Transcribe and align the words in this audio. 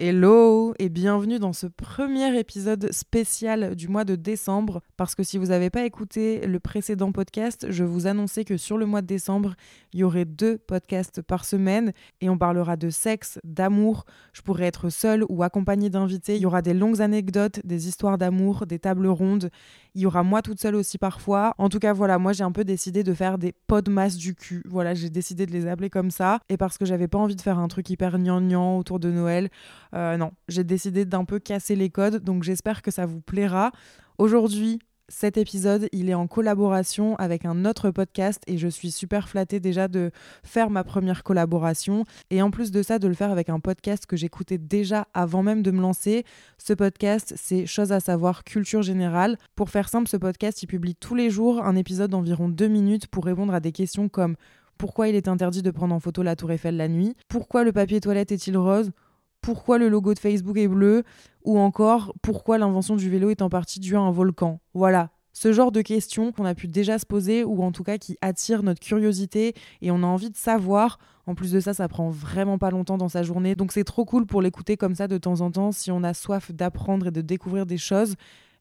Hello 0.00 0.74
et 0.78 0.90
bienvenue 0.90 1.40
dans 1.40 1.52
ce 1.52 1.66
premier 1.66 2.38
épisode 2.38 2.92
spécial 2.92 3.74
du 3.74 3.88
mois 3.88 4.04
de 4.04 4.14
décembre. 4.14 4.80
Parce 4.96 5.16
que 5.16 5.24
si 5.24 5.38
vous 5.38 5.46
n'avez 5.46 5.70
pas 5.70 5.84
écouté 5.84 6.46
le 6.46 6.60
précédent 6.60 7.10
podcast, 7.10 7.66
je 7.70 7.82
vous 7.82 8.06
annonçais 8.06 8.44
que 8.44 8.56
sur 8.56 8.78
le 8.78 8.86
mois 8.86 9.02
de 9.02 9.08
décembre, 9.08 9.56
il 9.92 9.98
y 9.98 10.04
aurait 10.04 10.24
deux 10.24 10.56
podcasts 10.56 11.20
par 11.20 11.44
semaine 11.44 11.92
et 12.20 12.28
on 12.28 12.38
parlera 12.38 12.76
de 12.76 12.90
sexe, 12.90 13.40
d'amour. 13.42 14.04
Je 14.32 14.42
pourrais 14.42 14.66
être 14.66 14.88
seule 14.88 15.24
ou 15.28 15.42
accompagnée 15.42 15.90
d'invités. 15.90 16.36
Il 16.36 16.42
y 16.42 16.46
aura 16.46 16.62
des 16.62 16.74
longues 16.74 17.00
anecdotes, 17.02 17.58
des 17.64 17.88
histoires 17.88 18.18
d'amour, 18.18 18.66
des 18.66 18.78
tables 18.78 19.08
rondes. 19.08 19.50
Il 19.96 20.02
y 20.02 20.06
aura 20.06 20.22
moi 20.22 20.42
toute 20.42 20.60
seule 20.60 20.76
aussi 20.76 20.96
parfois. 20.98 21.54
En 21.58 21.68
tout 21.68 21.80
cas, 21.80 21.92
voilà, 21.92 22.18
moi 22.18 22.32
j'ai 22.32 22.44
un 22.44 22.52
peu 22.52 22.62
décidé 22.62 23.02
de 23.02 23.14
faire 23.14 23.36
des 23.36 23.52
podmas 23.66 24.16
du 24.16 24.36
cul. 24.36 24.62
Voilà, 24.64 24.94
j'ai 24.94 25.10
décidé 25.10 25.44
de 25.44 25.50
les 25.50 25.66
appeler 25.66 25.90
comme 25.90 26.12
ça. 26.12 26.38
Et 26.48 26.56
parce 26.56 26.78
que 26.78 26.84
j'avais 26.84 27.08
pas 27.08 27.18
envie 27.18 27.34
de 27.34 27.42
faire 27.42 27.58
un 27.58 27.66
truc 27.66 27.90
hyper 27.90 28.16
gnangnan 28.16 28.78
autour 28.78 29.00
de 29.00 29.10
Noël, 29.10 29.50
non, 29.92 30.32
j'ai 30.48 30.64
décidé 30.64 31.04
d'un 31.04 31.24
peu 31.24 31.38
casser 31.38 31.76
les 31.76 31.90
codes. 31.90 32.22
Donc 32.22 32.42
j'espère 32.42 32.82
que 32.82 32.90
ça 32.90 33.06
vous 33.06 33.20
plaira. 33.20 33.72
Aujourd'hui, 34.18 34.80
cet 35.10 35.38
épisode, 35.38 35.88
il 35.92 36.10
est 36.10 36.14
en 36.14 36.26
collaboration 36.26 37.16
avec 37.16 37.46
un 37.46 37.64
autre 37.64 37.90
podcast 37.90 38.42
et 38.46 38.58
je 38.58 38.68
suis 38.68 38.90
super 38.90 39.28
flattée 39.28 39.58
déjà 39.58 39.88
de 39.88 40.10
faire 40.44 40.68
ma 40.68 40.84
première 40.84 41.22
collaboration 41.22 42.04
et 42.28 42.42
en 42.42 42.50
plus 42.50 42.70
de 42.70 42.82
ça 42.82 42.98
de 42.98 43.08
le 43.08 43.14
faire 43.14 43.30
avec 43.30 43.48
un 43.48 43.58
podcast 43.58 44.04
que 44.04 44.16
j'écoutais 44.16 44.58
déjà 44.58 45.08
avant 45.14 45.42
même 45.42 45.62
de 45.62 45.70
me 45.70 45.80
lancer. 45.80 46.24
Ce 46.58 46.74
podcast, 46.74 47.32
c'est 47.36 47.64
Chose 47.64 47.90
à 47.92 48.00
savoir, 48.00 48.44
culture 48.44 48.82
générale. 48.82 49.38
Pour 49.56 49.70
faire 49.70 49.88
simple, 49.88 50.08
ce 50.08 50.18
podcast, 50.18 50.62
il 50.62 50.66
publie 50.66 50.94
tous 50.94 51.14
les 51.14 51.30
jours 51.30 51.64
un 51.64 51.76
épisode 51.76 52.10
d'environ 52.10 52.50
deux 52.50 52.68
minutes 52.68 53.06
pour 53.06 53.24
répondre 53.24 53.54
à 53.54 53.60
des 53.60 53.72
questions 53.72 54.10
comme 54.10 54.36
pourquoi 54.76 55.08
il 55.08 55.14
est 55.14 55.26
interdit 55.26 55.62
de 55.62 55.70
prendre 55.70 55.94
en 55.94 56.00
photo 56.00 56.22
la 56.22 56.36
tour 56.36 56.52
Eiffel 56.52 56.76
la 56.76 56.88
nuit, 56.88 57.16
pourquoi 57.28 57.64
le 57.64 57.72
papier 57.72 58.00
toilette 58.00 58.30
est-il 58.30 58.56
rose, 58.56 58.92
pourquoi 59.40 59.78
le 59.78 59.88
logo 59.88 60.14
de 60.14 60.18
Facebook 60.18 60.56
est 60.56 60.68
bleu 60.68 61.04
ou 61.44 61.58
encore 61.58 62.14
pourquoi 62.22 62.58
l'invention 62.58 62.96
du 62.96 63.08
vélo 63.08 63.30
est 63.30 63.42
en 63.42 63.48
partie 63.48 63.80
due 63.80 63.96
à 63.96 64.00
un 64.00 64.10
volcan. 64.10 64.60
Voilà, 64.74 65.10
ce 65.32 65.52
genre 65.52 65.72
de 65.72 65.82
questions 65.82 66.32
qu'on 66.32 66.44
a 66.44 66.54
pu 66.54 66.66
déjà 66.66 66.98
se 66.98 67.06
poser 67.06 67.44
ou 67.44 67.62
en 67.62 67.72
tout 67.72 67.84
cas 67.84 67.96
qui 67.96 68.16
attirent 68.20 68.62
notre 68.62 68.80
curiosité 68.80 69.54
et 69.82 69.90
on 69.90 70.02
a 70.02 70.06
envie 70.06 70.30
de 70.30 70.36
savoir. 70.36 70.98
En 71.26 71.34
plus 71.34 71.52
de 71.52 71.60
ça, 71.60 71.74
ça 71.74 71.88
prend 71.88 72.10
vraiment 72.10 72.58
pas 72.58 72.70
longtemps 72.70 72.98
dans 72.98 73.08
sa 73.08 73.22
journée, 73.22 73.54
donc 73.54 73.70
c'est 73.70 73.84
trop 73.84 74.04
cool 74.04 74.26
pour 74.26 74.42
l'écouter 74.42 74.76
comme 74.76 74.94
ça 74.94 75.08
de 75.08 75.18
temps 75.18 75.40
en 75.42 75.50
temps 75.50 75.72
si 75.72 75.90
on 75.90 76.02
a 76.02 76.14
soif 76.14 76.50
d'apprendre 76.52 77.08
et 77.08 77.10
de 77.10 77.20
découvrir 77.20 77.66
des 77.66 77.76
choses. 77.76 78.14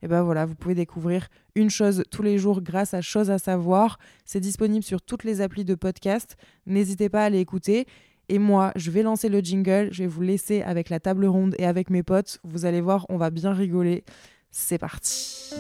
Et 0.04 0.08
ben 0.08 0.22
voilà, 0.22 0.46
vous 0.46 0.54
pouvez 0.54 0.76
découvrir 0.76 1.28
une 1.56 1.70
chose 1.70 2.04
tous 2.12 2.22
les 2.22 2.38
jours 2.38 2.62
grâce 2.62 2.94
à 2.94 3.02
Chose 3.02 3.32
à 3.32 3.40
savoir. 3.40 3.98
C'est 4.26 4.40
disponible 4.40 4.84
sur 4.84 5.02
toutes 5.02 5.24
les 5.24 5.42
applis 5.42 5.66
de 5.66 5.76
podcast. 5.76 6.38
N'hésitez 6.66 7.10
pas 7.10 7.22
à 7.22 7.26
aller 7.26 7.40
écouter. 7.40 7.88
Et 8.30 8.40
moi, 8.40 8.74
je 8.76 8.92
vais 8.92 9.04
lancer 9.04 9.30
le 9.30 9.40
jingle, 9.40 9.88
je 9.92 10.04
vais 10.04 10.08
vous 10.08 10.22
laisser 10.22 10.62
avec 10.62 10.90
la 10.90 11.00
table 11.00 11.26
ronde 11.26 11.56
et 11.60 11.66
avec 11.66 11.90
mes 11.90 12.04
potes. 12.04 12.40
Vous 12.44 12.66
allez 12.66 12.82
voir, 12.82 13.06
on 13.08 13.16
va 13.16 13.30
bien 13.30 13.54
rigoler. 13.54 14.04
C'est 14.52 14.78
parti. 14.78 15.54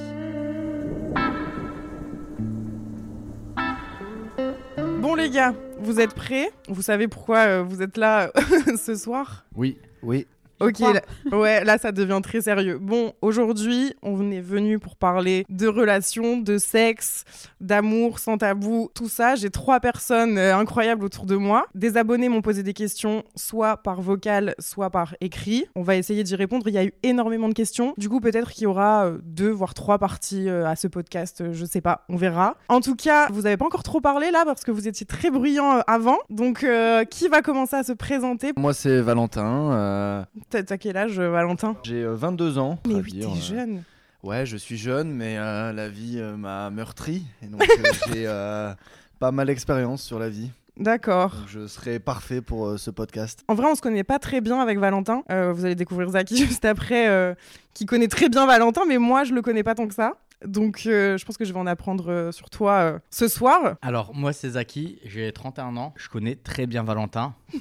Bon 5.00 5.16
les 5.16 5.29
gars, 5.29 5.53
vous 5.79 6.01
êtes 6.01 6.13
prêts? 6.13 6.50
Vous 6.67 6.81
savez 6.81 7.07
pourquoi 7.07 7.38
euh, 7.38 7.63
vous 7.63 7.81
êtes 7.81 7.95
là 7.95 8.31
ce 8.78 8.95
soir? 8.95 9.45
Oui, 9.55 9.78
oui. 10.03 10.28
Ok, 10.59 10.79
là, 10.79 11.01
ouais, 11.38 11.63
là 11.63 11.78
ça 11.78 11.91
devient 11.91 12.19
très 12.23 12.41
sérieux. 12.41 12.78
Bon, 12.81 13.13
aujourd'hui, 13.22 13.94
on 14.01 14.31
est 14.31 14.41
venu 14.41 14.79
pour 14.79 14.95
parler 14.95 15.45
de 15.50 15.68
relations, 15.68 16.38
de 16.38 16.57
sexe, 16.57 17.23
d'amour 17.62 18.19
sans 18.19 18.38
tabou, 18.38 18.90
tout 18.94 19.09
ça. 19.09 19.35
J'ai 19.35 19.50
trois 19.50 19.79
personnes 19.79 20.38
euh, 20.38 20.56
incroyables 20.56 21.03
autour 21.06 21.25
de 21.25 21.35
moi. 21.35 21.66
Des 21.75 21.97
abonnés 21.97 22.29
m'ont 22.29 22.41
posé 22.41 22.63
des 22.63 22.73
questions, 22.73 23.23
soit 23.35 23.78
par 23.78 24.01
vocal, 24.01 24.56
soit 24.59 24.90
par 24.90 25.16
écrit. 25.22 25.66
On 25.75 25.81
va 25.84 25.96
essayer 25.96 26.23
d'y 26.23 26.35
répondre. 26.35 26.67
Il 26.67 26.73
y 26.73 26.78
a 26.78 26.84
eu 26.85 26.94
énormément 27.03 27.50
de 27.50 27.53
questions. 27.53 27.94
Du 27.97 28.09
coup, 28.09 28.19
peut-être 28.19 28.51
qu'il 28.51 28.63
y 28.63 28.67
aura 28.67 29.06
euh, 29.06 29.17
deux, 29.23 29.50
voire 29.51 29.73
trois 29.73 29.97
parties 30.00 30.50
euh, 30.50 30.66
à 30.67 30.75
ce 30.75 30.88
podcast. 30.88 31.41
euh, 31.41 31.53
Je 31.53 31.66
sais 31.66 31.81
pas, 31.81 32.06
on 32.09 32.16
verra. 32.16 32.56
En 32.69 32.81
tout 32.81 32.96
cas, 32.96 33.28
vous 33.31 33.46
avez 33.46 33.57
pas 33.57 33.66
encore 33.66 33.84
trop 33.84 34.01
parlé 34.01 34.31
là 34.31 34.44
parce 34.46 34.63
que 34.63 34.72
vous 34.72 34.88
étiez 34.88 35.06
très 35.06 35.29
bruyant 35.29 35.78
euh, 35.78 35.81
avant. 35.88 36.17
Donc, 36.29 36.63
euh, 36.63 37.03
qui 37.06 37.28
va 37.28 37.41
commencer 37.41 37.75
à 37.75 37.84
se 37.84 37.94
présenter? 37.94 38.53
Moi, 38.57 38.73
c'est 38.73 39.01
Valentin. 39.01 40.25
Euh, 40.56 40.63
T'as 40.63 40.78
quel 40.78 40.97
âge, 40.97 41.19
euh, 41.19 41.30
Valentin? 41.30 41.75
J'ai 41.84 42.03
euh, 42.03 42.16
22 42.16 42.58
ans. 42.58 42.80
Mais 42.88 42.96
oui, 42.96 43.19
t'es 43.19 43.25
euh, 43.25 43.35
jeune. 43.35 43.84
Ouais, 44.24 44.46
je 44.46 44.58
suis 44.58 44.78
jeune, 44.78 45.12
mais 45.13 45.38
euh, 45.38 45.72
la 45.74 45.90
vie 45.90 46.16
euh, 46.18 46.35
m'a 46.35 46.69
meurtri. 46.69 47.24
Et 47.41 47.47
donc, 47.47 47.62
euh, 47.62 47.91
j'ai 48.13 48.25
euh, 48.28 48.74
pas 49.19 49.31
mal 49.31 49.47
d'expérience 49.47 50.02
sur 50.03 50.19
la 50.19 50.30
vie. 50.30 50.52
D'accord. 50.78 51.34
Je 51.47 51.66
serai 51.68 52.00
parfait 52.00 52.41
pour 52.41 52.68
euh, 52.68 52.78
ce 52.78 52.91
podcast. 52.91 53.44
En 53.47 53.56
vrai, 53.56 53.68
on 53.68 53.75
se 53.75 53.81
connaît 53.81 54.03
pas 54.03 54.19
très 54.19 54.41
bien 54.41 54.59
avec 54.59 54.78
Valentin. 54.80 55.24
Euh, 55.31 55.52
vous 55.53 55.66
allez 55.66 55.75
découvrir 55.75 56.09
Zaki 56.09 56.38
juste 56.46 56.66
après, 56.66 57.08
euh, 57.09 57.34
qui 57.74 57.85
connaît 57.85 58.08
très 58.08 58.29
bien 58.29 58.46
Valentin, 58.46 58.81
mais 58.88 58.97
moi, 58.97 59.24
je 59.24 59.34
le 59.34 59.41
connais 59.41 59.64
pas 59.64 59.75
tant 59.75 59.88
que 59.88 59.94
ça. 59.94 60.14
Donc, 60.46 60.84
euh, 60.85 61.18
je 61.18 61.25
pense 61.25 61.35
que 61.35 61.46
je 61.46 61.53
vais 61.53 61.59
en 61.59 61.66
apprendre 61.66 62.12
euh, 62.12 62.31
sur 62.31 62.52
toi 62.52 62.74
euh, 62.74 63.00
ce 63.09 63.28
soir. 63.28 63.75
Alors, 63.81 64.14
moi, 64.14 64.34
c'est 64.34 64.50
Zaki, 64.52 65.00
j'ai 65.03 65.31
31 65.31 65.78
ans. 65.78 65.94
Je 65.97 66.09
connais 66.09 66.35
très 66.35 66.68
bien 66.68 66.84
Valentin. 66.84 67.34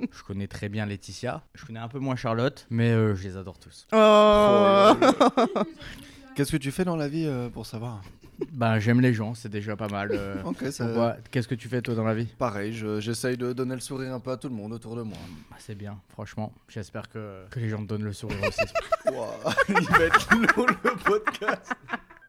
je 0.00 0.22
connais 0.22 0.46
très 0.46 0.68
bien 0.68 0.86
Laetitia. 0.86 1.42
Je 1.54 1.64
connais 1.64 1.80
un 1.80 1.88
peu 1.88 1.98
moins 1.98 2.16
Charlotte, 2.16 2.66
mais 2.70 2.90
euh, 2.90 3.14
je 3.14 3.22
les 3.24 3.36
adore 3.36 3.58
tous. 3.58 3.86
Oh. 3.92 4.92
Qu'est-ce 6.34 6.52
que 6.52 6.56
tu 6.58 6.70
fais 6.70 6.84
dans 6.84 6.96
la 6.96 7.08
vie 7.08 7.24
euh, 7.26 7.48
pour 7.48 7.64
savoir? 7.64 8.02
Ben, 8.52 8.78
j'aime 8.78 9.00
les 9.00 9.14
gens, 9.14 9.34
c'est 9.34 9.48
déjà 9.48 9.76
pas 9.76 9.88
mal. 9.88 10.10
euh. 10.12 10.42
Ça. 10.70 11.16
Qu'est-ce 11.30 11.48
que 11.48 11.54
tu 11.54 11.68
fais, 11.68 11.80
toi, 11.80 11.94
dans 11.94 12.04
la 12.04 12.14
vie? 12.14 12.26
Pareil, 12.38 12.74
je- 12.74 13.00
j'essaye 13.00 13.38
de 13.38 13.54
donner 13.54 13.74
le 13.74 13.80
sourire 13.80 14.12
un 14.12 14.20
peu 14.20 14.30
à 14.32 14.36
tout 14.36 14.48
le 14.50 14.54
monde 14.54 14.74
autour 14.74 14.94
de 14.96 15.00
moi. 15.02 15.16
Bah, 15.50 15.56
C'est 15.58 15.74
bien, 15.74 15.98
franchement. 16.10 16.52
J'espère 16.68 17.08
que, 17.08 17.44
que 17.50 17.58
les 17.60 17.70
gens 17.70 17.78
te 17.82 17.88
donnent 17.88 18.04
le 18.04 18.12
sourire 18.12 18.36
aussi. 18.46 18.60
Il 19.68 19.74
va 19.74 20.04
être 20.04 20.28
long 20.56 20.66
le 20.66 20.96
podcast. 21.02 21.72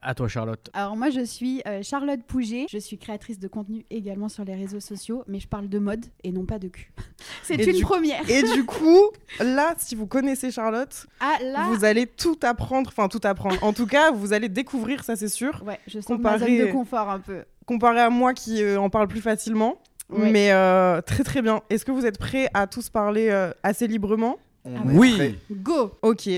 À 0.02 0.14
toi, 0.14 0.28
Charlotte. 0.28 0.70
Alors 0.74 0.96
moi 0.96 1.10
je 1.10 1.24
suis 1.24 1.62
euh, 1.68 1.82
Charlotte 1.84 2.22
Pouget, 2.28 2.68
je 2.70 2.78
suis 2.78 2.98
créatrice 2.98 3.40
de 3.40 3.48
contenu 3.48 3.86
également 3.90 4.30
sur 4.30 4.46
les 4.46 4.56
réseaux 4.56 4.80
sociaux, 4.80 5.24
mais 5.28 5.40
je 5.40 5.48
parle 5.48 5.68
de 5.70 5.80
mode 5.80 6.06
et 6.24 6.32
non 6.32 6.46
pas 6.46 6.60
de 6.60 6.68
cul. 6.68 6.92
C'est 7.44 7.56
une 7.56 7.74
du- 7.74 7.82
première. 7.82 8.30
Et 8.30 8.44
du 8.44 8.64
coup, 8.66 9.00
là, 9.40 9.74
si 9.78 9.96
vous 9.96 10.08
connaissez 10.08 10.52
Charlotte, 10.52 11.08
Ah 11.20 11.38
là, 11.42 11.66
vous 11.70 11.84
allez 11.86 12.06
tout 12.08 12.38
apprendre. 12.44 12.90
Enfin, 12.90 13.08
tout 13.08 13.22
apprendre. 13.24 13.58
En 13.64 13.74
tout 13.74 13.88
cas, 13.88 14.12
vous 14.12 14.34
allez 14.34 14.50
découvrir, 14.50 15.04
ça 15.04 15.16
c'est 15.16 15.28
sûr. 15.30 15.64
ouais, 15.66 15.80
je 15.88 16.00
sens 16.00 16.20
ma 16.20 16.38
zone 16.38 16.48
comparé- 16.50 16.68
de 16.68 16.72
confort 16.72 17.10
un 17.10 17.20
peu. 17.20 17.44
Comparé 17.66 18.00
à 18.00 18.10
moi 18.10 18.34
qui 18.34 18.64
euh, 18.64 18.80
en 18.80 18.90
parle 18.90 19.08
plus 19.08 19.22
facilement. 19.22 19.78
Ouais. 20.10 20.32
Mais 20.32 20.52
euh, 20.54 21.02
très 21.02 21.24
très 21.26 21.42
bien. 21.42 21.62
Est-ce 21.70 21.84
que 21.84 21.92
vous 21.92 22.06
êtes 22.06 22.18
prêts 22.18 22.48
à 22.54 22.66
tous 22.68 22.90
parler 22.90 23.28
euh, 23.30 23.52
assez 23.64 23.88
librement? 23.88 24.38
Ah 24.66 24.70
oui. 24.86 25.14
prêt. 25.16 25.36
Go 25.52 25.92
Ok. 26.02 26.30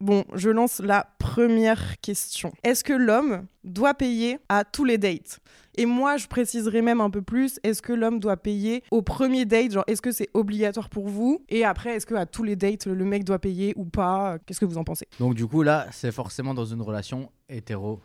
Bon, 0.00 0.24
je 0.34 0.48
lance 0.50 0.78
la 0.78 1.12
première 1.18 1.98
question. 2.00 2.52
Est-ce 2.62 2.84
que 2.84 2.92
l'homme 2.92 3.46
doit 3.64 3.94
payer 3.94 4.38
à 4.48 4.64
tous 4.64 4.84
les 4.84 4.96
dates? 4.96 5.40
Et 5.76 5.86
moi, 5.86 6.16
je 6.16 6.28
préciserai 6.28 6.82
même 6.82 7.00
un 7.00 7.10
peu 7.10 7.20
plus, 7.20 7.58
est-ce 7.64 7.82
que 7.82 7.92
l'homme 7.92 8.20
doit 8.20 8.36
payer 8.36 8.84
au 8.92 9.02
premier 9.02 9.44
date? 9.44 9.72
Genre, 9.72 9.84
est-ce 9.88 10.00
que 10.00 10.12
c'est 10.12 10.28
obligatoire 10.34 10.88
pour 10.88 11.08
vous? 11.08 11.44
Et 11.48 11.64
après, 11.64 11.96
est-ce 11.96 12.06
que 12.06 12.14
à 12.14 12.26
tous 12.26 12.44
les 12.44 12.54
dates, 12.54 12.86
le 12.86 13.04
mec 13.04 13.24
doit 13.24 13.40
payer 13.40 13.72
ou 13.76 13.84
pas? 13.86 14.38
Qu'est-ce 14.46 14.60
que 14.60 14.64
vous 14.64 14.78
en 14.78 14.84
pensez? 14.84 15.08
Donc, 15.18 15.34
du 15.34 15.46
coup, 15.46 15.62
là, 15.62 15.86
c'est 15.90 16.12
forcément 16.12 16.54
dans 16.54 16.64
une 16.64 16.82
relation 16.82 17.30
hétéro 17.48 18.00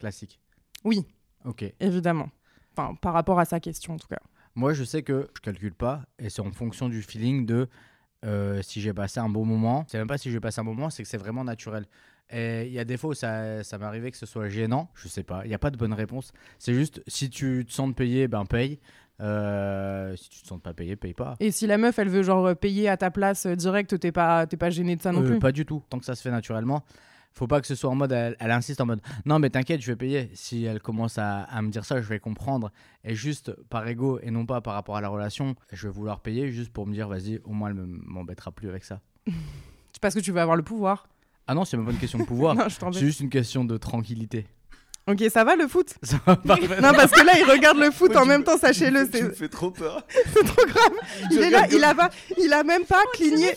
classique. 0.00 0.40
Oui, 0.84 1.04
Ok. 1.44 1.64
évidemment. 1.78 2.30
Enfin, 2.76 2.94
par 2.96 3.12
rapport 3.12 3.38
à 3.38 3.44
sa 3.44 3.60
question, 3.60 3.94
en 3.94 3.98
tout 3.98 4.08
cas. 4.08 4.20
Moi, 4.56 4.72
je 4.72 4.82
sais 4.82 5.02
que 5.02 5.28
je 5.36 5.40
calcule 5.40 5.74
pas 5.74 6.02
et 6.18 6.28
c'est 6.28 6.42
en 6.42 6.50
fonction 6.50 6.88
du 6.88 7.02
feeling 7.02 7.46
de 7.46 7.68
euh, 8.24 8.60
si 8.62 8.80
j'ai 8.80 8.92
passé 8.92 9.20
un 9.20 9.28
bon 9.28 9.44
moment. 9.44 9.84
C'est 9.88 9.98
même 9.98 10.06
pas 10.08 10.18
si 10.18 10.30
j'ai 10.30 10.40
passé 10.40 10.60
un 10.60 10.64
bon 10.64 10.74
moment, 10.74 10.90
c'est 10.90 11.02
que 11.02 11.08
c'est 11.08 11.16
vraiment 11.18 11.44
naturel. 11.44 11.84
Et 12.32 12.66
il 12.66 12.72
y 12.72 12.78
a 12.78 12.84
des 12.84 12.96
fois 12.96 13.10
où 13.10 13.14
ça, 13.14 13.64
ça 13.64 13.76
m'est 13.78 13.84
arrivé 13.84 14.10
que 14.10 14.16
ce 14.16 14.26
soit 14.26 14.48
gênant. 14.48 14.88
Je 14.94 15.08
sais 15.08 15.24
pas, 15.24 15.40
il 15.44 15.48
n'y 15.48 15.54
a 15.54 15.58
pas 15.58 15.70
de 15.70 15.76
bonne 15.76 15.92
réponse. 15.92 16.32
C'est 16.58 16.74
juste 16.74 17.02
si 17.08 17.28
tu 17.28 17.64
te 17.66 17.72
sens 17.72 17.88
de 17.88 17.94
payer, 17.94 18.28
ben 18.28 18.44
paye. 18.46 18.78
Euh, 19.20 20.16
si 20.16 20.30
tu 20.30 20.42
te 20.42 20.46
sens 20.48 20.60
pas 20.60 20.72
payé, 20.72 20.96
paye 20.96 21.12
pas. 21.12 21.36
Et 21.40 21.50
si 21.50 21.66
la 21.66 21.76
meuf, 21.76 21.98
elle 21.98 22.08
veut 22.08 22.22
genre 22.22 22.56
payer 22.56 22.88
à 22.88 22.96
ta 22.96 23.10
place 23.10 23.44
euh, 23.46 23.54
direct, 23.54 23.98
t'es 23.98 24.12
pas, 24.12 24.46
t'es 24.46 24.56
pas 24.56 24.70
gêné 24.70 24.96
de 24.96 25.02
ça 25.02 25.12
non 25.12 25.22
Euh, 25.22 25.26
plus 25.26 25.38
Pas 25.38 25.52
du 25.52 25.66
tout, 25.66 25.82
tant 25.90 25.98
que 25.98 26.04
ça 26.06 26.14
se 26.14 26.22
fait 26.22 26.30
naturellement. 26.30 26.82
Faut 27.32 27.46
pas 27.46 27.60
que 27.60 27.66
ce 27.66 27.74
soit 27.74 27.88
en 27.90 27.94
mode, 27.94 28.12
elle, 28.12 28.36
elle 28.40 28.50
insiste 28.50 28.80
en 28.80 28.86
mode, 28.86 29.00
non 29.24 29.38
mais 29.38 29.50
t'inquiète, 29.50 29.80
je 29.80 29.86
vais 29.92 29.96
payer. 29.96 30.30
Si 30.34 30.64
elle 30.64 30.80
commence 30.80 31.16
à, 31.16 31.42
à 31.44 31.62
me 31.62 31.70
dire 31.70 31.84
ça, 31.84 32.00
je 32.02 32.08
vais 32.08 32.18
comprendre. 32.18 32.70
Et 33.04 33.14
juste 33.14 33.52
par 33.70 33.86
ego 33.86 34.18
et 34.22 34.30
non 34.30 34.46
pas 34.46 34.60
par 34.60 34.74
rapport 34.74 34.96
à 34.96 35.00
la 35.00 35.08
relation, 35.08 35.54
je 35.72 35.86
vais 35.86 35.92
vouloir 35.92 36.20
payer 36.20 36.50
juste 36.50 36.72
pour 36.72 36.86
me 36.86 36.92
dire, 36.92 37.08
vas-y, 37.08 37.40
au 37.44 37.52
moins 37.52 37.68
elle 37.68 37.74
me- 37.76 37.86
m'embêtera 37.86 38.50
plus 38.52 38.68
avec 38.68 38.84
ça. 38.84 39.00
C'est 39.92 40.00
parce 40.00 40.14
que 40.14 40.20
tu 40.20 40.32
veux 40.32 40.40
avoir 40.40 40.56
le 40.56 40.62
pouvoir? 40.62 41.08
Ah 41.46 41.54
non, 41.54 41.64
c'est 41.64 41.76
même 41.76 41.84
pas 41.86 41.92
une 41.92 41.98
question 41.98 42.18
de 42.18 42.24
pouvoir. 42.24 42.54
Non, 42.56 42.68
je 42.68 42.78
t'embête. 42.78 42.98
c'est 43.00 43.06
juste 43.06 43.20
une 43.20 43.30
question 43.30 43.64
de 43.64 43.76
tranquillité. 43.76 44.46
Ok, 45.08 45.24
ça 45.32 45.42
va 45.44 45.56
le 45.56 45.66
foot? 45.66 45.94
Ça 46.02 46.20
va. 46.26 46.36
Non, 46.44 46.92
parce 46.94 47.10
que 47.10 47.24
là, 47.24 47.32
il 47.38 47.44
regarde 47.50 47.78
le 47.78 47.90
foot 47.90 48.12
Moi, 48.12 48.22
en 48.22 48.26
même 48.26 48.40
me- 48.42 48.44
temps, 48.46 48.58
sachez-le, 48.58 49.10
Tu 49.10 49.22
me 49.24 49.30
fais 49.30 49.48
trop 49.48 49.70
peur. 49.70 50.06
c'est 50.32 50.44
trop 50.44 50.64
grave. 50.66 50.92
Il 51.30 51.36
Je 51.38 51.42
est 51.42 51.50
là, 51.50 51.66
il 51.72 51.82
a, 51.82 51.94
pas, 51.94 52.10
il 52.38 52.52
a 52.52 52.62
même 52.62 52.84
pas 52.84 53.02
cligné. 53.14 53.48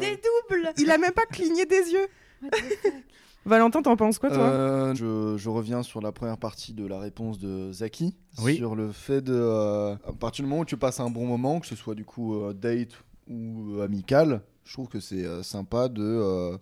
Des 0.00 0.16
doubles 0.20 0.70
Il 0.76 0.90
a 0.90 0.98
même 0.98 1.12
pas 1.12 1.24
cligné 1.26 1.64
des 1.64 1.92
yeux. 1.92 2.06
Valentin, 3.44 3.80
t'en 3.82 3.96
penses 3.96 4.18
quoi, 4.18 4.28
toi? 4.30 4.38
Euh, 4.40 4.94
je, 4.94 5.36
je 5.38 5.48
reviens 5.48 5.82
sur 5.82 6.00
la 6.02 6.12
première 6.12 6.36
partie 6.38 6.74
de 6.74 6.86
la 6.86 6.98
réponse 6.98 7.38
de 7.38 7.72
Zaki 7.72 8.14
Oui. 8.42 8.56
sur 8.56 8.74
le 8.76 8.92
fait 8.92 9.22
de 9.22 9.32
euh, 9.34 9.94
à 10.06 10.12
partir 10.12 10.44
du 10.44 10.50
moment 10.50 10.62
où 10.62 10.66
tu 10.66 10.76
passes 10.76 11.00
un 11.00 11.08
bon 11.08 11.26
moment, 11.26 11.60
que 11.60 11.66
ce 11.66 11.76
soit 11.76 11.94
du 11.94 12.04
coup 12.04 12.34
euh, 12.34 12.52
date 12.52 12.90
ou 13.26 13.76
euh, 13.76 13.84
amical, 13.84 14.42
je 14.64 14.72
trouve 14.74 14.88
que 14.88 15.00
c'est 15.00 15.24
euh, 15.24 15.42
sympa 15.42 15.88
de 15.88 16.02
euh, 16.02 16.58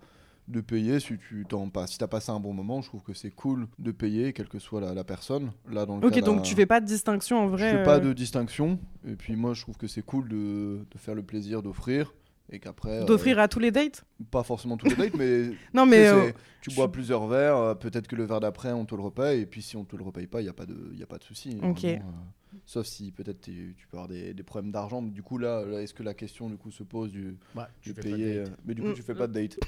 de 0.46 0.60
payer 0.60 1.00
si 1.00 1.18
tu 1.18 1.44
t'en 1.48 1.68
pas 1.70 1.88
si 1.88 1.98
t'as 1.98 2.06
passé 2.06 2.30
un 2.30 2.38
bon 2.38 2.52
moment, 2.52 2.80
je 2.82 2.86
trouve 2.88 3.02
que 3.02 3.14
c'est 3.14 3.32
cool 3.32 3.66
de 3.80 3.90
payer 3.90 4.32
quelle 4.32 4.48
que 4.48 4.60
soit 4.60 4.80
la, 4.80 4.94
la 4.94 5.02
personne. 5.02 5.50
Là 5.68 5.86
dans 5.86 5.96
le 5.98 6.06
Ok, 6.06 6.12
cas 6.14 6.20
donc 6.20 6.42
tu 6.42 6.54
fais 6.54 6.66
pas 6.66 6.80
de 6.80 6.86
distinction 6.86 7.38
en 7.38 7.46
je 7.48 7.52
vrai. 7.54 7.70
fais 7.72 7.82
pas 7.82 7.98
de 7.98 8.12
distinction 8.12 8.78
et 9.04 9.16
puis 9.16 9.34
moi 9.34 9.54
je 9.54 9.62
trouve 9.62 9.76
que 9.76 9.88
c'est 9.88 10.02
cool 10.02 10.28
de, 10.28 10.86
de 10.88 10.98
faire 10.98 11.16
le 11.16 11.24
plaisir 11.24 11.62
d'offrir 11.62 12.14
et 12.50 12.58
qu'après 12.60 13.02
euh, 13.02 13.04
D'offrir 13.04 13.38
à 13.38 13.48
tous 13.48 13.58
les 13.58 13.70
dates 13.70 14.04
pas 14.30 14.42
forcément 14.42 14.76
tous 14.76 14.86
les 14.88 14.96
dates 14.96 15.14
mais 15.16 15.50
Non, 15.74 15.84
tu 15.84 15.90
mais. 15.90 16.06
euh, 16.08 16.30
tu 16.60 16.70
bois 16.74 16.90
plusieurs 16.90 17.26
verres, 17.26 17.56
euh, 17.56 17.74
peut-être 17.74 18.06
que 18.08 18.16
le 18.16 18.24
verre 18.24 18.40
d'après 18.40 18.72
on 18.72 18.84
te 18.84 18.94
le 18.94 19.02
repaye, 19.02 19.40
et 19.42 19.46
puis 19.46 19.62
si 19.62 19.76
on 19.76 19.84
te 19.84 19.96
le 19.96 20.02
repaye 20.04 20.26
pas, 20.26 20.40
il 20.40 20.44
n'y 20.44 20.50
a 20.50 20.54
pas 20.54 20.66
de, 20.66 20.92
y 20.94 21.02
a 21.02 21.06
pas 21.06 21.18
de 21.18 21.24
souci. 21.24 21.58
Ok. 21.62 21.80
vraiment, 21.82 22.08
euh, 22.08 22.56
sauf 22.64 22.86
si 22.86 23.12
peut-être 23.12 23.40
tu 23.40 23.74
peux 23.90 23.96
avoir 23.96 24.08
des, 24.08 24.32
des 24.34 24.42
problèmes 24.42 24.72
d'argent. 24.72 25.00
mais 25.02 25.10
Du 25.10 25.22
coup 25.22 25.38
là, 25.38 25.64
là, 25.64 25.82
est-ce 25.82 25.92
que 25.94 26.02
la 26.02 26.14
question 26.14 26.48
du 26.48 26.56
coup 26.56 26.70
se 26.70 26.82
pose 26.82 27.12
du 27.12 27.36
Bah, 27.54 27.68
de 27.86 27.92
payer 27.92 28.38
date. 28.44 28.52
Mais 28.64 28.74
du 28.74 28.82
coup 28.82 28.88
Mm. 28.90 28.94
tu 28.94 29.02
fais 29.02 29.14
pas 29.14 29.26
de 29.26 29.32
date. 29.32 29.58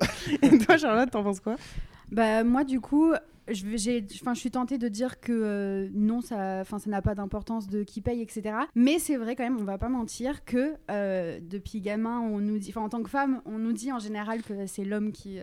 Et 0.42 0.58
toi, 0.58 0.76
Charlotte, 0.78 1.10
t'en 1.10 1.22
penses 1.22 1.40
quoi? 1.40 1.56
Bah 2.10 2.44
moi 2.44 2.64
du 2.64 2.80
coup, 2.80 3.12
je, 3.48 4.20
enfin, 4.20 4.34
suis 4.34 4.50
tentée 4.50 4.78
de 4.78 4.88
dire 4.88 5.20
que 5.20 5.32
euh, 5.32 5.88
non, 5.94 6.20
ça, 6.20 6.58
enfin, 6.60 6.78
ça 6.78 6.90
n'a 6.90 7.02
pas 7.02 7.14
d'importance 7.14 7.68
de 7.68 7.82
qui 7.82 8.00
paye, 8.00 8.22
etc. 8.22 8.56
Mais 8.74 8.98
c'est 8.98 9.16
vrai 9.16 9.36
quand 9.36 9.44
même, 9.44 9.58
on 9.60 9.64
va 9.64 9.78
pas 9.78 9.88
mentir 9.88 10.44
que 10.44 10.74
euh, 10.90 11.38
depuis 11.42 11.80
gamin, 11.80 12.20
on 12.20 12.38
nous 12.38 12.58
dit, 12.58 12.70
enfin 12.70 12.82
en 12.82 12.88
tant 12.88 13.02
que 13.02 13.10
femme, 13.10 13.40
on 13.46 13.58
nous 13.58 13.72
dit 13.72 13.92
en 13.92 13.98
général 13.98 14.42
que 14.42 14.66
c'est 14.66 14.84
l'homme 14.84 15.12
qui 15.12 15.38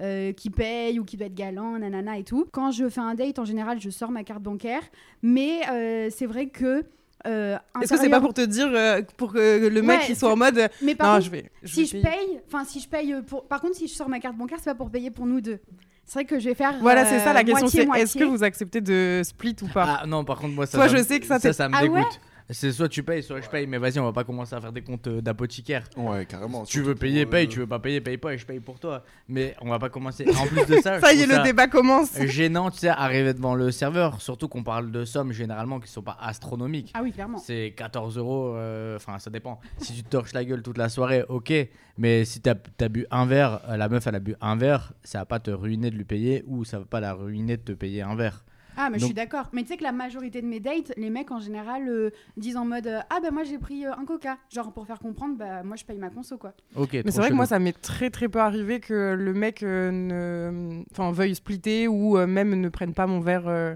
euh, 0.00 0.32
qui 0.32 0.50
paye 0.50 0.98
ou 0.98 1.04
qui 1.04 1.16
doit 1.16 1.26
être 1.26 1.34
galant, 1.34 1.78
nanana 1.78 2.18
et 2.18 2.24
tout. 2.24 2.46
Quand 2.52 2.70
je 2.70 2.88
fais 2.88 3.00
un 3.00 3.14
date, 3.14 3.38
en 3.38 3.44
général, 3.44 3.80
je 3.80 3.90
sors 3.90 4.10
ma 4.10 4.24
carte 4.24 4.42
bancaire, 4.42 4.82
mais 5.22 6.10
c'est 6.10 6.26
vrai 6.26 6.48
que 6.48 6.84
euh, 7.26 7.56
Est-ce 7.80 7.94
que 7.94 7.98
c'est 7.98 8.10
pas 8.10 8.20
pour 8.20 8.34
te 8.34 8.42
dire, 8.42 8.68
euh, 8.70 9.00
pour 9.16 9.32
que 9.32 9.68
le 9.68 9.82
mec 9.82 10.00
Ouais, 10.00 10.06
il 10.10 10.16
soit 10.16 10.32
en 10.32 10.36
mode. 10.36 10.68
Mais 10.82 10.94
par 10.94 11.08
Non, 11.08 11.14
contre, 11.14 11.26
je 11.26 11.30
vais. 11.30 11.50
je 11.62 11.74
si 11.74 11.84
vais 11.84 11.86
je 11.86 12.02
paye, 12.02 12.40
enfin 12.46 12.64
si 12.64 12.80
je 12.80 12.88
paye 12.88 13.14
pour, 13.26 13.46
par 13.46 13.60
contre 13.60 13.76
si 13.76 13.88
je 13.88 13.94
sors 13.94 14.08
ma 14.08 14.20
carte 14.20 14.36
bancaire, 14.36 14.58
c'est 14.58 14.70
pas 14.70 14.74
pour 14.74 14.90
payer 14.90 15.10
pour 15.10 15.26
nous 15.26 15.40
deux. 15.40 15.58
C'est 16.06 16.14
vrai 16.20 16.24
que 16.26 16.38
je 16.38 16.48
vais 16.48 16.54
faire. 16.54 16.74
Voilà, 16.80 17.04
c'est 17.06 17.16
euh, 17.20 17.24
ça 17.24 17.32
la 17.32 17.44
question. 17.44 17.66
C'est 17.68 17.88
est-ce 17.98 18.18
que 18.18 18.24
vous 18.24 18.42
acceptez 18.44 18.80
de 18.80 19.22
split 19.24 19.56
ou 19.62 19.66
pas? 19.68 20.00
Ah 20.02 20.06
non, 20.06 20.24
par 20.24 20.38
contre, 20.38 20.54
moi, 20.54 20.66
ça, 20.66 20.78
Toi, 20.78 20.88
ça 20.88 20.92
je 20.94 20.98
me- 20.98 21.06
sais 21.06 21.18
que 21.20 21.26
ça 21.26 21.36
ça, 21.38 21.48
t'est- 21.48 21.52
ça 21.54 21.68
me 21.68 21.74
Ah 21.74 21.82
ouais? 21.82 21.88
dégoûte. 21.88 22.20
C'est 22.50 22.72
soit 22.72 22.88
tu 22.88 23.02
payes, 23.02 23.22
soit 23.22 23.40
je 23.40 23.48
paye. 23.48 23.66
Mais 23.66 23.78
vas-y, 23.78 23.98
on 23.98 24.04
va 24.04 24.12
pas 24.12 24.24
commencer 24.24 24.54
à 24.54 24.60
faire 24.60 24.72
des 24.72 24.82
comptes 24.82 25.06
euh, 25.06 25.20
d'apothicaire. 25.20 25.84
Ouais, 25.96 26.26
carrément. 26.26 26.64
Tu 26.64 26.82
veux 26.82 26.94
payer, 26.94 27.24
pour, 27.24 27.32
paye. 27.32 27.46
euh, 27.46 27.48
Tu 27.50 27.58
veux 27.60 27.66
pas 27.66 27.78
payer, 27.78 28.00
paye 28.00 28.18
pas 28.18 28.34
et 28.34 28.38
je 28.38 28.44
paye 28.46 28.60
pour 28.60 28.78
toi. 28.78 29.02
Mais 29.28 29.54
on 29.60 29.70
va 29.70 29.78
pas 29.78 29.88
commencer. 29.88 30.26
En 30.38 30.46
plus 30.46 30.66
de 30.66 30.80
ça, 30.80 31.00
Ça 31.00 31.12
y 31.14 31.22
est, 31.22 31.26
le 31.26 31.42
débat 31.42 31.66
commence. 31.68 32.18
gênant, 32.26 32.70
tu 32.70 32.78
sais, 32.78 32.88
arriver 32.88 33.32
devant 33.34 33.54
le 33.54 33.70
serveur. 33.70 34.20
Surtout 34.20 34.48
qu'on 34.48 34.62
parle 34.62 34.90
de 34.92 35.04
sommes 35.04 35.32
généralement 35.32 35.80
qui 35.80 35.90
sont 35.90 36.02
pas 36.02 36.16
astronomiques. 36.20 36.90
Ah 36.94 37.00
oui, 37.02 37.12
clairement. 37.12 37.38
C'est 37.38 37.72
14 37.76 38.18
euros, 38.18 38.54
euh, 38.56 38.96
enfin 38.96 39.18
ça 39.18 39.30
dépend. 39.30 39.60
Si 39.78 39.94
tu 39.94 40.02
te 40.02 40.08
torches 40.10 40.32
la 40.34 40.44
gueule 40.44 40.62
toute 40.62 40.78
la 40.78 40.88
soirée, 40.88 41.24
ok. 41.28 41.52
Mais 41.96 42.24
si 42.24 42.40
t'as 42.40 42.54
as 42.80 42.88
bu 42.88 43.06
un 43.10 43.24
verre, 43.24 43.60
euh, 43.68 43.76
la 43.76 43.88
meuf 43.88 44.06
elle 44.06 44.16
a 44.16 44.20
bu 44.20 44.34
un 44.40 44.56
verre, 44.56 44.92
ça 45.02 45.20
va 45.20 45.24
pas 45.24 45.38
te 45.38 45.50
ruiner 45.50 45.90
de 45.90 45.96
lui 45.96 46.04
payer 46.04 46.44
ou 46.46 46.64
ça 46.64 46.78
va 46.80 46.84
pas 46.84 47.00
la 47.00 47.14
ruiner 47.14 47.56
de 47.56 47.62
te 47.62 47.72
payer 47.72 48.02
un 48.02 48.16
verre. 48.16 48.44
Ah, 48.76 48.90
mais 48.90 48.98
je 48.98 49.04
suis 49.06 49.14
d'accord. 49.14 49.48
Mais 49.52 49.62
tu 49.62 49.68
sais 49.68 49.76
que 49.76 49.82
la 49.82 49.92
majorité 49.92 50.42
de 50.42 50.46
mes 50.46 50.60
dates, 50.60 50.92
les 50.96 51.10
mecs 51.10 51.30
en 51.30 51.38
général 51.40 51.88
euh, 51.88 52.10
disent 52.36 52.56
en 52.56 52.64
mode 52.64 52.86
euh, 52.86 53.00
Ah, 53.10 53.18
bah 53.22 53.30
moi 53.30 53.44
j'ai 53.44 53.58
pris 53.58 53.86
euh, 53.86 53.92
un 53.92 54.04
coca. 54.04 54.36
Genre 54.50 54.72
pour 54.72 54.86
faire 54.86 54.98
comprendre, 54.98 55.36
bah 55.36 55.62
moi 55.62 55.76
je 55.76 55.84
paye 55.84 55.98
ma 55.98 56.10
conso 56.10 56.38
quoi. 56.38 56.52
Ok. 56.76 56.92
Mais 56.92 57.10
c'est 57.10 57.20
vrai 57.20 57.30
que 57.30 57.34
moi, 57.34 57.46
ça 57.46 57.58
m'est 57.58 57.72
très 57.80 58.10
très 58.10 58.28
peu 58.28 58.40
arrivé 58.40 58.80
que 58.80 59.14
le 59.18 59.32
mec 59.34 59.62
euh, 59.62 59.90
ne... 59.90 60.82
enfin, 60.92 61.12
veuille 61.12 61.34
splitter 61.34 61.88
ou 61.88 62.16
euh, 62.18 62.26
même 62.26 62.54
ne 62.60 62.68
prenne 62.68 62.94
pas 62.94 63.06
mon 63.06 63.20
verre 63.20 63.48
euh, 63.48 63.74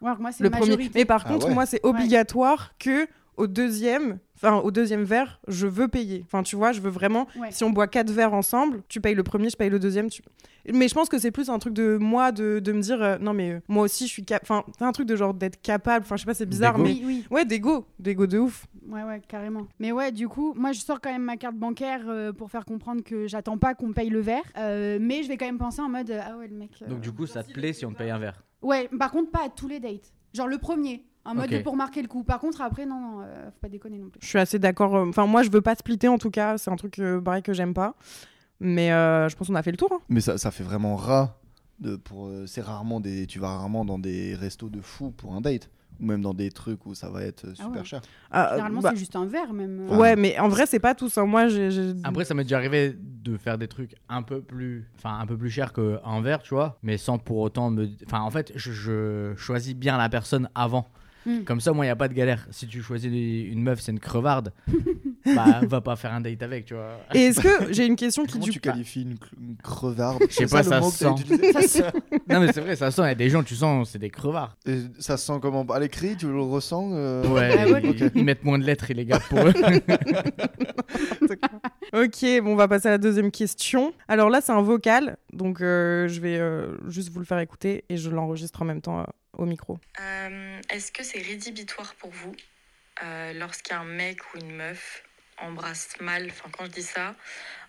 Ouais, 0.00 0.12
moi 0.18 0.32
c'est 0.32 0.42
le 0.44 0.50
la 0.50 0.56
premier. 0.56 0.70
majorité. 0.72 0.98
Mais 0.98 1.04
par 1.04 1.22
Ah 1.24 1.28
contre, 1.32 1.48
ouais. 1.48 1.54
moi, 1.54 1.64
c'est 1.66 1.80
obligatoire 1.82 2.72
que 2.78 3.06
au 3.36 3.46
deuxième, 3.46 4.18
enfin 4.36 4.56
au 4.58 4.70
deuxième 4.70 5.04
verre, 5.04 5.40
je 5.48 5.66
veux 5.66 5.88
payer. 5.88 6.22
Enfin, 6.26 6.42
tu 6.42 6.56
vois, 6.56 6.72
je 6.72 6.80
veux 6.80 6.90
vraiment. 6.90 7.26
Ouais. 7.36 7.50
Si 7.50 7.64
on 7.64 7.70
boit 7.70 7.86
quatre 7.88 8.10
verres 8.10 8.34
ensemble, 8.34 8.82
tu 8.88 9.00
payes 9.00 9.14
le 9.14 9.22
premier, 9.22 9.50
je 9.50 9.56
paye 9.56 9.70
le 9.70 9.78
deuxième. 9.78 10.08
Tu... 10.10 10.22
Mais 10.72 10.88
je 10.88 10.94
pense 10.94 11.08
que 11.10 11.18
c'est 11.18 11.30
plus 11.30 11.50
un 11.50 11.58
truc 11.58 11.74
de 11.74 11.98
moi 11.98 12.32
de, 12.32 12.58
de 12.58 12.72
me 12.72 12.80
dire 12.80 13.02
euh, 13.02 13.18
non 13.18 13.34
mais 13.34 13.52
euh, 13.52 13.60
moi 13.68 13.82
aussi 13.84 14.06
je 14.06 14.12
suis 14.12 14.24
cap. 14.24 14.40
Enfin, 14.42 14.64
c'est 14.78 14.84
un 14.84 14.92
truc 14.92 15.06
de 15.06 15.16
genre 15.16 15.34
d'être 15.34 15.60
capable. 15.60 16.04
Enfin, 16.04 16.16
je 16.16 16.22
sais 16.22 16.26
pas, 16.26 16.34
c'est 16.34 16.46
bizarre, 16.46 16.78
mais 16.78 16.90
Oui, 16.90 17.02
oui. 17.04 17.24
ouais, 17.30 17.44
d'ego, 17.44 17.86
d'ego 17.98 18.26
de 18.26 18.38
ouf. 18.38 18.66
Ouais, 18.88 19.02
ouais, 19.02 19.20
carrément. 19.28 19.66
Mais 19.78 19.92
ouais, 19.92 20.10
du 20.12 20.28
coup, 20.28 20.54
moi 20.56 20.72
je 20.72 20.80
sors 20.80 21.00
quand 21.00 21.10
même 21.12 21.22
ma 21.22 21.36
carte 21.36 21.56
bancaire 21.56 22.02
euh, 22.08 22.32
pour 22.32 22.50
faire 22.50 22.64
comprendre 22.64 23.02
que 23.02 23.26
j'attends 23.26 23.58
pas 23.58 23.74
qu'on 23.74 23.88
me 23.88 23.92
paye 23.94 24.10
le 24.10 24.20
verre. 24.20 24.42
Euh, 24.58 24.98
mais 25.00 25.22
je 25.22 25.28
vais 25.28 25.36
quand 25.36 25.46
même 25.46 25.58
penser 25.58 25.80
en 25.82 25.88
mode 25.88 26.10
euh, 26.10 26.20
Ah 26.24 26.36
ouais, 26.38 26.48
le 26.48 26.54
mec. 26.56 26.70
euh, 26.82 26.86
Donc 26.88 27.00
du 27.00 27.12
coup, 27.12 27.26
ça 27.26 27.42
te 27.42 27.52
plaît 27.52 27.72
si 27.72 27.84
on 27.84 27.92
te 27.92 27.98
paye 27.98 28.10
un 28.10 28.18
verre? 28.18 28.42
Ouais, 28.62 28.88
par 28.98 29.10
contre, 29.10 29.30
pas 29.30 29.44
à 29.44 29.48
tous 29.50 29.68
les 29.68 29.80
dates. 29.80 30.12
Genre 30.32 30.48
le 30.48 30.56
premier, 30.58 31.04
en 31.24 31.34
mode 31.34 31.62
pour 31.62 31.76
marquer 31.76 32.02
le 32.02 32.08
coup. 32.08 32.22
Par 32.24 32.38
contre, 32.40 32.60
après, 32.60 32.86
non, 32.86 33.00
non, 33.00 33.20
euh, 33.22 33.46
faut 33.46 33.58
pas 33.60 33.68
déconner 33.68 33.98
non 33.98 34.08
plus. 34.08 34.20
Je 34.22 34.26
suis 34.26 34.38
assez 34.38 34.58
d'accord. 34.58 34.94
euh, 34.96 35.06
Enfin, 35.08 35.26
moi, 35.26 35.42
je 35.42 35.50
veux 35.50 35.62
pas 35.62 35.74
splitter 35.74 36.08
en 36.08 36.18
tout 36.18 36.30
cas. 36.30 36.58
C'est 36.58 36.70
un 36.70 36.76
truc 36.76 36.98
euh, 36.98 37.20
pareil 37.20 37.42
que 37.42 37.52
j'aime 37.52 37.74
pas. 37.74 37.94
Mais 38.60 38.92
euh, 38.92 39.28
je 39.28 39.36
pense 39.36 39.48
qu'on 39.48 39.54
a 39.54 39.62
fait 39.62 39.70
le 39.72 39.76
tour. 39.76 39.90
hein. 39.92 40.00
Mais 40.08 40.20
ça, 40.20 40.38
ça 40.38 40.50
fait 40.50 40.64
vraiment 40.64 40.96
rat. 40.96 41.38
De, 41.80 41.96
pour, 41.96 42.30
c'est 42.46 42.60
rarement 42.60 43.00
des, 43.00 43.26
tu 43.26 43.40
vas 43.40 43.48
rarement 43.48 43.84
dans 43.84 43.98
des 43.98 44.34
restos 44.36 44.68
de 44.68 44.80
fou 44.80 45.10
pour 45.10 45.34
un 45.34 45.40
date. 45.40 45.70
Ou 46.00 46.06
même 46.06 46.22
dans 46.22 46.34
des 46.34 46.50
trucs 46.50 46.86
où 46.86 46.94
ça 46.94 47.08
va 47.08 47.22
être 47.22 47.54
super 47.54 47.66
Ah 47.74 47.78
ouais. 47.78 47.84
cher. 47.84 48.00
Ah, 48.30 48.48
Généralement, 48.52 48.80
bah, 48.80 48.90
c'est 48.92 48.96
juste 48.98 49.14
un 49.16 49.26
verre 49.26 49.52
même. 49.52 49.88
Ouais, 49.90 50.16
mais 50.16 50.38
en 50.40 50.48
vrai, 50.48 50.66
c'est 50.66 50.80
pas 50.80 50.94
tous. 50.94 51.16
hein. 51.18 51.26
Moi, 51.26 51.46
j'ai. 51.48 51.70
j'ai- 51.70 51.92
Après, 52.02 52.24
ça 52.24 52.34
m'est 52.34 52.42
déjà 52.44 52.56
arrivé 52.56 52.96
de 52.98 53.36
faire 53.36 53.58
des 53.58 53.68
trucs 53.68 53.94
un 54.08 54.22
peu 54.22 54.40
plus, 54.42 54.88
enfin 54.96 55.18
un 55.20 55.26
peu 55.26 55.36
plus 55.36 55.50
cher 55.50 55.72
qu'un 55.72 56.20
verre, 56.20 56.42
tu 56.42 56.54
vois, 56.54 56.78
mais 56.82 56.96
sans 56.98 57.18
pour 57.18 57.38
autant 57.38 57.70
me, 57.70 57.88
enfin 58.06 58.20
en 58.22 58.30
fait, 58.30 58.52
je, 58.56 58.72
je 58.72 59.34
choisis 59.36 59.74
bien 59.74 59.96
la 59.96 60.08
personne 60.08 60.48
avant. 60.56 60.88
Hmm. 61.26 61.42
Comme 61.44 61.60
ça, 61.60 61.72
moi, 61.72 61.84
il 61.84 61.88
y 61.88 61.90
a 61.90 61.96
pas 61.96 62.08
de 62.08 62.14
galère. 62.14 62.46
Si 62.50 62.66
tu 62.66 62.82
choisis 62.82 63.10
une 63.10 63.62
meuf, 63.62 63.80
c'est 63.80 63.92
une 63.92 64.00
crevarde, 64.00 64.52
bah 65.26 65.60
va 65.62 65.80
pas 65.80 65.96
faire 65.96 66.12
un 66.12 66.20
date 66.20 66.42
avec, 66.42 66.66
tu 66.66 66.74
vois. 66.74 66.98
Et 67.14 67.20
est-ce 67.26 67.40
que 67.40 67.72
j'ai 67.72 67.86
une 67.86 67.96
question 67.96 68.24
qui 68.26 68.34
Comment 68.34 68.44
du 68.44 68.50
tu 68.50 68.60
coup. 68.60 68.68
qualifies 68.68 69.02
une, 69.02 69.16
une 69.40 69.56
crevarde? 69.62 70.22
Je 70.28 70.34
sais 70.34 70.46
pas, 70.46 70.58
le 70.62 70.68
ça 70.68 70.82
sent. 70.82 71.14
Ça 71.66 71.92
Non 72.28 72.40
mais 72.40 72.52
c'est 72.52 72.60
vrai, 72.60 72.76
ça 72.76 72.90
sent. 72.90 73.02
Il 73.02 73.08
y 73.08 73.10
a 73.10 73.14
des 73.14 73.30
gens, 73.30 73.42
tu 73.42 73.54
sens, 73.54 73.90
c'est 73.90 73.98
des 73.98 74.10
crevards. 74.10 74.56
Et 74.66 74.80
ça 74.98 75.16
se 75.16 75.26
sent 75.26 75.38
comment? 75.40 75.62
À 75.64 75.78
l'écrit, 75.80 76.16
tu 76.16 76.26
le 76.26 76.40
ressens 76.42 76.90
euh, 76.92 77.26
Ouais, 77.28 77.56
Ah 77.58 77.68
ouais. 77.70 77.82
ils, 77.84 78.10
ils 78.14 78.24
mettent 78.24 78.44
moins 78.44 78.58
de 78.58 78.64
lettres, 78.64 78.90
ils 78.90 78.96
les 78.96 79.06
gardent 79.06 79.22
pour 79.24 79.38
eux. 79.46 79.52
Ok, 81.94 82.24
bon, 82.42 82.54
on 82.54 82.56
va 82.56 82.66
passer 82.66 82.88
à 82.88 82.90
la 82.90 82.98
deuxième 82.98 83.30
question. 83.30 83.94
Alors 84.08 84.28
là, 84.28 84.40
c'est 84.40 84.50
un 84.50 84.62
vocal, 84.62 85.16
donc 85.32 85.60
euh, 85.60 86.08
je 86.08 86.20
vais 86.20 86.40
euh, 86.40 86.76
juste 86.90 87.10
vous 87.10 87.20
le 87.20 87.24
faire 87.24 87.38
écouter 87.38 87.84
et 87.88 87.96
je 87.96 88.10
l'enregistre 88.10 88.62
en 88.62 88.64
même 88.64 88.80
temps 88.80 88.98
euh, 88.98 89.04
au 89.34 89.46
micro. 89.46 89.78
Est-ce 90.70 90.90
que 90.90 91.04
c'est 91.04 91.20
rédhibitoire 91.20 91.94
pour 91.94 92.10
vous 92.10 92.34
lorsqu'un 93.34 93.84
mec 93.84 94.18
ou 94.34 94.38
une 94.38 94.56
meuf 94.56 95.04
embrasse 95.38 96.00
mal, 96.00 96.26
enfin 96.30 96.48
quand 96.50 96.64
je 96.64 96.72
dis 96.72 96.82
ça, 96.82 97.14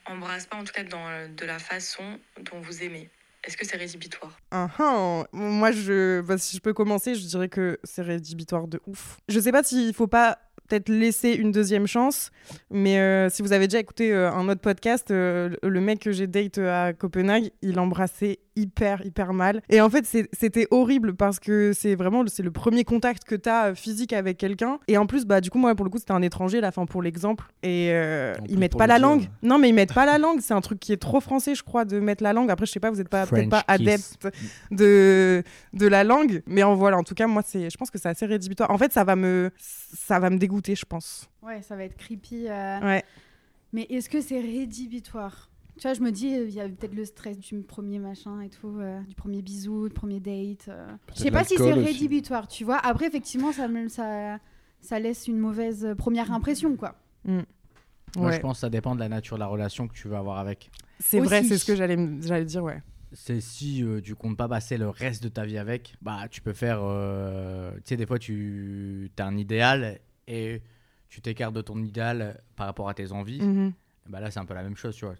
embrasse 0.05 0.47
pas 0.47 0.57
en 0.57 0.63
tout 0.63 0.73
cas 0.73 0.83
dans, 0.83 1.31
de 1.31 1.45
la 1.45 1.59
façon 1.59 2.19
dont 2.51 2.59
vous 2.61 2.81
aimez? 2.81 3.11
Est-ce 3.43 3.57
que 3.57 3.65
c'est 3.65 3.77
rédhibitoire? 3.77 4.35
Ah, 4.49 4.69
ah. 4.79 5.23
Moi, 5.33 5.71
je, 5.71 6.21
bah, 6.21 6.39
si 6.39 6.57
je 6.57 6.61
peux 6.61 6.73
commencer, 6.73 7.13
je 7.13 7.27
dirais 7.27 7.47
que 7.47 7.79
c'est 7.83 8.01
rédhibitoire 8.01 8.67
de 8.67 8.81
ouf. 8.87 9.17
Je 9.29 9.39
sais 9.39 9.51
pas 9.51 9.61
s'il 9.61 9.93
faut 9.93 10.07
pas 10.07 10.39
peut-être 10.67 10.89
laisser 10.89 11.31
une 11.33 11.51
deuxième 11.51 11.87
chance, 11.87 12.31
mais 12.71 12.99
euh, 12.99 13.29
si 13.29 13.41
vous 13.41 13.53
avez 13.53 13.67
déjà 13.67 13.79
écouté 13.79 14.11
euh, 14.13 14.31
un 14.31 14.47
autre 14.49 14.61
podcast, 14.61 15.11
euh, 15.11 15.49
le- 15.61 15.81
mec 15.81 15.99
que 15.99 16.11
j'ai 16.11 16.27
date 16.27 16.57
à 16.57 16.93
Copenhague, 16.93 17.51
il 17.61 17.79
embrassait 17.79 18.39
hyper 18.55 19.05
hyper 19.05 19.33
mal. 19.33 19.61
Et 19.69 19.81
en 19.81 19.89
fait, 19.89 20.05
c'était 20.05 20.67
horrible 20.71 21.15
parce 21.15 21.39
que 21.39 21.73
c'est 21.73 21.95
vraiment 21.95 22.23
c'est 22.27 22.43
le 22.43 22.51
premier 22.51 22.83
contact 22.83 23.23
que 23.25 23.35
tu 23.35 23.49
as 23.49 23.75
physique 23.75 24.13
avec 24.13 24.37
quelqu'un. 24.37 24.79
Et 24.87 24.97
en 24.97 25.05
plus, 25.05 25.25
bah 25.25 25.41
du 25.41 25.49
coup 25.49 25.57
moi 25.57 25.75
pour 25.75 25.85
le 25.85 25.91
coup 25.91 25.97
c'était 25.97 26.11
un 26.13 26.21
étranger 26.21 26.61
là, 26.61 26.71
fin 26.71 26.85
pour 26.85 27.01
l'exemple. 27.01 27.45
Et 27.63 27.89
euh, 27.91 28.33
ils 28.47 28.57
mettent 28.57 28.77
pas 28.77 28.87
la 28.87 28.97
dire. 28.97 29.07
langue. 29.07 29.29
Non 29.43 29.57
mais 29.57 29.69
ils 29.69 29.73
mettent 29.75 29.93
pas 29.93 30.05
la 30.05 30.17
langue. 30.17 30.39
C'est 30.41 30.53
un 30.53 30.61
truc 30.61 30.79
qui 30.79 30.93
est 30.93 30.97
trop 31.01 31.19
français, 31.19 31.55
je 31.55 31.63
crois, 31.63 31.85
de 31.85 31.99
mettre 31.99 32.23
la 32.23 32.33
langue. 32.33 32.49
Après, 32.51 32.65
je 32.65 32.71
sais 32.71 32.79
pas, 32.79 32.89
vous 32.91 33.01
êtes 33.01 33.09
pas 33.09 33.25
peut-être 33.25 33.49
pas 33.49 33.63
adepte 33.67 34.27
de 34.71 35.43
de 35.73 35.87
la 35.87 36.03
langue, 36.03 36.41
mais 36.47 36.63
en 36.63 36.75
voilà. 36.75 36.97
En 36.97 37.03
tout 37.03 37.15
cas, 37.15 37.27
moi 37.27 37.41
c'est, 37.45 37.69
je 37.69 37.77
pense 37.77 37.91
que 37.91 37.97
c'est 37.99 38.09
assez 38.09 38.25
rédhibitoire. 38.25 38.71
En 38.71 38.77
fait, 38.77 38.91
ça 38.93 39.03
va 39.03 39.15
me 39.15 39.51
ça 39.57 40.19
va 40.19 40.29
me 40.29 40.37
dégoûter, 40.37 40.75
je 40.75 40.85
pense. 40.85 41.29
Ouais, 41.43 41.61
ça 41.61 41.75
va 41.75 41.83
être 41.83 41.97
creepy. 41.97 42.47
euh. 42.49 42.79
Ouais. 42.81 43.03
Mais 43.73 43.83
est-ce 43.89 44.09
que 44.09 44.21
c'est 44.21 44.39
rédhibitoire? 44.39 45.49
Tu 45.77 45.81
vois, 45.81 45.93
je 45.93 46.01
me 46.01 46.11
dis, 46.11 46.33
euh, 46.33 46.45
il 46.47 46.53
y 46.53 46.61
a 46.61 46.69
peut-être 46.69 46.95
le 46.95 47.03
stress 47.03 47.37
du 47.37 47.61
premier 47.61 47.99
machin 47.99 48.39
et 48.41 48.49
tout, 48.49 48.77
euh, 48.79 49.01
du 49.01 49.13
premier 49.15 49.41
bisou, 49.41 49.89
du 49.89 49.93
premier 49.93 50.19
date. 50.21 50.69
euh. 50.69 50.87
Je 51.13 51.19
sais 51.23 51.31
pas 51.31 51.43
si 51.43 51.57
c'est 51.57 51.73
rédhibitoire, 51.73 52.47
tu 52.47 52.63
vois. 52.63 52.77
Après, 52.77 53.07
effectivement, 53.07 53.51
ça, 53.51 53.67
me- 53.67 53.89
ça, 53.89 54.39
ça 54.79 54.99
laisse 54.99 55.27
une 55.27 55.37
mauvaise 55.37 55.83
euh, 55.85 55.93
première 55.95 56.31
impression, 56.31 56.75
quoi. 56.77 56.95
Moi, 57.25 57.43
Ouais. 58.17 58.33
je 58.35 58.39
pense 58.39 58.57
que 58.57 58.61
ça 58.61 58.69
dépend 58.69 58.95
de 58.95 59.01
la 59.01 59.09
nature 59.09 59.35
de 59.35 59.41
la 59.41 59.47
relation 59.47 59.87
que 59.89 59.93
tu 59.93 60.07
veux 60.07 60.15
avoir 60.15 60.37
avec. 60.39 60.71
C'est 61.01 61.19
vrai, 61.19 61.43
c'est 61.43 61.57
ce 61.57 61.65
que 61.65 61.75
j'allais 61.75 62.45
dire, 62.45 62.63
ouais. 62.63 62.81
C'est 63.11 63.41
si 63.41 63.83
euh, 63.83 63.99
tu 64.01 64.15
comptes 64.15 64.37
pas 64.37 64.47
passer 64.47 64.77
le 64.77 64.87
reste 64.89 65.23
de 65.23 65.29
ta 65.29 65.45
vie 65.45 65.57
avec, 65.57 65.95
bah 66.01 66.27
tu 66.29 66.41
peux 66.41 66.53
faire. 66.53 66.79
euh, 66.81 67.71
tu 67.77 67.81
sais, 67.85 67.97
des 67.97 68.05
fois, 68.05 68.19
tu 68.19 69.09
as 69.17 69.25
un 69.25 69.35
idéal 69.37 69.99
et 70.27 70.61
tu 71.09 71.21
t'écartes 71.21 71.53
de 71.53 71.61
ton 71.61 71.81
idéal 71.83 72.41
par 72.55 72.65
rapport 72.67 72.87
à 72.89 72.93
tes 72.93 73.11
envies. 73.11 73.41
Mhm. 73.41 73.73
Bah 74.09 74.19
là, 74.21 74.31
c'est 74.31 74.39
un 74.39 74.45
peu 74.45 74.53
la 74.53 74.63
même 74.63 74.75
chose, 74.77 74.95
tu 74.95 75.05
vois. 75.05 75.15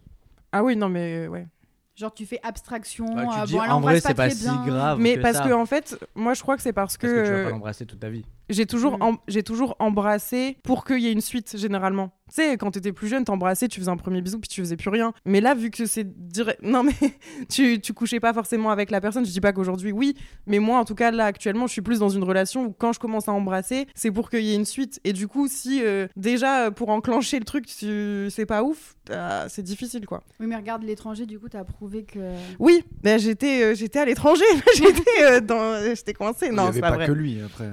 Ah 0.55 0.63
oui, 0.63 0.77
non, 0.77 0.87
mais 0.87 1.27
ouais. 1.27 1.47
Genre, 1.95 2.13
tu 2.13 2.25
fais 2.25 2.39
abstraction. 2.41 3.13
Bah, 3.13 3.25
tu 3.29 3.39
euh, 3.39 3.45
dis, 3.45 3.53
bon, 3.55 3.59
en 3.59 3.81
vrai, 3.81 3.99
c'est 3.99 4.13
pas 4.13 4.27
très 4.27 4.35
si 4.35 4.43
bien. 4.43 4.65
grave. 4.65 4.99
mais 5.01 5.17
que 5.17 5.21
parce 5.21 5.37
ça, 5.37 5.43
que, 5.43 5.51
en 5.51 5.65
fait, 5.65 5.97
moi, 6.15 6.33
je 6.33 6.41
crois 6.41 6.55
que 6.55 6.61
c'est 6.61 6.71
parce 6.71 6.95
que. 6.95 7.07
parce 7.07 7.19
que 7.19 7.25
tu 7.25 7.31
vas 7.31 7.37
euh, 7.39 7.43
pas 7.43 7.49
l'embrasser 7.49 7.85
toute 7.85 7.99
ta 7.99 8.09
vie. 8.09 8.23
J'ai 8.49 8.65
toujours, 8.65 8.97
Mm. 8.97 9.17
j'ai 9.27 9.43
toujours 9.43 9.75
embrassé 9.79 10.57
pour 10.63 10.85
qu'il 10.85 10.99
y 10.99 11.07
ait 11.07 11.11
une 11.11 11.21
suite, 11.21 11.57
généralement. 11.57 12.11
Tu 12.29 12.35
sais, 12.35 12.57
quand 12.57 12.71
t'étais 12.71 12.91
plus 12.91 13.07
jeune, 13.07 13.23
t'embrassais, 13.23 13.67
tu 13.67 13.79
faisais 13.79 13.91
un 13.91 13.97
premier 13.97 14.19
bisou, 14.21 14.39
puis 14.39 14.49
tu 14.49 14.59
faisais 14.61 14.77
plus 14.77 14.89
rien. 14.89 15.13
Mais 15.25 15.41
là, 15.41 15.53
vu 15.53 15.69
que 15.69 15.85
c'est 15.85 16.05
direct. 16.27 16.59
Non, 16.63 16.81
mais 16.83 16.93
tu, 17.49 17.79
tu 17.79 17.93
couchais 17.93 18.19
pas 18.19 18.33
forcément 18.33 18.71
avec 18.71 18.89
la 18.89 18.99
personne. 18.99 19.25
Je 19.25 19.31
dis 19.31 19.41
pas 19.41 19.53
qu'aujourd'hui, 19.53 19.91
oui. 19.91 20.15
Mais 20.47 20.57
moi, 20.59 20.79
en 20.79 20.85
tout 20.85 20.95
cas, 20.95 21.11
là, 21.11 21.25
actuellement, 21.25 21.67
je 21.67 21.73
suis 21.73 21.81
plus 21.83 21.99
dans 21.99 22.09
une 22.09 22.23
relation 22.23 22.65
où 22.65 22.71
quand 22.73 22.93
je 22.93 22.99
commence 22.99 23.27
à 23.29 23.31
embrasser, 23.31 23.85
c'est 23.93 24.11
pour 24.11 24.29
qu'il 24.31 24.41
y 24.43 24.51
ait 24.53 24.55
une 24.55 24.65
suite. 24.65 24.99
Et 25.03 25.13
du 25.13 25.27
coup, 25.27 25.47
si 25.47 25.83
euh, 25.83 26.07
déjà, 26.15 26.71
pour 26.71 26.89
enclencher 26.89 27.37
le 27.37 27.45
truc, 27.45 27.67
tu... 27.67 28.27
c'est 28.31 28.47
pas 28.47 28.63
ouf, 28.63 28.95
euh, 29.11 29.45
c'est 29.47 29.61
difficile, 29.63 30.05
quoi. 30.07 30.23
Oui, 30.39 30.47
mais 30.47 30.55
regarde 30.55 30.81
l'étranger, 30.83 31.25
du 31.27 31.37
coup, 31.39 31.47
t'as 31.49 31.63
prouvé 31.63 32.03
que. 32.05 32.19
Oui, 32.57 32.83
ben, 33.03 33.19
j'étais, 33.19 33.63
euh, 33.63 33.75
j'étais 33.75 33.99
à 33.99 34.05
l'étranger. 34.05 34.43
j'étais, 34.75 35.23
euh, 35.23 35.41
dans... 35.41 35.95
j'étais 35.95 36.13
coincée. 36.13 36.49
Non, 36.49 36.71
c'est 36.73 36.81
pas, 36.81 36.89
pas, 36.89 36.95
vrai. 36.95 37.07
que 37.07 37.11
lui 37.11 37.39
après. 37.41 37.69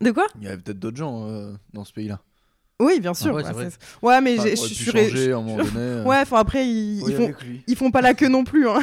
De 0.00 0.10
quoi 0.10 0.26
Il 0.40 0.44
y 0.44 0.48
avait 0.48 0.58
peut-être 0.58 0.78
d'autres 0.78 0.96
gens 0.96 1.26
euh, 1.28 1.52
dans 1.72 1.84
ce 1.84 1.92
pays-là. 1.92 2.20
Oui, 2.80 3.00
bien 3.00 3.12
sûr. 3.14 3.34
ouais, 3.34 3.42
ouais, 3.44 3.52
vrai. 3.52 3.70
mais 4.20 4.38
Enfin, 4.38 4.48
je 4.50 4.54
suis. 4.56 4.90
ré- 4.92 5.08
changer 5.08 5.32
à 5.32 5.36
un 5.38 5.42
moment 5.42 5.56
donné. 5.56 5.70
euh. 5.76 6.04
Ouais, 6.04 6.18
enfin 6.20 6.38
après, 6.38 6.64
ils, 6.64 6.98
ils 7.08 7.16
font, 7.16 7.32
ils 7.66 7.76
pas 7.90 8.00
la 8.00 8.14
queue 8.14 8.28
non 8.28 8.44
plus. 8.44 8.68
Hein. 8.68 8.78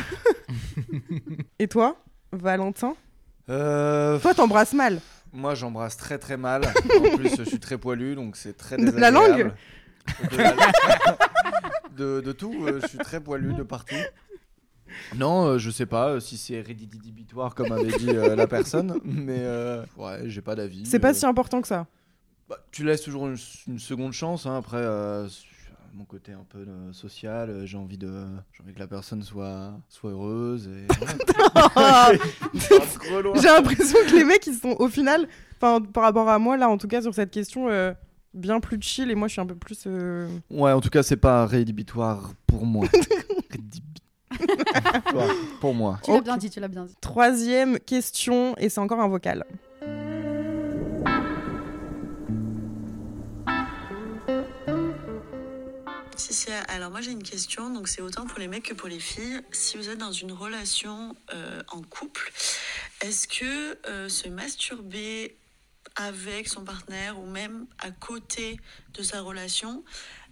Et 1.60 1.68
toi, 1.70 1.98
Valentin 2.34 2.96
Euh, 3.50 4.20
Toi, 4.20 4.34
t'embrasses 4.34 4.74
mal. 4.74 5.00
Moi, 5.32 5.56
j'embrasse 5.56 5.96
très 5.98 6.18
très 6.18 6.36
mal. 6.38 6.64
en 7.14 7.18
plus, 7.18 7.36
je 7.38 7.44
suis 7.44 7.60
très 7.60 7.78
poilu, 7.78 8.16
donc 8.16 8.36
c'est 8.36 8.58
très 8.58 8.76
De 8.78 8.86
désagréable. 8.86 9.02
la 9.02 9.12
langue 9.12 9.54
de, 10.32 10.38
la- 10.38 10.56
de, 11.98 12.22
de 12.22 12.32
tout, 12.34 12.54
euh, 12.68 12.80
je 12.82 12.88
suis 12.88 12.98
très 12.98 13.20
poilu 13.22 13.54
de 13.54 13.64
partout. 13.64 13.96
Non, 15.16 15.46
euh, 15.46 15.58
je 15.58 15.70
sais 15.72 15.86
pas 15.86 16.10
euh, 16.10 16.20
si 16.20 16.38
c'est 16.38 16.62
rédhibitoire 16.62 17.56
comme 17.56 17.72
avait 17.72 17.98
dit 17.98 18.10
euh, 18.10 18.36
la 18.36 18.48
personne, 18.48 19.00
mais 19.04 19.40
euh, 19.40 19.84
ouais, 19.98 20.22
j'ai 20.26 20.42
pas 20.42 20.56
d'avis. 20.56 20.86
C'est 20.86 21.00
pas 21.00 21.14
si 21.14 21.26
important 21.26 21.62
que 21.62 21.68
ça. 21.68 21.88
bah, 22.50 22.58
tu 22.72 22.84
laisses 22.84 23.02
toujours 23.02 23.28
une, 23.28 23.38
une 23.68 23.80
seconde 23.80 24.14
chance. 24.14 24.46
hein, 24.46 24.58
Après, 24.58 24.84
mon 25.94 26.04
côté 26.04 26.34
un 26.34 26.44
peu 26.50 26.60
euh, 26.60 26.92
social, 26.92 27.50
euh, 27.50 27.66
j'ai 27.66 27.78
envie 27.78 27.98
de, 27.98 28.26
j'ai 28.52 28.62
envie 28.64 28.74
que 28.74 28.80
la 28.80 28.88
personne 28.88 29.24
soit, 29.24 29.72
soit 29.88 30.12
heureuse. 30.12 30.68
Et... 30.68 30.88
J'ai 33.36 33.48
l'impression 33.48 33.98
que 34.08 34.16
les 34.16 34.24
mecs, 34.26 34.46
ils 34.48 34.56
sont 34.56 34.76
au 34.80 34.88
final, 34.90 35.28
enfin, 35.58 35.82
par 35.82 36.04
rapport 36.04 36.28
à 36.30 36.38
moi, 36.40 36.58
là, 36.58 36.70
en 36.70 36.78
tout 36.78 36.88
cas, 36.88 37.02
sur 37.02 37.14
cette 37.14 37.32
question, 37.32 37.68
bien 38.34 38.60
plus 38.60 38.78
chill. 38.82 39.10
Et 39.12 39.16
moi, 39.16 39.28
je 39.28 39.34
suis 39.34 39.42
un 39.42 39.46
peu 39.46 39.56
plus. 39.56 39.88
Ouais, 40.50 40.72
en 40.72 40.82
tout 40.82 40.90
cas, 40.90 41.04
c'est 41.04 41.16
pas 41.18 41.46
rédhibitoire 41.46 42.34
pour 42.48 42.66
moi. 42.66 42.88
Rédhibitoire 43.50 43.92
pour 45.60 45.74
moi. 45.74 46.00
Tu 46.04 46.12
l'as 46.12 46.22
bien 46.22 46.38
dit, 46.38 46.50
tu 46.50 46.60
l'as 46.60 46.68
bien 46.68 46.86
dit. 46.86 46.96
Troisième 47.02 47.80
question, 47.80 48.56
et 48.58 48.70
c'est 48.70 48.80
encore 48.80 49.00
un 49.00 49.08
vocal. 49.08 49.46
Si, 56.18 56.34
si, 56.34 56.48
alors 56.70 56.92
moi 56.92 57.02
j'ai 57.02 57.12
une 57.12 57.24
question, 57.24 57.70
donc 57.70 57.88
c'est 57.88 58.02
autant 58.02 58.26
pour 58.26 58.40
les 58.40 58.48
mecs 58.48 58.64
que 58.64 58.74
pour 58.74 58.88
les 58.88 59.00
filles. 59.00 59.42
Si 59.52 59.78
vous 59.78 59.90
êtes 59.90 59.98
dans 59.98 60.14
une 60.14 60.32
relation 60.32 61.16
euh, 61.34 61.62
en 61.68 61.82
couple, 61.82 62.32
est-ce 63.02 63.28
que 63.28 63.78
euh, 63.88 64.08
se 64.08 64.30
masturber 64.30 65.38
avec 65.98 66.48
son 66.48 66.64
partenaire 66.64 67.20
ou 67.20 67.26
même 67.26 67.68
à 67.80 67.92
côté 67.92 68.60
de 68.94 69.04
sa 69.04 69.22
relation, 69.22 69.84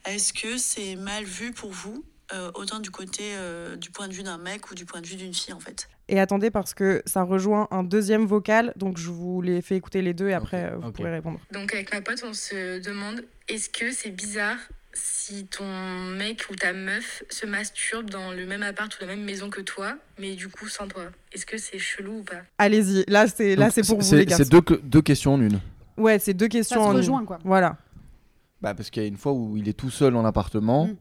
est-ce 0.06 0.34
que 0.34 0.58
c'est 0.58 0.96
mal 0.96 1.26
vu 1.26 1.52
pour 1.52 1.72
vous? 1.72 2.04
Euh, 2.34 2.52
autant 2.56 2.80
du 2.80 2.90
côté 2.92 3.24
euh, 3.36 3.76
du 3.76 3.90
point 3.92 4.08
de 4.08 4.14
vue 4.14 4.24
d'un 4.24 4.38
mec 4.38 4.70
ou 4.72 4.76
du 4.76 4.86
point 4.86 5.02
de 5.02 5.08
vue 5.08 5.16
d'une 5.16 5.34
fille 5.34 5.54
en 5.54 5.60
fait 5.60 5.90
Et 6.08 6.20
attendez, 6.20 6.52
parce 6.52 6.74
que 6.74 7.02
ça 7.06 7.24
rejoint 7.24 7.68
un 7.72 7.84
deuxième 7.84 8.26
vocal, 8.26 8.72
donc 8.76 8.98
je 8.98 9.10
vous 9.10 9.42
les 9.42 9.62
fais 9.62 9.76
écouter 9.76 10.02
les 10.02 10.14
deux, 10.14 10.30
et 10.30 10.34
après, 10.34 10.72
euh, 10.72 10.78
vous 10.78 10.88
ok. 10.90 10.96
pourrez 10.96 11.12
répondre. 11.12 11.40
Donc 11.52 11.74
avec 11.74 11.94
ma 11.94 12.02
pote, 12.02 12.24
on 12.26 12.34
se 12.34 12.80
demande 12.80 13.24
est-ce 13.50 13.70
que 13.70 13.92
c'est 13.92 14.12
bizarre 14.12 14.58
si 14.96 15.48
ton 15.48 15.66
mec 16.16 16.46
ou 16.52 16.56
ta 16.56 16.72
meuf 16.72 17.24
se 17.30 17.46
masturbe 17.48 18.10
dans 18.12 18.32
le 18.32 18.46
même 18.46 18.62
appart 18.64 18.94
ou 18.96 18.98
la 19.02 19.08
même 19.08 19.24
maison 19.24 19.50
que 19.50 19.62
toi, 19.62 19.96
mais 20.20 20.36
du 20.36 20.48
coup 20.50 20.68
sans 20.68 20.88
toi? 20.88 21.06
Est-ce 21.32 21.46
que 21.48 21.58
c'est 21.58 21.80
chelou 21.80 22.20
ou 22.20 22.24
pas? 22.24 22.42
Allez-y, 22.60 23.04
là, 23.08 23.28
c'est 23.28 23.56
là, 23.56 23.70
c'est 23.72 23.86
pour 23.86 24.00
vous, 24.00 24.16
les 24.16 24.26
gars. 24.28 24.38
C'est 24.38 24.50
deux, 24.50 24.62
que- 24.62 24.76
deux 24.76 25.02
questions 25.02 25.34
en 25.34 25.42
une. 25.42 25.60
Ouais, 25.98 26.20
c'est 26.20 26.34
deux 26.36 26.46
Ça 26.46 26.50
questions 26.50 26.84
se 26.84 26.88
en 26.88 26.92
une. 26.92 26.98
rejoint, 26.98 27.26
quoi. 27.26 27.40
Voilà. 27.44 27.78
Bah, 28.62 28.74
parce 28.76 28.90
qu'il 28.90 29.02
y 29.02 29.06
a 29.06 29.10
une 29.10 29.18
fois 29.18 29.34
où 29.34 29.58
il 29.58 29.68
est 29.68 29.74
tout 29.74 29.90
seul 29.90 30.16
en 30.16 30.26
appartement, 30.26 30.86
Mm. 30.88 30.96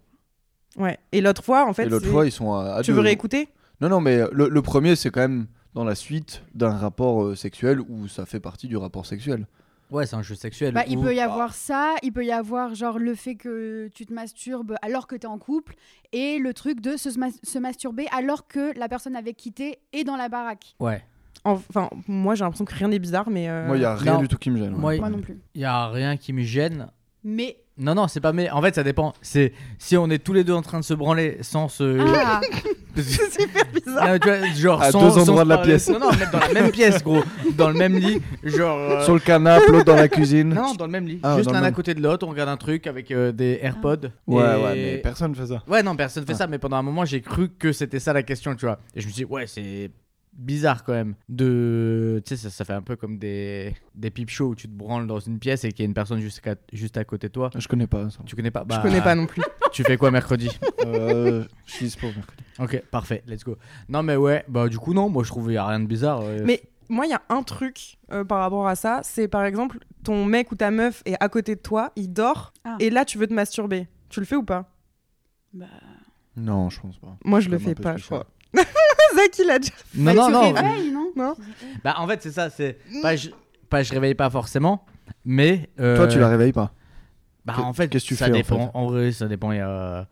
Ouais. 0.77 0.99
Et 1.13 1.21
l'autre 1.21 1.43
fois, 1.45 1.67
en 1.69 1.73
fait, 1.73 1.85
et 1.87 1.89
l'autre 1.89 2.07
fois, 2.09 2.27
ils 2.27 2.33
sont 2.33 2.53
à, 2.55 2.75
à 2.77 2.83
tu 2.83 2.91
deux. 2.91 2.97
veux 2.97 3.03
réécouter? 3.03 3.49
Non, 3.81 3.89
non, 3.89 4.01
mais 4.01 4.21
le, 4.33 4.49
le 4.49 4.63
premier, 4.63 4.97
c'est 4.97 5.11
quand 5.11 5.21
même 5.21 5.47
dans 5.75 5.85
la 5.85 5.95
suite 5.95 6.43
d'un 6.55 6.71
rapport 6.71 7.23
euh, 7.25 7.35
sexuel 7.35 7.81
où 7.81 8.09
ça 8.09 8.27
fait 8.27 8.41
partie 8.41 8.69
du 8.69 8.77
rapport 8.77 9.07
sexuel. 9.07 9.47
Ouais, 9.91 10.07
c'est 10.07 10.17
un 10.17 10.23
jeu 10.23 10.35
sexuel. 10.35 10.73
Bah, 10.73 10.85
il 10.89 10.99
peut 10.99 11.15
y 11.15 11.21
avoir 11.21 11.53
ça, 11.53 11.95
il 12.03 12.13
peut 12.13 12.25
y 12.25 12.33
avoir 12.33 12.75
genre 12.75 12.99
le 12.99 13.15
fait 13.15 13.35
que 13.35 13.89
tu 13.95 14.07
te 14.07 14.13
masturbes 14.15 14.75
alors 14.81 15.07
que 15.07 15.15
t'es 15.17 15.27
en 15.27 15.39
couple 15.39 15.75
et 16.13 16.39
le 16.39 16.55
truc 16.55 16.81
de 16.81 16.97
se, 16.97 17.11
mas- 17.19 17.39
se 17.43 17.59
masturber 17.59 18.07
alors 18.17 18.47
que 18.49 18.73
la 18.79 18.89
personne 18.89 19.17
avec 19.17 19.37
qui 19.37 19.53
t'es 19.53 19.81
est 19.93 20.05
dans 20.05 20.17
la 20.17 20.31
baraque. 20.31 20.75
Ouais. 20.81 21.05
Enfin, 21.45 21.91
moi, 22.09 22.35
j'ai 22.37 22.45
l'impression 22.45 22.65
que 22.65 22.75
rien 22.75 22.89
n'est 22.89 22.99
bizarre, 23.01 23.29
mais. 23.29 23.51
euh, 23.51 23.67
Moi, 23.67 23.77
il 23.77 23.83
y 23.83 23.85
a 23.85 23.95
rien 23.97 24.15
non. 24.15 24.21
du 24.21 24.29
tout 24.29 24.39
qui 24.39 24.49
me 24.51 24.57
gêne. 24.59 24.71
Moi, 24.71 24.93
ouais. 24.93 24.99
Moi 24.99 25.11
non 25.11 25.21
plus. 25.21 25.39
Il 25.55 25.61
y 25.61 25.65
a 25.65 25.89
rien 25.89 26.17
qui 26.17 26.33
me 26.33 26.43
gêne. 26.43 26.89
Mais 27.25 27.59
Non, 27.83 27.95
non, 27.95 28.09
c'est 28.09 28.21
pas 28.21 28.33
mais. 28.33 28.49
En 28.51 28.63
fait, 28.63 28.75
ça 28.75 28.83
dépend. 28.83 29.13
C'est 29.23 29.53
si 29.79 29.97
on 29.97 30.09
est 30.11 30.19
tous 30.19 30.33
les 30.33 30.45
deux 30.45 30.53
en 30.53 30.63
train 30.63 30.79
de 30.81 30.85
se 30.85 30.95
branler 30.95 31.39
sans 31.41 31.69
se. 31.69 31.99
ah, 32.17 32.41
c'est 32.97 33.03
super 33.41 33.65
bizarre. 33.73 34.09
Non, 34.13 34.19
tu 34.19 34.29
vois, 34.29 34.47
genre 34.55 34.83
À 34.83 34.91
sans, 34.91 35.03
deux 35.15 35.19
endroits 35.21 35.45
de 35.45 35.49
la 35.49 35.59
pièce. 35.59 35.89
Non, 35.89 35.99
non, 35.99 36.11
dans 36.33 36.39
la 36.39 36.53
même 36.53 36.71
pièce, 36.71 37.03
gros. 37.03 37.23
Dans 37.57 37.69
le 37.69 37.75
même 37.75 37.97
lit. 37.99 38.23
Genre. 38.45 38.79
euh, 38.79 39.05
Sur 39.05 39.15
le 39.15 39.21
canapé, 39.21 39.67
l'autre 39.71 39.85
dans 39.85 39.97
la 39.97 40.09
cuisine. 40.09 40.51
Non, 40.55 40.75
dans 40.75 40.87
le 40.87 40.93
même 40.93 41.07
lit. 41.07 41.21
Ah, 41.23 41.35
Juste 41.37 41.47
dans 41.47 41.53
le 41.53 41.57
l'un 41.57 41.63
à 41.63 41.67
même. 41.67 41.75
côté 41.75 41.95
de 41.95 42.01
l'autre, 42.03 42.27
on 42.27 42.31
regarde 42.31 42.49
un 42.49 42.57
truc 42.57 42.87
avec 42.87 43.11
euh, 43.11 43.33
des 43.33 43.59
AirPods. 43.63 44.09
Ouais, 44.27 44.43
et- 44.43 44.63
ouais, 44.65 44.75
mais 44.75 44.97
personne 44.99 45.35
fait 45.35 45.47
ça. 45.47 45.63
Ouais, 45.69 45.83
non, 45.83 45.97
personne 45.97 46.25
fait 46.25 46.33
Ah. 46.35 46.39
ça, 46.39 46.47
mais 46.47 46.59
pendant 46.59 46.77
un 46.77 46.83
moment, 46.83 47.05
j'ai 47.05 47.21
cru 47.21 47.49
que 47.59 47.73
c'était 47.73 47.99
ça 48.01 48.13
la 48.13 48.23
question, 48.23 48.55
tu 48.55 48.67
vois. 48.67 48.79
Et 48.95 49.01
je 49.01 49.07
me 49.07 49.13
suis 49.13 49.25
dit, 49.25 49.31
ouais, 49.33 49.47
c'est 49.47 49.91
bizarre 50.33 50.85
quand 50.85 50.93
même. 50.93 51.15
De. 51.29 52.23
Tu 52.27 52.37
sais, 52.37 52.43
ça, 52.45 52.51
ça 52.51 52.65
fait 52.65 52.73
un 52.73 52.83
peu 52.83 52.97
comme 52.97 53.19
des, 53.19 53.75
des 53.95 54.11
peep 54.11 54.31
shows 54.31 54.49
où 54.49 54.55
tu 54.55 54.67
te 54.69 54.73
branles 54.75 55.07
dans 55.07 55.21
une 55.21 55.39
pièce 55.39 55.65
et 55.65 55.71
qu'il 55.73 55.81
y 55.81 55.83
a 55.83 55.87
une 55.89 55.95
personne 55.95 56.21
juste 56.21 56.47
à, 56.47 56.55
juste 56.73 56.97
à 56.97 57.05
côté 57.05 57.29
de 57.29 57.33
toi. 57.33 57.51
Je 57.57 57.67
connais 57.69 57.87
pas 57.87 58.09
ça. 58.11 58.21
Tu 58.27 58.35
connais 58.37 58.51
pas? 58.51 58.65
Bah, 58.65 58.77
Je 58.77 58.89
connais 58.89 59.03
pas 59.03 59.15
non 59.15 59.27
plus. 59.27 59.43
Tu 59.73 59.83
fais 59.85 59.97
quoi 59.97 60.11
mercredi? 60.11 60.51
Euh, 60.85 61.45
je 61.65 61.73
suis 61.73 61.85
dispo 61.87 62.07
mercredi. 62.09 62.43
Ok, 62.59 62.83
parfait, 62.91 63.23
let's 63.27 63.43
go. 63.43 63.57
Non, 63.89 64.03
mais 64.03 64.17
ouais, 64.17 64.45
bah 64.47 64.69
du 64.69 64.79
coup, 64.79 64.93
non, 64.93 65.09
moi 65.09 65.25
je 65.25 65.29
trouve 65.31 65.45
qu'il 65.47 65.55
y 65.55 65.57
a 65.57 65.67
rien 65.67 65.81
de 65.81 65.87
bizarre. 65.87 66.21
euh, 66.21 66.41
Mais 66.45 66.61
moi, 66.91 67.07
il 67.07 67.09
y 67.11 67.15
a 67.15 67.23
un 67.31 67.43
truc 67.43 67.97
euh, 68.13 68.23
par 68.23 68.41
rapport 68.41 68.69
à 68.69 68.75
ça, 68.77 69.01
c'est 69.03 69.29
par 69.29 69.45
exemple, 69.47 69.79
ton 70.05 70.27
mec 70.27 70.53
ou 70.53 70.57
ta 70.57 70.71
meuf 70.71 71.03
est 71.07 71.17
à 71.21 71.29
côté 71.31 71.55
de 71.55 71.61
toi, 71.61 71.91
il 71.97 72.13
dort, 72.13 72.53
Ah. 72.67 72.77
et 72.81 72.91
là, 72.91 73.07
tu 73.07 73.17
veux 73.17 73.27
te 73.27 73.33
masturber. 73.33 73.89
Tu 74.11 74.21
le 74.21 74.27
fais 74.27 74.37
ou 74.37 74.43
pas? 74.43 74.69
Bah, 75.55 75.65
Non, 76.37 76.69
je 76.69 76.79
pense 76.79 76.99
pas. 76.99 77.17
Moi, 77.25 77.41
je 77.41 77.49
le 77.49 77.57
Comme 77.57 77.65
un 77.67 77.69
fais 77.71 77.75
pas, 77.75 77.97
je 77.97 78.05
crois. 78.05 78.27
Zach, 79.15 79.39
il 79.39 79.51
a 79.51 79.59
déjà. 79.59 79.73
Non, 79.95 80.05
bah, 80.05 80.15
non, 80.15 80.27
tu 80.27 80.33
non. 80.33 80.53
réveilles, 80.53 80.91
non 80.93 81.13
Non. 81.17 81.35
Bah 81.85 81.95
en 81.99 82.07
fait, 82.07 82.23
c'est 82.23 82.33
ça, 82.33 82.51
c'est. 82.51 82.79
Pas 83.03 83.17
je... 83.17 83.31
pas 83.69 83.83
je 83.83 83.93
réveille 83.93 84.15
pas 84.15 84.31
forcément, 84.31 84.85
mais. 85.25 85.69
euh, 85.81 85.97
Toi, 85.97 86.07
tu 86.09 86.19
la 86.19 86.29
réveilles 86.29 86.53
pas. 86.53 86.73
Bah 87.45 87.55
Que- 87.57 87.63
en 87.63 87.73
fait, 87.73 87.89
qu'est-ce 87.89 88.05
que 88.05 88.09
tu 88.09 88.17
ça 88.17 88.27
fais, 88.27 88.31
en 88.33 88.35
dépend. 88.35 88.67
fait 88.67 88.71
En, 88.75 88.87
vrai, 88.87 89.13
ça 89.13 89.27
dépend. 89.29 89.51
Il 89.53 89.59
y 89.59 89.61
a... 89.61 90.07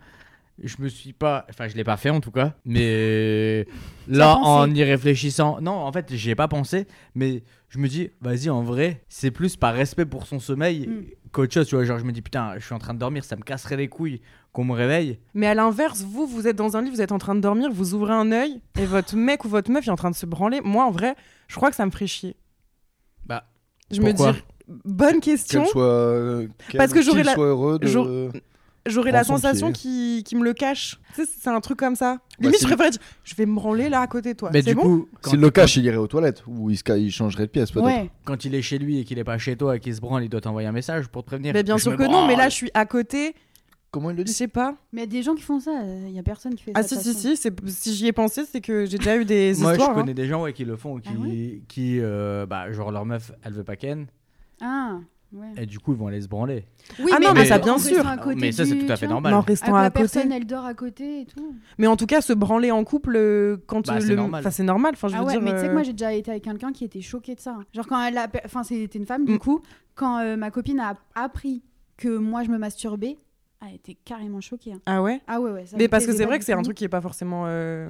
Je 0.63 0.77
me 0.81 0.89
suis 0.89 1.13
pas. 1.15 1.47
Enfin, 1.49 1.69
je 1.69 1.77
l'ai 1.77 1.85
pas 1.85 1.97
fait 1.97 2.11
en 2.11 2.21
tout 2.21 2.33
cas. 2.33 2.55
Mais 2.67 3.67
là, 4.09 4.37
en 4.37 4.69
y 4.75 4.83
réfléchissant. 4.85 5.59
Non, 5.61 5.73
en 5.73 5.91
fait, 5.93 6.13
j'y 6.15 6.31
ai 6.31 6.35
pas 6.35 6.49
pensé. 6.49 6.87
Mais 7.15 7.43
je 7.71 7.79
me 7.79 7.89
dis, 7.89 8.11
vas-y, 8.21 8.51
en 8.51 8.63
vrai, 8.63 9.01
c'est 9.09 9.31
plus 9.31 9.57
par 9.57 9.73
respect 9.75 10.05
pour 10.07 10.27
son 10.27 10.39
sommeil 10.39 10.87
Mm. 10.89 11.05
Qu'autre 11.33 11.53
chose. 11.55 11.67
Tu 11.69 11.75
vois, 11.75 11.85
genre, 11.85 11.99
je 11.99 12.05
me 12.05 12.13
dis, 12.13 12.23
putain, 12.23 12.55
je 12.59 12.65
suis 12.65 12.75
en 12.75 12.79
train 12.79 12.95
de 12.95 12.99
dormir, 12.99 13.25
ça 13.25 13.37
me 13.37 13.43
casserait 13.43 13.77
les 13.77 13.89
couilles 13.89 14.21
qu'on 14.53 14.65
me 14.65 14.73
réveille. 14.73 15.19
Mais 15.35 15.47
à 15.47 15.55
l'inverse, 15.55 16.03
vous, 16.03 16.27
vous 16.27 16.47
êtes 16.49 16.57
dans 16.57 16.77
un 16.77 16.83
lit, 16.83 16.91
vous 16.91 17.01
êtes 17.01 17.13
en 17.13 17.19
train 17.19 17.35
de 17.35 17.41
dormir, 17.41 17.71
vous 17.73 17.95
ouvrez 17.95 18.13
un 18.15 18.33
œil, 18.33 18.61
et 18.79 18.85
votre 18.87 19.17
mec 19.17 19.45
ou 19.45 19.49
votre 19.49 19.71
meuf 19.71 19.87
est 19.87 19.91
en 19.91 19.97
train 19.97 20.11
de 20.11 20.17
se 20.17 20.27
branler. 20.27 20.61
Moi, 20.63 20.85
en 20.85 20.91
vrai, 20.91 21.15
je 21.49 21.57
crois 21.57 21.71
que 21.71 21.77
ça 21.77 21.87
me 21.87 21.91
ferait 21.91 22.07
chier. 22.09 22.37
Bah, 23.27 23.45
Je 23.91 24.01
me 24.01 24.13
dis, 24.13 24.23
bonne 24.85 25.21
question. 25.21 25.63
Qu'elle 25.63 25.71
soit. 25.71 25.83
euh, 25.85 26.49
Parce 26.77 26.93
que 26.93 27.03
j'aurais 27.03 27.23
la- 27.25 27.35
soit 27.35 27.47
heureux 27.47 27.79
de. 27.79 27.87
J'aurais- 28.91 29.13
la 29.13 29.25
sensation 29.25 29.73
qu'il 29.73 30.25
me 30.35 30.45
le 30.45 30.53
cache. 30.53 30.99
Tu 31.15 31.25
sais, 31.25 31.31
c'est 31.41 31.49
un 31.51 31.61
truc 31.61 31.79
comme 31.79 31.97
ça. 31.97 32.15
Bah, 32.15 32.21
Limite, 32.41 32.61
je 32.61 32.67
préférerais 32.67 32.91
dire, 32.91 33.01
je 33.25 33.35
vais 33.35 33.47
me 33.47 33.55
branler 33.55 33.89
là 33.89 34.01
à 34.01 34.07
côté 34.07 34.33
de 34.35 34.39
toi. 34.39 34.51
Mais 34.53 34.63
du 34.63 34.75
bon 34.75 34.83
coup, 34.83 35.09
S'il 35.27 35.41
le 35.41 35.51
cache, 35.51 35.77
il 35.77 35.85
irait 35.85 35.97
aux 35.97 36.07
toilettes 36.07 36.43
ou 36.47 36.71
il, 36.71 36.77
se 36.77 36.83
ca- 36.87 36.97
il 36.97 37.11
changerait 37.11 37.47
de 37.47 37.51
pièce 37.51 37.71
peut-être. 37.71 37.85
Ouais. 37.87 38.11
quand 38.25 38.45
il 38.45 38.55
est 38.55 38.63
chez 38.63 38.79
lui 38.79 38.99
et 38.99 39.05
qu'il 39.05 39.19
est 39.19 39.25
pas 39.25 39.39
chez 39.39 39.57
toi 39.57 39.77
et 39.77 39.81
qu'il 39.81 39.95
se 39.95 40.01
branle, 40.01 40.25
il 40.25 40.29
doit 40.29 40.41
t'envoyer 40.41 40.69
un 40.69 40.73
message 40.73 41.09
pour 41.09 41.23
te 41.23 41.29
prévenir. 41.29 41.53
Mais 41.53 41.63
bien 41.63 41.77
Je 41.77 41.83
sûr 41.83 41.97
que 41.97 42.03
non, 42.05 42.27
mais 42.27 42.37
là, 42.37 42.49
je 42.49 42.55
suis 42.55 42.71
à 42.75 42.85
côté. 42.87 43.35
Comment 43.93 44.11
il 44.11 44.17
le 44.17 44.21
Je 44.23 44.27
dit 44.27 44.33
sais 44.33 44.47
pas. 44.47 44.77
Mais 44.93 45.01
il 45.03 45.05
y 45.07 45.09
a 45.09 45.11
des 45.19 45.23
gens 45.25 45.35
qui 45.35 45.43
font 45.43 45.59
ça. 45.59 45.73
Il 46.07 46.13
y 46.13 46.19
a 46.21 46.23
personne 46.23 46.55
qui 46.55 46.63
fait 46.63 46.71
Ah 46.77 46.85
ça. 46.85 46.89
si, 46.97 47.09
de 47.09 47.13
si, 47.13 47.21
si. 47.21 47.37
c'est- 47.37 47.69
Si 47.69 47.93
j'y 47.95 48.07
ai 48.07 48.13
pensé, 48.13 48.43
c'est 48.49 48.61
que 48.61 48.87
j'ai 48.87 48.99
déjà 48.99 49.17
eu 49.17 49.25
des 49.25 49.53
Moi, 49.59 49.73
histoires. 49.73 49.89
je 49.89 49.93
hein. 49.99 50.01
connais 50.03 50.15
des 50.15 50.29
gens 50.29 50.43
ouais, 50.45 50.53
qui 50.53 50.65
le 50.65 50.77
font, 50.77 50.99
qui, 51.01 51.09
Ah 51.13 51.19
ouais 51.21 51.63
qui 51.67 51.99
euh, 52.01 52.47
bah, 52.47 52.71
genre 52.71 52.93
leur 52.93 53.05
meuf, 53.05 53.33
elle 53.43 53.53
veut 53.53 53.65
pas 53.65 53.75
ken, 53.75 54.07
Ah, 54.61 54.99
ouais. 55.33 55.49
et 55.57 55.67
du 55.67 55.79
coup, 55.79 55.93
ils 55.93 55.99
vont 55.99 56.07
aller 56.09 56.21
se 56.21 56.29
branler. 56.29 56.65
Oui, 56.99 57.11
Ah 57.15 57.19
non, 57.21 57.33
mais 57.35 57.45
ça, 57.45 57.57
en 57.59 57.63
bien 57.63 57.79
sûr. 57.79 58.07
à 58.07 58.17
mais 58.37 58.53
ça, 58.53 58.65
c'est 58.65 58.77
tout 58.79 58.91
à 58.93 58.97
fait 58.97 59.07
normal. 59.07 59.33
Mais 59.33 59.37
en 59.39 59.41
restant 59.43 59.73
la 59.73 59.81
à 59.83 59.91
côté. 59.91 60.01
personne, 60.01 60.33
elle 60.33 60.47
dort 60.47 60.65
à 60.65 60.75
côté 60.75 61.23
et 61.23 61.27
tout. 61.27 61.55
Mais 61.79 61.87
en 61.87 61.97
tout 61.97 62.07
cas, 62.07 62.21
se 62.21 62.33
branler 62.33 62.71
en 62.71 62.83
couple, 62.85 63.15
euh, 63.17 63.57
quand 63.67 63.87
Bah, 63.87 63.95
euh, 63.97 64.01
c'est 64.01 64.09
le... 64.09 64.17
normal. 64.17 64.41
Enfin, 64.41 64.51
c'est 64.51 64.63
normal. 64.63 64.93
Enfin, 64.95 65.09
je 65.09 65.15
Ah 65.17 65.21
veux 65.21 65.27
ouais, 65.27 65.33
dire, 65.33 65.43
mais 65.43 65.53
tu 65.53 65.59
sais 65.59 65.65
que 65.67 65.71
euh, 65.71 65.75
moi 65.75 65.83
j'ai 65.83 65.93
déjà 65.93 66.13
été 66.13 66.31
avec 66.31 66.45
quelqu'un 66.45 66.73
qui 66.73 66.85
était 66.85 67.01
choqué 67.01 67.35
de 67.35 67.41
ça. 67.41 67.57
Genre 67.75 67.87
quand 67.87 68.03
elle 68.05 68.19
a, 68.19 68.27
enfin 68.45 68.63
c'était 68.63 68.99
une 68.99 69.07
femme 69.07 69.25
du 69.25 69.35
Mm. 69.35 69.39
coup, 69.39 69.63
quand 69.95 70.19
euh, 70.19 70.37
ma 70.37 70.51
copine 70.51 70.81
a 70.81 70.97
appris 71.15 71.63
que 71.97 72.09
moi 72.17 72.43
je 72.43 72.51
me 72.51 72.59
masturbais, 72.59 73.17
elle 73.67 73.75
était 73.75 73.95
carrément 74.05 74.41
choquée. 74.41 74.73
hein. 74.73 74.81
Ah 74.87 75.03
ouais? 75.03 75.21
Ah 75.27 75.41
ouais 75.41 75.51
ouais. 75.51 75.67
ça 75.67 75.77
Mais 75.79 75.89
parce 75.89 76.07
que 76.07 76.13
c'est 76.13 76.25
vrai 76.25 76.39
que 76.39 76.45
c'est 76.45 76.55
un 76.55 76.63
truc 76.63 76.77
qui 76.77 76.85
est 76.85 76.89
pas 76.89 77.01
forcément 77.03 77.45
euh, 77.47 77.89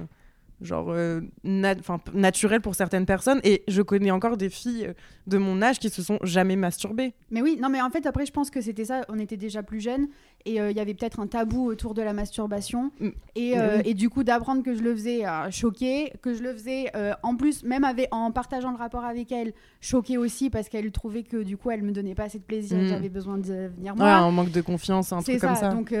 genre 0.61 0.91
euh, 0.91 1.21
naturel 1.43 2.61
pour 2.61 2.75
certaines 2.75 3.05
personnes 3.05 3.39
et 3.43 3.63
je 3.67 3.81
connais 3.81 4.11
encore 4.11 4.37
des 4.37 4.49
filles 4.49 4.87
euh, 4.87 4.93
de 5.27 5.37
mon 5.37 5.61
âge 5.61 5.79
qui 5.79 5.89
se 5.89 6.01
sont 6.01 6.19
jamais 6.23 6.55
masturbées. 6.55 7.13
Mais 7.31 7.41
oui, 7.41 7.57
non 7.61 7.69
mais 7.69 7.81
en 7.81 7.89
fait 7.89 8.05
après 8.05 8.25
je 8.25 8.31
pense 8.31 8.49
que 8.49 8.61
c'était 8.61 8.85
ça. 8.85 9.01
On 9.09 9.19
était 9.19 9.37
déjà 9.37 9.63
plus 9.63 9.81
jeunes 9.81 10.07
et 10.45 10.59
euh, 10.61 10.71
il 10.71 10.77
y 10.77 10.79
avait 10.79 10.93
peut-être 10.93 11.19
un 11.19 11.27
tabou 11.27 11.65
autour 11.67 11.93
de 11.93 12.01
la 12.01 12.13
masturbation 12.13 12.91
Mm. 12.99 13.09
et, 13.35 13.57
euh, 13.57 13.81
et 13.85 13.93
du 13.93 14.09
coup 14.09 14.23
d'apprendre 14.23 14.63
que 14.63 14.73
je 14.75 14.81
le 14.81 14.93
faisais 14.95 15.25
euh, 15.25 15.49
choquée, 15.51 16.11
que 16.21 16.33
je 16.33 16.43
le 16.43 16.53
faisais 16.53 16.91
en 17.23 17.35
plus 17.35 17.63
même 17.63 17.83
avec, 17.83 18.07
en 18.11 18.31
partageant 18.31 18.71
le 18.71 18.77
rapport 18.77 19.05
avec 19.05 19.31
elle 19.31 19.53
choquée 19.79 20.17
aussi 20.17 20.49
parce 20.49 20.69
qu'elle 20.69 20.91
trouvait 20.91 21.23
que 21.23 21.43
du 21.43 21.57
coup 21.57 21.71
elle 21.71 21.83
me 21.83 21.91
donnait 21.91 22.15
pas 22.15 22.23
assez 22.23 22.39
de 22.39 22.43
plaisir, 22.43 22.77
Mm. 22.77 22.87
j'avais 22.87 23.09
besoin 23.09 23.37
de 23.37 23.43
venir 23.75 23.93
Ouais, 23.93 23.99
moi. 23.99 24.11
un 24.13 24.31
manque 24.31 24.51
de 24.51 24.61
confiance, 24.61 25.11
un 25.13 25.21
truc 25.21 25.39
ça, 25.39 25.47
comme 25.47 25.55
ça. 25.55 25.69
Donc, 25.69 25.91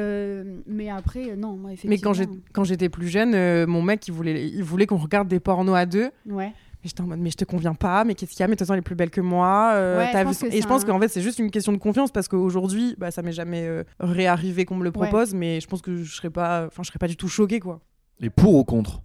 mais 0.67 0.89
après, 0.89 1.35
non, 1.35 1.55
moi, 1.57 1.73
effectivement. 1.73 2.11
Mais 2.13 2.27
quand 2.53 2.63
j'étais 2.63 2.89
plus 2.89 3.07
jeune, 3.07 3.65
mon 3.65 3.81
mec, 3.81 4.07
il 4.07 4.11
voulait, 4.13 4.47
il 4.47 4.63
voulait 4.63 4.85
qu'on 4.87 4.97
regarde 4.97 5.27
des 5.27 5.39
pornos 5.39 5.75
à 5.75 5.85
deux. 5.85 6.09
Ouais. 6.27 6.53
Et 6.83 6.87
j'étais 6.87 7.01
en 7.01 7.07
mode, 7.07 7.19
mais 7.19 7.29
je 7.29 7.37
te 7.37 7.45
conviens 7.45 7.75
pas, 7.75 8.03
mais 8.03 8.15
qu'est-ce 8.15 8.31
qu'il 8.31 8.39
y 8.39 8.43
a? 8.43 8.47
Mais 8.47 8.55
de 8.55 8.57
toute 8.57 8.65
façon, 8.65 8.73
elle 8.73 8.79
est 8.79 8.81
plus 8.81 8.95
belle 8.95 9.11
que 9.11 9.21
moi. 9.21 9.73
euh, 9.75 9.97
Ouais, 9.99 10.11
t'as 10.11 10.19
je 10.19 10.23
vu 10.23 10.25
pense 10.29 10.37
son- 10.39 10.47
que 10.47 10.53
Et 10.55 10.61
je 10.61 10.67
pense 10.67 10.83
un- 10.83 10.85
qu'en 10.87 10.99
fait, 10.99 11.07
c'est 11.09 11.21
juste 11.21 11.37
une 11.39 11.51
question 11.51 11.71
de 11.71 11.77
confiance 11.77 12.11
parce 12.11 12.27
qu'aujourd'hui, 12.27 12.95
bah, 12.97 13.11
ça 13.11 13.21
m'est 13.21 13.31
jamais 13.33 13.67
euh, 13.67 13.83
réarrivé 13.99 14.65
qu'on 14.65 14.75
me 14.75 14.83
le 14.83 14.89
Ouais. 14.89 15.07
propose, 15.09 15.33
mais 15.35 15.61
je 15.61 15.67
pense 15.67 15.81
que 15.81 15.97
je 15.97 16.11
serais 16.15 16.29
pas, 16.31 16.65
enfin, 16.67 16.81
je 16.83 16.87
serais 16.87 16.97
pas 16.99 17.07
du 17.07 17.15
tout 17.17 17.27
choquée, 17.27 17.59
quoi. 17.59 17.81
Et 18.19 18.29
pour 18.31 18.55
ou 18.55 18.63
contre? 18.63 19.01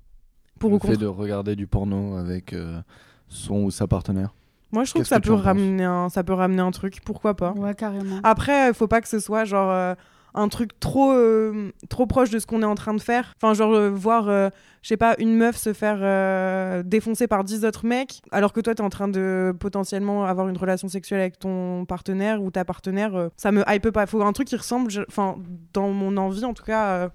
Pour 0.59 0.71
le 0.71 0.77
ou 0.77 0.79
fait 0.79 0.89
contre 0.89 1.01
de 1.01 1.07
regarder 1.07 1.55
du 1.55 1.67
porno 1.67 2.17
avec 2.17 2.55
euh, 2.55 2.81
son 3.29 3.65
ou 3.65 3.71
sa 3.71 3.87
partenaire? 3.87 4.35
Moi, 4.73 4.85
je 4.85 4.91
trouve 4.91 5.03
que 5.03 5.09
ça 5.09 5.21
peut 5.21 5.33
ramener 5.33 5.85
un, 5.85 6.09
ça 6.09 6.25
peut 6.25 6.33
ramener 6.33 6.61
un 6.63 6.71
truc. 6.71 7.01
Pourquoi 7.05 7.35
pas 7.35 7.53
Ouais, 7.53 7.75
carrément. 7.75 8.21
Après, 8.25 8.69
il 8.69 8.75
faut 8.75 8.89
pas 8.89 9.01
que 9.03 9.09
ce 9.09 9.19
soit 9.21 9.45
genre 9.45 9.71
euh, 9.71 9.95
un 10.37 10.49
truc 10.49 10.79
trop, 10.81 11.13
euh, 11.13 11.73
trop 11.89 12.07
proche 12.07 12.31
de 12.31 12.39
ce 12.39 12.47
qu'on 12.47 12.63
est 12.63 12.67
en 12.67 12.75
train 12.75 12.95
de 12.95 13.01
faire. 13.01 13.33
Enfin, 13.41 13.55
genre 13.55 13.75
euh, 13.75 13.91
voir, 13.91 14.29
euh, 14.29 14.51
je 14.83 14.89
sais 14.89 14.97
pas, 14.97 15.15
une 15.19 15.35
meuf 15.35 15.57
se 15.57 15.73
faire 15.73 15.99
euh, 16.01 16.83
défoncer 16.85 17.27
par 17.27 17.43
10 17.43 17.65
autres 17.65 17.87
mecs, 17.87 18.21
alors 18.31 18.53
que 18.53 18.61
toi, 18.61 18.75
t'es 18.75 18.83
en 18.83 18.91
train 18.91 19.09
de 19.09 19.55
potentiellement 19.59 20.25
avoir 20.27 20.49
une 20.49 20.57
relation 20.59 20.89
sexuelle 20.89 21.21
avec 21.21 21.39
ton 21.39 21.85
partenaire 21.87 22.43
ou 22.43 22.51
ta 22.51 22.65
partenaire. 22.65 23.15
euh, 23.17 23.29
ça 23.37 23.51
me 23.51 23.65
hype 23.69 23.91
pas. 23.91 24.03
Il 24.05 24.09
faut 24.09 24.23
un 24.23 24.33
truc 24.33 24.47
qui 24.49 24.57
ressemble, 24.57 24.91
enfin, 25.09 25.37
dans 25.73 25.89
mon 25.91 26.17
envie 26.17 26.45
en 26.45 26.55
tout 26.55 26.65
cas, 26.65 26.87
euh, 26.89 27.09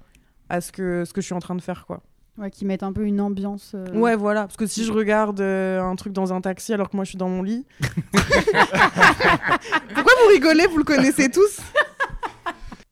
à 0.50 0.60
ce 0.60 0.72
que, 0.72 1.06
ce 1.06 1.14
que 1.14 1.22
je 1.22 1.28
suis 1.28 1.36
en 1.36 1.40
train 1.40 1.56
de 1.56 1.62
faire, 1.62 1.86
quoi. 1.86 2.02
Ouais, 2.38 2.50
qui 2.50 2.66
mettent 2.66 2.82
un 2.84 2.94
peu 2.94 3.04
une 3.04 3.20
ambiance. 3.22 3.74
euh, 3.76 3.86
Ouais, 3.94 4.16
voilà. 4.16 4.44
Parce 4.44 4.56
que 4.56 4.66
si 4.66 4.86
je 4.86 4.92
regarde 4.94 5.42
euh, 5.42 5.82
un 5.82 5.96
truc 5.98 6.14
dans 6.14 6.32
un 6.34 6.40
taxi 6.42 6.74
alors 6.74 6.90
que 6.90 6.96
moi 6.96 7.04
je 7.04 7.10
suis 7.10 7.18
dans 7.18 7.28
mon 7.28 7.44
lit. 7.44 7.68
Pourquoi 9.94 10.14
vous 10.24 10.30
rigolez? 10.32 10.66
Vous 10.68 10.78
le 10.78 10.84
connaissez 10.84 11.30
tous? 11.30 11.60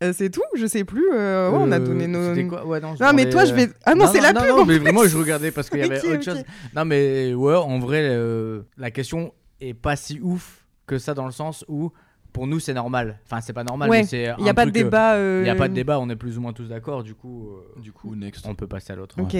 Euh, 0.01 0.13
C'est 0.13 0.29
tout 0.29 0.41
Je 0.55 0.65
sais 0.65 0.83
plus. 0.85 1.09
euh, 1.13 1.49
ouais, 1.51 1.57
on 1.59 1.71
a 1.71 1.77
Euh, 1.79 1.85
donné 1.85 2.07
nos. 2.07 2.33
c'était 2.33 2.47
quoi? 2.47 2.65
Ouais, 2.65 2.79
non, 2.79 2.95
mais 3.13 3.29
toi, 3.29 3.45
je 3.45 3.53
vais. 3.53 3.67
Ah 3.85 3.95
non, 3.95 4.07
c'est 4.07 4.21
la 4.21 4.31
non, 4.33 4.41
pub 4.41 4.49
Non, 4.49 4.65
mais 4.65 4.73
fait. 4.75 4.79
vraiment, 4.79 5.03
je 5.05 5.17
regardais 5.17 5.51
parce 5.51 5.69
qu'il 5.69 5.79
y 5.79 5.83
avait 5.83 5.99
Ok, 5.99 6.05
autre 6.05 6.15
ok. 6.17 6.23
chose. 6.23 6.43
Non, 6.75 6.85
mais 6.85 7.33
ouais, 7.33 7.55
en 7.55 7.79
vrai, 7.79 7.99
euh, 8.09 8.61
la 8.77 8.91
question 8.91 9.33
est 9.59 9.73
pas 9.73 9.95
si 9.95 10.19
ouf 10.21 10.65
que 10.87 10.97
ça 10.97 11.13
dans 11.13 11.25
le 11.25 11.31
sens 11.31 11.65
où 11.67 11.91
pour 12.31 12.47
nous 12.47 12.59
c'est 12.61 12.73
normal. 12.73 13.19
Enfin, 13.25 13.41
c'est 13.41 13.51
pas 13.53 13.63
normal, 13.65 13.89
Ouais, 13.89 13.99
mais 14.01 14.05
c'est. 14.05 14.33
Il 14.37 14.43
n'y 14.43 14.49
a 14.49 14.53
pas 14.53 14.65
de 14.65 14.71
débat. 14.71 15.15
euh, 15.15 15.39
Il 15.41 15.43
n'y 15.43 15.49
a 15.49 15.55
pas 15.55 15.67
de 15.67 15.73
débat, 15.73 15.99
on 15.99 16.09
est 16.09 16.15
plus 16.15 16.37
ou 16.37 16.41
moins 16.41 16.53
tous 16.53 16.69
d'accord, 16.69 17.03
du 17.03 17.13
coup, 17.15 17.49
euh, 17.49 17.81
Du 17.81 17.91
coup, 17.91 18.15
next. 18.15 18.45
on 18.47 18.55
peut 18.55 18.67
passer 18.67 18.93
à 18.93 18.95
l'autre. 18.95 19.15
Ok. 19.19 19.35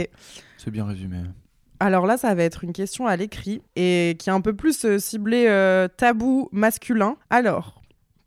C'est 0.58 0.72
bien 0.72 0.86
résumé. 0.86 1.17
Alors 1.80 2.06
là, 2.06 2.17
ça 2.17 2.36
va 2.36 2.43
être 2.43 2.65
une 2.65 2.74
question 2.74 3.08
à 3.08 3.15
l'écrit 3.15 3.62
et 3.78 4.17
qui 4.19 4.30
est 4.30 4.34
un 4.34 4.41
peu 4.41 4.54
plus 4.54 4.84
euh, 4.84 5.00
ciblée 5.00 5.45
euh, 5.48 5.88
tabou 5.88 6.50
masculin. 6.52 7.15
Alors, 7.30 7.79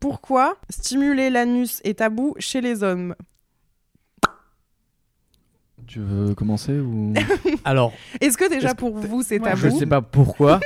pourquoi 0.03 0.57
stimuler 0.69 1.29
l'anus 1.29 1.79
est 1.85 1.99
tabou 1.99 2.35
chez 2.37 2.59
les 2.59 2.83
hommes 2.83 3.15
Tu 5.87 6.01
veux 6.01 6.35
commencer 6.35 6.77
ou 6.77 7.13
Alors, 7.63 7.93
Est-ce 8.19 8.37
que 8.37 8.49
déjà 8.49 8.75
pour 8.75 8.97
vous 8.97 9.23
c'est 9.23 9.39
tabou 9.39 9.55
je 9.55 9.69
sais 9.69 9.85
pas 9.85 10.01
pourquoi. 10.01 10.59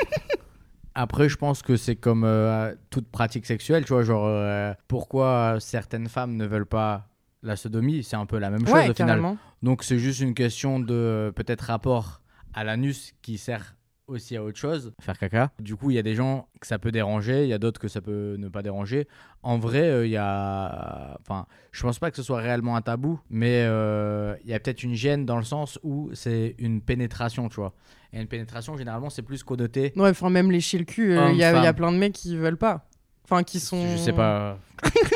Après, 0.95 1.30
je 1.30 1.38
pense 1.38 1.62
que 1.62 1.78
c'est 1.78 1.95
comme 1.95 2.23
euh, 2.23 2.73
toute 2.89 3.08
pratique 3.10 3.45
sexuelle, 3.45 3.86
tu 3.86 3.93
vois, 3.93 4.02
genre 4.02 4.26
euh, 4.26 4.73
pourquoi 4.88 5.58
certaines 5.60 6.10
femmes 6.10 6.36
ne 6.36 6.47
veulent 6.47 6.65
pas 6.65 7.08
la 7.43 7.56
sodomie, 7.56 8.04
c'est 8.04 8.15
un 8.15 8.26
peu 8.26 8.39
la 8.39 8.50
même 8.50 8.65
chose 8.65 8.73
Ouais, 8.73 8.89
au 8.89 8.93
final. 8.95 9.10
carrément. 9.10 9.38
Donc 9.62 9.84
c'est 9.84 10.00
juste 10.00 10.19
une 10.19 10.34
question 10.34 10.80
de 10.80 10.95
euh, 10.95 11.32
peut-être 11.32 11.62
rapport 11.62 12.21
à 12.56 12.63
l'anus 12.63 13.13
qui 13.21 13.38
sert 13.38 13.76
aussi 14.08 14.38
à 14.38 14.43
autre 14.43 14.58
chose, 14.58 14.93
faire 15.02 15.17
caca. 15.17 15.52
Du 15.60 15.76
coup, 15.76 15.91
il 15.91 15.96
y 15.96 16.00
a 16.00 16.04
des 16.04 16.15
gens 16.15 16.48
que 16.62 16.67
ça 16.67 16.80
peut 16.80 16.91
déranger, 16.91 17.43
il 17.43 17.50
y 17.50 17.54
a 17.54 17.58
d'autres 17.58 17.80
que 17.80 17.88
ça 17.88 18.02
peut 18.02 18.36
ne 18.39 18.48
pas 18.48 18.62
déranger. 18.63 19.08
En 19.43 19.58
vrai, 19.58 19.82
euh, 19.84 20.06
il 20.06 20.12
y 20.12 20.17
a... 20.17 21.17
Enfin, 21.22 21.46
je 21.72 21.82
pense 21.84 22.00
pas 22.00 22.10
que 22.10 22.17
ce 22.17 22.24
soit 22.24 22.39
réellement 22.39 22.76
un 22.76 22.82
tabou, 22.82 23.20
mais 23.30 23.63
euh, 23.65 24.36
il 24.43 24.50
y 24.50 24.54
a 24.54 24.60
peut-être 24.60 24.84
une 24.84 24.93
gêne 24.96 25.26
dans 25.26 25.38
le 25.38 25.43
sens 25.43 25.78
où 25.84 26.10
c'est 26.13 26.56
une 26.58 26.82
pénétration, 26.82 27.50
tu 27.50 27.56
vois. 27.58 27.74
Et 28.13 28.22
une 28.22 28.28
pénétration, 28.28 28.78
généralement, 28.78 29.10
c'est 29.10 29.22
plus 29.22 29.43
connoté... 29.43 29.91
Ouais, 29.96 30.10
enfin, 30.10 30.30
même 30.30 30.52
les 30.52 30.62
chier 30.62 30.80
le 30.80 30.86
cul, 30.86 31.12
euh, 31.17 31.32
il 31.32 31.38
y, 31.38 31.43
a- 31.43 31.52
Homme, 31.52 31.58
il 31.62 31.63
y 31.63 31.67
a 31.67 31.74
plein 31.74 31.91
de 31.91 31.98
mecs 31.98 32.13
qui 32.13 32.38
veulent 32.38 32.58
pas. 32.58 32.88
Enfin, 33.26 33.43
qui 33.43 33.60
sont. 33.60 33.86
Je 33.91 33.98
sais 33.98 34.13
pas... 34.13 34.58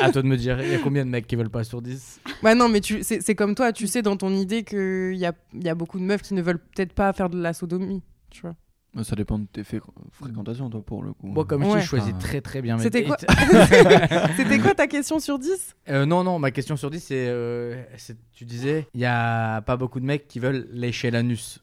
à 0.02 0.12
toi 0.12 0.20
de 0.20 0.26
me 0.26 0.36
dire, 0.36 0.60
il 0.60 0.68
y 0.70 0.74
a 0.74 0.78
combien 0.78 1.06
de 1.06 1.10
mecs 1.10 1.26
qui 1.26 1.34
veulent 1.34 1.48
pas 1.48 1.64
sur 1.64 1.80
10 1.80 2.20
Ouais, 2.42 2.54
non, 2.54 2.68
mais 2.68 2.82
tu, 2.82 3.02
c'est, 3.02 3.22
c'est 3.22 3.34
comme 3.34 3.54
toi, 3.54 3.72
tu 3.72 3.86
sais 3.86 4.02
dans 4.02 4.18
ton 4.18 4.30
idée 4.34 4.64
qu'il 4.64 5.14
y 5.16 5.24
a, 5.24 5.32
il 5.54 5.64
y 5.64 5.68
a 5.70 5.74
beaucoup 5.74 5.98
de 5.98 6.04
meufs 6.04 6.20
qui 6.20 6.34
ne 6.34 6.42
veulent 6.42 6.58
peut-être 6.58 6.92
pas 6.92 7.10
faire 7.14 7.30
de 7.30 7.40
la 7.40 7.54
sodomie. 7.54 8.02
Tu 8.28 8.42
vois. 8.42 8.54
Bah, 8.94 9.04
Ça 9.04 9.16
dépend 9.16 9.38
de 9.38 9.46
tes 9.46 9.62
fréquentations, 9.64 10.68
toi, 10.68 10.82
pour 10.84 11.02
le 11.02 11.12
coup. 11.14 11.26
Moi, 11.26 11.44
comme 11.46 11.62
je 11.64 11.68
Ouais. 11.68 11.76
dis, 11.76 11.82
je 11.82 11.88
choisis 11.88 12.12
Ah. 12.14 12.18
très 12.20 12.40
très 12.42 12.60
bien 12.60 12.76
mes 12.76 12.82
C'était 12.82 13.04
quoi. 13.04 13.16
C'était 14.36 14.58
quoi 14.58 14.74
ta 14.74 14.86
question 14.86 15.18
sur 15.18 15.38
10 15.38 15.74
Euh, 15.88 16.04
non, 16.04 16.22
non, 16.24 16.38
ma 16.38 16.50
question 16.50 16.76
sur 16.76 16.90
10, 16.90 17.00
c'est. 17.00 17.14
euh, 17.28 17.82
c'est- 17.96 18.18
tu 18.32 18.44
disais, 18.44 18.86
il 18.94 19.00
y 19.00 19.06
a 19.06 19.62
pas 19.62 19.76
beaucoup 19.76 19.98
de 20.00 20.04
mecs 20.04 20.28
qui 20.28 20.40
veulent 20.40 20.68
lécher 20.72 21.10
l'anus. 21.10 21.60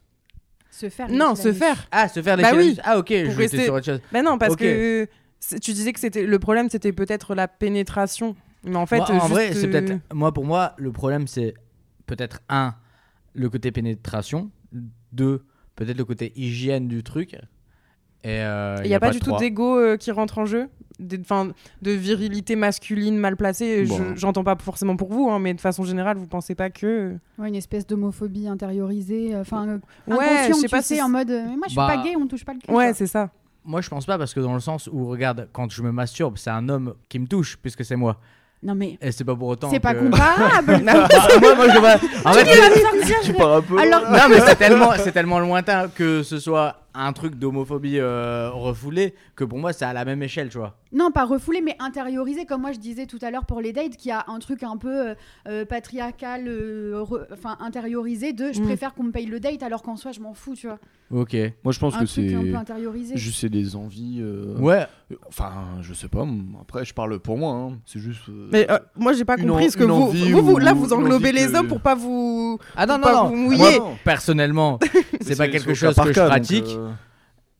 Se 0.71 0.89
faire. 0.89 1.09
Non, 1.09 1.35
se 1.35 1.51
faire. 1.53 1.87
Ah, 1.91 2.07
se 2.07 2.21
faire 2.21 2.37
Bah 2.37 2.43
lécher 2.43 2.55
oui, 2.57 2.63
l'anus 2.63 2.79
Ah, 2.83 2.97
ok, 2.97 3.09
je 3.09 3.15
vais 3.25 3.33
rester- 3.35 3.63
sur 3.65 3.73
autre 3.75 3.85
chose. 3.85 4.01
Bah 4.11 4.21
non, 4.23 4.37
parce 4.37 4.55
que 4.55 5.07
c'est- 5.39 5.59
tu 5.59 5.73
disais 5.73 5.93
que 5.93 5.99
c'était 5.99 6.25
le 6.25 6.39
problème, 6.39 6.69
c'était 6.69 6.93
peut-être 6.93 7.35
la 7.35 7.47
pénétration. 7.47 8.35
Mais 8.63 8.75
en 8.75 8.85
fait, 8.85 8.97
Moi, 8.97 9.09
en 9.11 9.13
juste, 9.19 9.27
vrai, 9.29 9.53
c'est 9.53 9.67
euh, 9.67 9.71
peut-être. 9.71 10.13
Moi, 10.13 10.33
pour 10.33 10.45
moi, 10.45 10.73
le 10.77 10.91
problème, 10.91 11.27
c'est 11.27 11.53
peut-être 12.07 12.41
un, 12.49 12.75
le 13.33 13.49
côté 13.49 13.71
pénétration. 13.71 14.49
Deux, 15.11 15.43
peut-être 15.79 15.97
le 15.97 16.05
côté 16.05 16.33
hygiène 16.35 16.87
du 16.87 17.03
truc. 17.03 17.33
Et 18.23 18.41
euh, 18.41 18.75
Il 18.83 18.89
n'y 18.89 18.93
a, 18.93 18.99
pas, 18.99 19.11
du 19.11 19.19
de 19.19 19.23
tout 19.23 19.35
d'ego 19.37 19.77
euh, 19.79 19.95
qui 19.95 20.11
rentre 20.11 20.39
en 20.39 20.45
jeu? 20.45 20.67
Enfin, 21.21 21.51
de 21.81 21.91
virilité 21.91 22.57
masculine 22.57 23.17
mal 23.17 23.37
placée. 23.37 23.85
Bon. 23.85 24.15
J'entends 24.17 24.43
pas 24.43 24.57
forcément 24.61 24.97
pour 24.97 25.13
vous, 25.13 25.29
hein, 25.29 25.39
mais 25.39 25.53
de 25.53 25.61
façon 25.61 25.85
générale, 25.85 26.17
vous 26.17 26.27
pensez 26.27 26.53
pas 26.53 26.69
que. 26.69 27.15
Ouais, 27.37 27.47
une 27.47 27.55
espèce 27.55 27.87
d'homophobie 27.87 28.49
intériorisée. 28.49 29.33
euh, 29.33 29.41
Enfin, 29.41 29.79
euh, 30.09 30.15
Ouais, 30.15 30.49
je 30.49 30.53
sais 30.53 30.67
pas 30.67 30.81
sais, 30.81 30.95
si 30.95 31.01
en 31.01 31.07
mode. 31.07 31.31
euh, 31.31 31.43
Mais 31.47 31.55
moi, 31.55 31.63
je 31.67 31.69
suis 31.69 31.77
Bah, 31.77 31.87
pas 31.95 32.03
gay, 32.03 32.15
on 32.17 32.27
touche 32.27 32.43
pas 32.43 32.53
le 32.53 32.59
cul. 32.59 32.71
Ouais, 32.73 32.93
c'est 32.93 33.07
ça. 33.07 33.31
Moi, 33.63 33.79
je 33.79 33.89
pense 33.89 34.05
pas 34.05 34.17
parce 34.17 34.33
que 34.33 34.41
dans 34.41 34.53
le 34.53 34.59
sens 34.59 34.89
où, 34.91 35.05
regarde, 35.07 35.47
quand 35.53 35.71
je 35.71 35.81
me 35.81 35.93
masturbe, 35.93 36.37
c'est 36.37 36.49
un 36.49 36.67
homme 36.67 36.95
qui 37.07 37.19
me 37.19 37.27
touche 37.27 37.57
puisque 37.57 37.85
c'est 37.85 37.95
moi. 37.95 38.19
Non, 38.61 38.75
mais. 38.75 38.97
Et 39.01 39.11
c'est 39.11 39.23
pas 39.23 39.35
pour 39.35 39.47
autant. 39.47 39.69
C'est 39.69 39.79
pas 39.79 39.93
comparable. 39.93 40.81
moi, 40.83 41.55
moi, 41.55 41.69
je 41.69 41.79
vois. 41.79 41.95
En 42.25 42.33
fait, 42.33 42.45
Tu. 42.45 43.13
Tu 43.23 43.33
pars 43.33 43.53
un 43.53 43.61
peu. 43.61 43.79
Alors, 43.79 44.01
non 44.01 44.29
mais 44.29 44.39
c'est 44.41 44.55
tellement 44.55 44.91
c'est 44.97 45.11
tellement 45.11 45.39
lointain 45.39 45.87
que 45.87 46.23
ce 46.23 46.39
soit 46.39 46.75
un 46.93 47.13
truc 47.13 47.35
d'homophobie 47.35 47.99
euh, 47.99 48.49
refoulée 48.51 49.13
que 49.35 49.43
pour 49.43 49.57
moi 49.59 49.73
c'est 49.73 49.85
à 49.85 49.93
la 49.93 50.05
même 50.05 50.21
échelle, 50.23 50.49
tu 50.49 50.57
vois. 50.57 50.75
Non, 50.91 51.11
pas 51.11 51.25
refoulé, 51.25 51.61
mais 51.61 51.75
intériorisé, 51.79 52.45
comme 52.45 52.61
moi 52.61 52.71
je 52.71 52.79
disais 52.79 53.05
tout 53.05 53.19
à 53.21 53.29
l'heure 53.29 53.45
pour 53.45 53.61
les 53.61 53.73
dates, 53.73 53.95
qui 53.95 54.09
a 54.09 54.25
un 54.27 54.39
truc 54.39 54.63
un 54.63 54.75
peu 54.77 55.09
euh, 55.09 55.15
euh, 55.47 55.63
patriarcal, 55.65 56.45
euh, 56.47 57.03
re- 57.03 57.25
enfin 57.31 57.57
intériorisé 57.59 58.33
de 58.33 58.51
je 58.51 58.59
Mm. 58.61 58.63
préfère 58.65 58.93
qu'on 58.95 59.03
me 59.03 59.11
paye 59.11 59.27
le 59.27 59.39
date 59.39 59.61
alors 59.63 59.83
qu'en 59.83 59.95
soi 59.97 60.11
je 60.11 60.19
m'en 60.19 60.33
fous, 60.33 60.55
tu 60.55 60.67
vois. 60.67 60.79
Ok. 61.11 61.35
Moi, 61.63 61.73
je 61.73 61.79
pense 61.79 61.95
un 61.95 62.01
que 62.01 62.05
c'est 62.05 62.35
un 62.35 62.41
peu 62.43 62.55
intériorisé. 62.55 63.17
juste 63.17 63.39
c'est 63.39 63.49
des 63.49 63.75
envies. 63.75 64.19
euh, 64.21 64.55
Ouais. 64.59 64.85
Enfin, 65.27 65.53
je 65.81 65.91
sais 65.95 66.07
pas. 66.07 66.23
Après, 66.61 66.85
je 66.85 66.93
parle 66.93 67.17
pour 67.19 67.35
moi. 67.35 67.51
hein. 67.53 67.79
C'est 67.85 67.99
juste. 67.99 68.21
euh, 68.29 68.47
Mais 68.51 68.69
euh, 68.69 68.77
moi, 68.95 69.13
j'ai 69.13 69.25
pas 69.25 69.35
compris 69.35 69.65
en- 69.65 69.69
ce 69.71 69.77
que 69.77 69.83
vous, 69.85 70.11
vous, 70.11 70.41
vous- 70.43 70.57
là, 70.59 70.73
ou 70.73 70.77
vous 70.77 70.93
englobez 70.93 71.31
les 71.31 71.47
que- 71.47 71.55
hommes 71.57 71.67
pour 71.67 71.81
pas 71.81 71.95
vous. 71.95 72.59
Ah 72.75 72.85
non, 72.85 72.99
non, 72.99 73.27
vous 73.29 73.35
non. 73.35 73.41
mouiller. 73.43 73.79
Moi, 73.79 73.93
personnellement, 74.03 74.77
c'est 75.21 75.35
pas 75.35 75.47
quelque 75.47 75.73
chose 75.73 75.95
que 75.95 76.13
je 76.13 76.19
pratique. 76.21 76.77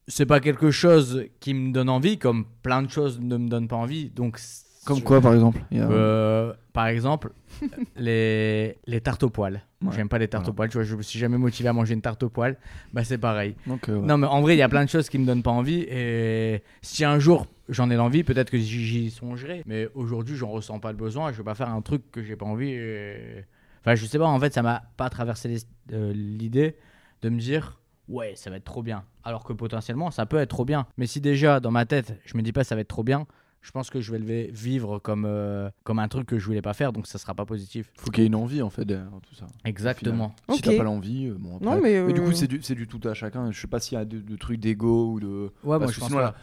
C'est 0.10 0.26
pas 0.26 0.40
quelque 0.42 0.72
chose 0.72 1.26
qui 1.40 1.54
me 1.54 1.72
donne 1.72 1.88
envie, 1.90 2.18
comme 2.18 2.46
plein 2.64 2.82
de 2.84 2.90
choses 2.90 3.20
ne 3.22 3.38
me 3.38 3.48
donnent 3.48 3.68
pas 3.70 3.76
envie. 3.78 4.10
Donc, 4.10 4.40
Comme 4.86 4.98
je- 5.00 5.04
quoi, 5.04 5.22
par 5.22 5.34
exemple 5.34 5.62
Il 5.72 5.78
y 5.78 5.82
a- 5.82 5.90
Euh, 5.90 6.54
Par 6.74 6.88
exemple, 6.88 7.32
les, 7.98 8.78
les 8.88 9.02
tartes 9.02 9.24
aux 9.24 9.30
poils. 9.30 9.62
Ouais. 9.84 9.90
J'aime 9.96 10.08
pas 10.10 10.18
les 10.18 10.28
tartes 10.28 10.44
Voilà. 10.46 10.52
aux 10.52 10.56
poils. 10.56 10.70
Tu 10.70 10.78
vois, 10.78 10.84
je 10.84 10.96
me 10.96 11.02
suis 11.02 11.20
jamais 11.20 11.38
motivé 11.38 11.70
à 11.70 11.74
manger 11.74 11.94
une 11.94 12.02
tarte 12.02 12.24
aux 12.24 12.30
poils. 12.30 12.58
Bah, 12.94 13.04
c'est 13.04 13.18
pareil. 13.18 13.56
Donc, 13.68 13.90
euh, 13.90 13.98
ouais. 13.98 14.06
Non, 14.08 14.18
mais 14.18 14.28
en 14.28 14.42
vrai, 14.42 14.56
il 14.56 14.60
y 14.60 14.62
a 14.62 14.70
plein 14.70 14.84
de 14.86 14.90
choses 14.90 15.10
qui 15.10 15.18
me 15.20 15.26
donnent 15.26 15.44
pas 15.44 15.52
envie. 15.52 15.86
Et 15.90 16.64
si 16.82 17.04
un 17.06 17.20
jour 17.20 17.48
j'en 17.68 17.90
ai 17.92 17.96
l'envie, 17.96 18.24
peut-être 18.24 18.50
que 18.50 18.58
j'y 18.58 18.86
j'y 18.86 19.12
songerai. 19.12 19.62
Mais 19.66 19.88
aujourd'hui, 19.94 20.36
j'en 20.36 20.50
ressens 20.50 20.80
pas 20.80 20.92
le 20.92 20.98
besoin. 20.98 21.32
Je 21.32 21.38
vais 21.38 21.44
pas 21.44 21.56
faire 21.56 21.70
un 21.70 21.82
truc 21.82 22.10
que 22.12 22.24
j'ai 22.24 22.36
pas 22.36 22.46
envie. 22.46 22.72
et- 22.72 23.46
Enfin, 23.82 23.96
je 23.96 24.06
sais 24.06 24.18
pas. 24.20 24.26
En 24.28 24.40
fait, 24.40 24.54
ça 24.54 24.62
m'a 24.62 24.84
pas 24.98 25.10
traversé 25.10 25.48
les- 25.50 25.94
euh, 25.94 26.12
l'idée 26.14 26.76
de 27.22 27.30
me 27.30 27.40
dire, 27.40 27.79
ouais, 28.10 28.34
ça 28.36 28.50
va 28.50 28.58
être 28.58 28.66
trop 28.66 28.84
bien. 28.84 29.06
Alors 29.24 29.44
que 29.44 29.54
potentiellement, 29.54 30.12
ça 30.12 30.26
peut 30.26 30.38
être 30.38 30.50
trop 30.50 30.66
bien. 30.66 30.88
Mais 30.98 31.08
si 31.08 31.22
déjà, 31.22 31.60
dans 31.60 31.72
ma 31.72 31.86
tête, 31.86 32.20
je 32.26 32.36
me 32.36 32.42
dis 32.42 32.52
pas 32.52 32.64
ça 32.64 32.76
va 32.76 32.82
être 32.82 32.88
trop 32.88 33.04
bien. 33.04 33.26
Je 33.62 33.72
pense 33.72 33.90
que 33.90 34.00
je 34.00 34.12
vais 34.12 34.20
le 34.20 34.52
vivre 34.54 35.00
comme, 35.00 35.26
euh, 35.28 35.70
comme 35.84 36.00
un 36.00 36.08
truc 36.08 36.28
que 36.28 36.40
je 36.40 36.46
voulais 36.46 36.62
pas 36.62 36.74
faire, 36.74 36.94
donc 36.94 37.08
ça 37.08 37.18
sera 37.18 37.34
pas 37.36 37.46
positif. 37.46 37.92
Faut 37.98 38.10
qu'il 38.10 38.24
y 38.24 38.26
ait 38.26 38.28
une 38.28 38.36
envie 38.36 38.62
en 38.62 38.70
fait 38.70 38.86
derrière 38.86 39.10
tout 39.28 39.36
ça. 39.36 39.48
Exactement. 39.66 40.34
Si 40.50 40.56
Ok. 40.60 40.62
t'as 40.64 40.78
pas 40.78 40.84
l'envie, 40.84 41.28
euh, 41.28 41.36
bon. 41.38 41.60
Non, 41.62 41.74
après- 41.74 42.04
mais, 42.04 42.14
du 42.14 42.22
coup, 42.22 42.30
euh, 42.30 42.34
c'est 42.34 42.48
du, 42.48 42.60
c'est 42.64 42.76
du 42.76 42.88
tout 42.88 43.06
à 43.08 43.14
chacun. 43.14 43.52
Je 43.52 43.60
sais 43.60 43.68
pas 43.68 43.80
s'il 43.80 43.98
y 43.98 44.02
a 44.02 44.06
de, 44.06 44.20
de 44.20 44.36
trucs 44.38 44.60
d'ego 44.60 45.12
ou 45.14 45.20
de. 45.20 45.28
Ouais, 45.28 45.50
moi 45.64 45.80
Parce 45.80 45.92
je 45.92 45.96
que 45.98 46.00
pense 46.02 46.10
sinon, 46.10 46.20
pas. 46.22 46.26
là, 46.28 46.36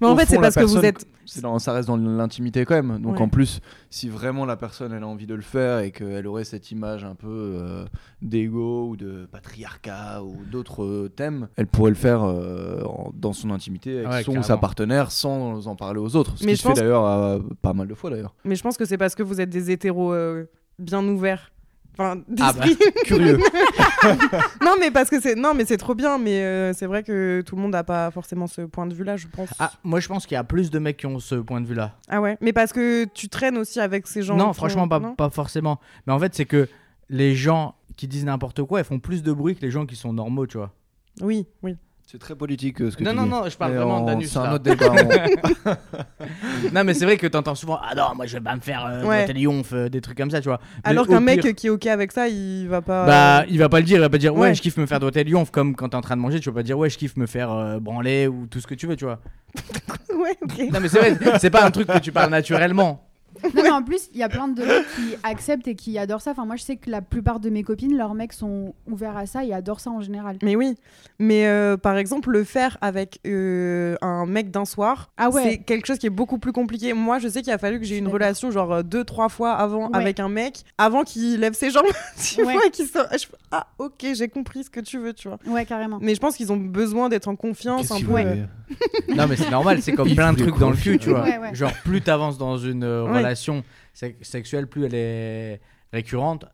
Mais 0.00 0.06
en 0.06 0.12
Au 0.12 0.16
fait, 0.16 0.26
c'est 0.26 0.36
la 0.36 0.42
parce 0.42 0.56
que 0.56 0.64
vous 0.64 0.84
êtes. 0.84 1.06
c'est 1.24 1.40
dans- 1.40 1.58
ça 1.58 1.72
reste 1.72 1.88
dans 1.88 1.96
l'intimité 1.96 2.64
quand 2.66 2.74
même. 2.74 3.00
Donc 3.00 3.16
Ouais. 3.16 3.22
en 3.22 3.28
plus, 3.28 3.60
si 3.88 4.08
vraiment 4.10 4.44
la 4.44 4.56
personne 4.56 4.92
elle 4.92 5.02
a 5.02 5.06
envie 5.08 5.26
de 5.26 5.34
le 5.34 5.40
faire 5.42 5.78
et 5.80 5.90
qu'elle 5.90 6.26
aurait 6.26 6.44
cette 6.44 6.70
image 6.70 7.02
un 7.04 7.14
peu 7.14 7.28
euh, 7.28 7.84
d'ego 8.22 8.88
ou 8.90 8.96
de 8.96 9.26
patriarcat 9.32 10.22
ou 10.22 10.36
d'autres 10.50 10.84
euh, 10.84 11.08
thèmes, 11.08 11.48
elle 11.56 11.66
pourrait 11.66 11.90
le 11.90 11.96
faire 11.96 12.22
euh, 12.24 12.82
en- 12.84 13.10
dans 13.14 13.32
son 13.32 13.50
intimité 13.50 13.98
avec 14.00 14.10
Ouais, 14.10 14.22
son 14.22 14.36
ou 14.38 14.42
sa 14.42 14.56
partenaire 14.58 15.10
sans 15.10 15.66
en 15.66 15.76
parler 15.76 15.98
aux 16.00 16.14
autres. 16.16 16.36
Ce 16.38 16.44
Mais 16.44 16.56
je 16.62 16.68
fait 16.68 16.74
d'ailleurs 16.74 17.06
euh, 17.06 17.38
pas 17.62 17.72
mal 17.72 17.86
de 17.88 17.94
fois 17.94 18.10
d'ailleurs. 18.10 18.34
Mais 18.44 18.56
je 18.56 18.62
pense 18.62 18.76
que 18.76 18.84
c'est 18.84 18.98
parce 18.98 19.14
que 19.14 19.22
vous 19.22 19.40
êtes 19.40 19.50
des 19.50 19.70
hétéros 19.70 20.12
euh, 20.12 20.44
bien 20.78 21.02
ouverts. 21.06 21.52
Enfin, 21.94 22.20
Ah 22.40 22.52
bah, 22.52 22.64
d'esprit. 22.64 22.76
Curieux. 23.04 23.36
non, 24.62 24.74
mais 24.78 24.90
parce 24.90 25.10
que 25.10 25.20
c'est 25.20 25.34
non, 25.34 25.54
mais 25.54 25.64
c'est 25.64 25.76
trop 25.76 25.94
bien. 25.94 26.18
Mais 26.18 26.42
euh, 26.42 26.72
c'est 26.72 26.86
vrai 26.86 27.02
que 27.02 27.42
tout 27.44 27.56
le 27.56 27.62
monde 27.62 27.72
n'a 27.72 27.84
pas 27.84 28.10
forcément 28.10 28.46
ce 28.46 28.62
point 28.62 28.86
de 28.86 28.94
vue-là, 28.94 29.16
je 29.16 29.26
pense. 29.26 29.48
Ah, 29.58 29.72
moi 29.84 30.00
je 30.00 30.08
pense 30.08 30.26
qu'il 30.26 30.34
y 30.34 30.38
a 30.38 30.44
plus 30.44 30.70
de 30.70 30.78
mecs 30.78 30.96
qui 30.96 31.06
ont 31.06 31.18
ce 31.18 31.34
point 31.34 31.60
de 31.60 31.66
vue-là. 31.66 31.96
Ah 32.08 32.20
ouais. 32.20 32.38
Mais 32.40 32.52
parce 32.52 32.72
que 32.72 33.04
tu 33.04 33.28
traînes 33.28 33.56
aussi 33.58 33.80
avec 33.80 34.06
ces 34.06 34.22
gens. 34.22 34.36
non, 34.36 34.52
franchement, 34.52 34.84
ont- 34.84 34.88
pas, 34.88 35.00
non 35.00 35.14
pas 35.14 35.30
forcément. 35.30 35.80
Mais 36.06 36.12
en 36.12 36.18
fait, 36.18 36.34
c'est 36.34 36.46
que 36.46 36.68
les 37.08 37.34
gens 37.34 37.74
qui 37.96 38.06
disent 38.08 38.24
n'importe 38.24 38.62
quoi, 38.62 38.80
ils 38.80 38.84
font 38.84 38.98
plus 39.00 39.22
de 39.22 39.32
bruit 39.32 39.56
que 39.56 39.62
les 39.62 39.70
gens 39.70 39.84
qui 39.84 39.96
sont 39.96 40.12
normaux, 40.12 40.46
tu 40.46 40.56
vois. 40.56 40.72
Oui, 41.20 41.46
oui. 41.62 41.76
C'est 42.10 42.18
très 42.18 42.34
politique 42.34 42.80
euh, 42.82 42.90
ce 42.90 42.96
que 42.96 43.04
Non, 43.04 43.10
tu 43.12 43.16
non, 43.18 43.22
dis. 43.22 43.28
non, 43.30 43.48
je 43.48 43.56
parle 43.56 43.70
Mais 43.70 43.76
vraiment 43.78 44.02
on- 44.02 44.06
d'anus. 44.06 44.30
C'est 44.32 44.38
un 44.40 44.52
autre 44.52 44.64
débat. 44.64 44.86
on- 44.90 45.74
non, 46.74 46.82
mais 46.82 46.92
c'est 46.94 47.04
vrai 47.04 47.16
que 47.16 47.26
t'entends 47.28 47.54
souvent 47.54 47.78
Ah 47.80 47.94
non, 47.94 48.16
moi 48.16 48.26
je 48.26 48.32
vais 48.36 48.40
pas 48.42 48.56
me 48.56 48.60
faire 48.60 48.84
euh, 48.84 49.04
Ouais. 49.04 49.32
Lyon, 49.32 49.62
des 49.90 50.00
trucs 50.00 50.16
comme 50.18 50.30
ça, 50.30 50.40
tu 50.40 50.48
vois. 50.48 50.58
Mais 50.84 50.90
Alors 50.90 51.06
qu'un 51.06 51.20
mec 51.20 51.54
qui 51.54 51.68
est 51.68 51.70
ok 51.70 51.86
avec 51.86 52.10
ça, 52.10 52.26
il 52.26 52.66
va 52.66 52.82
pas. 52.82 53.06
Bah, 53.06 53.44
il 53.48 53.58
va 53.60 53.68
pas 53.68 53.78
le 53.78 53.84
dire, 53.86 53.98
il 53.98 54.00
va 54.00 54.08
pas 54.08 54.18
dire 54.18 54.34
ouais, 54.34 54.40
Ouais. 54.48 54.54
je 54.56 54.60
kiffe 54.62 54.76
me 54.76 54.86
faire 54.86 54.98
doigté 54.98 55.22
Lyon, 55.22 55.44
comme 55.46 55.76
quand 55.76 55.90
t'es 55.90 55.96
en 55.96 56.00
train 56.00 56.16
de 56.16 56.20
manger, 56.20 56.40
tu 56.40 56.48
vas 56.50 56.54
pas 56.56 56.62
dire 56.64 56.76
ouais, 56.76 56.90
je 56.90 56.98
kiffe 56.98 57.16
me 57.16 57.26
faire 57.26 57.52
euh, 57.52 57.78
branler 57.78 58.26
ou 58.26 58.46
tout 58.50 58.58
ce 58.60 58.66
que 58.66 58.74
tu 58.74 58.88
veux, 58.88 58.96
tu 58.96 59.04
vois. 59.04 59.20
ouais, 60.12 60.36
ok. 60.42 60.72
Non, 60.72 60.80
mais 60.80 60.88
c'est 60.88 60.98
vrai, 60.98 61.16
c'est 61.38 61.50
pas 61.50 61.64
un 61.64 61.70
truc 61.70 61.86
que 61.86 61.98
tu 61.98 62.10
parles 62.10 62.30
naturellement. 62.30 63.06
Non, 63.54 63.62
mais 63.62 63.70
en 63.70 63.82
plus, 63.82 64.08
il 64.12 64.18
y 64.20 64.22
a 64.22 64.28
plein 64.28 64.48
de 64.48 64.62
mecs 64.62 64.86
qui 64.96 65.14
acceptent 65.22 65.68
et 65.68 65.74
qui 65.74 65.98
adorent 65.98 66.20
ça. 66.22 66.30
Enfin, 66.32 66.44
moi, 66.44 66.56
je 66.56 66.62
sais 66.62 66.76
que 66.76 66.90
la 66.90 67.02
plupart 67.02 67.40
de 67.40 67.50
mes 67.50 67.62
copines, 67.62 67.96
leurs 67.96 68.14
mecs 68.14 68.32
sont 68.32 68.74
ouverts 68.90 69.16
à 69.16 69.26
ça 69.26 69.44
et 69.44 69.52
adorent 69.52 69.80
ça 69.80 69.90
en 69.90 70.00
général. 70.00 70.36
Mais 70.42 70.56
oui. 70.56 70.74
Mais 71.18 71.46
euh, 71.46 71.76
par 71.76 71.96
exemple, 71.96 72.30
le 72.30 72.44
faire 72.44 72.78
avec 72.80 73.18
euh, 73.26 73.96
un 74.02 74.26
mec 74.26 74.50
d'un 74.50 74.64
soir, 74.64 75.10
Ah 75.16 75.30
ouais. 75.30 75.42
c'est 75.42 75.58
quelque 75.58 75.86
chose 75.86 75.98
qui 75.98 76.06
est 76.06 76.10
beaucoup 76.10 76.38
plus 76.38 76.52
compliqué. 76.52 76.92
Moi, 76.92 77.18
je 77.18 77.28
sais 77.28 77.42
qu'il 77.42 77.52
a 77.52 77.58
fallu 77.58 77.78
que 77.80 77.84
j'ai 77.86 77.98
une 77.98 78.08
relation 78.08 78.50
genre 78.50 78.72
euh, 78.72 78.82
deux, 78.82 79.04
trois 79.04 79.28
fois 79.28 79.52
avant 79.52 79.80
Ouais. 79.90 79.96
avec 79.96 80.20
un 80.20 80.28
mec, 80.28 80.62
avant 80.78 81.04
qu'il 81.04 81.40
lève 81.40 81.54
ses 81.54 81.70
jambes, 81.70 81.84
tu 82.22 82.42
Ouais. 82.44 82.52
vois, 82.52 82.66
et 82.66 82.70
qu'il 82.70 82.86
se... 82.86 82.98
je 83.12 83.26
Ah, 83.50 83.66
ok, 83.78 84.06
j'ai 84.14 84.28
compris 84.28 84.64
ce 84.64 84.70
que 84.70 84.80
tu 84.80 84.98
veux, 84.98 85.12
tu 85.12 85.28
vois. 85.28 85.38
Ouais, 85.46 85.64
carrément. 85.64 85.98
Mais 86.00 86.14
je 86.14 86.20
pense 86.20 86.36
qu'ils 86.36 86.52
ont 86.52 86.56
besoin 86.56 87.08
d'être 87.08 87.28
en 87.28 87.36
confiance 87.36 87.90
un 87.90 88.00
peu. 88.00 89.14
Non, 89.14 89.26
mais 89.28 89.36
c'est 89.36 89.50
normal, 89.50 89.82
c'est 89.82 89.92
comme 89.92 90.08
Il 90.08 90.14
plein 90.16 90.32
de 90.32 90.38
trucs 90.38 90.58
dans 90.58 90.70
le 90.70 90.76
cul, 90.76 90.98
tu 90.98 91.10
vois. 91.10 91.22
Ouais, 91.22 91.38
ouais. 91.38 91.54
Genre, 91.54 91.72
plus 91.84 92.00
t'avances 92.02 92.38
dans 92.38 92.56
une 92.56 92.84
Ouais. 92.84 93.22
Relation 93.30 93.64
se- 93.94 94.06
sexuelle, 94.22 94.66
plus 94.66 94.84
elle 94.84 94.94
est 94.94 95.60
récurrente, 95.92 96.44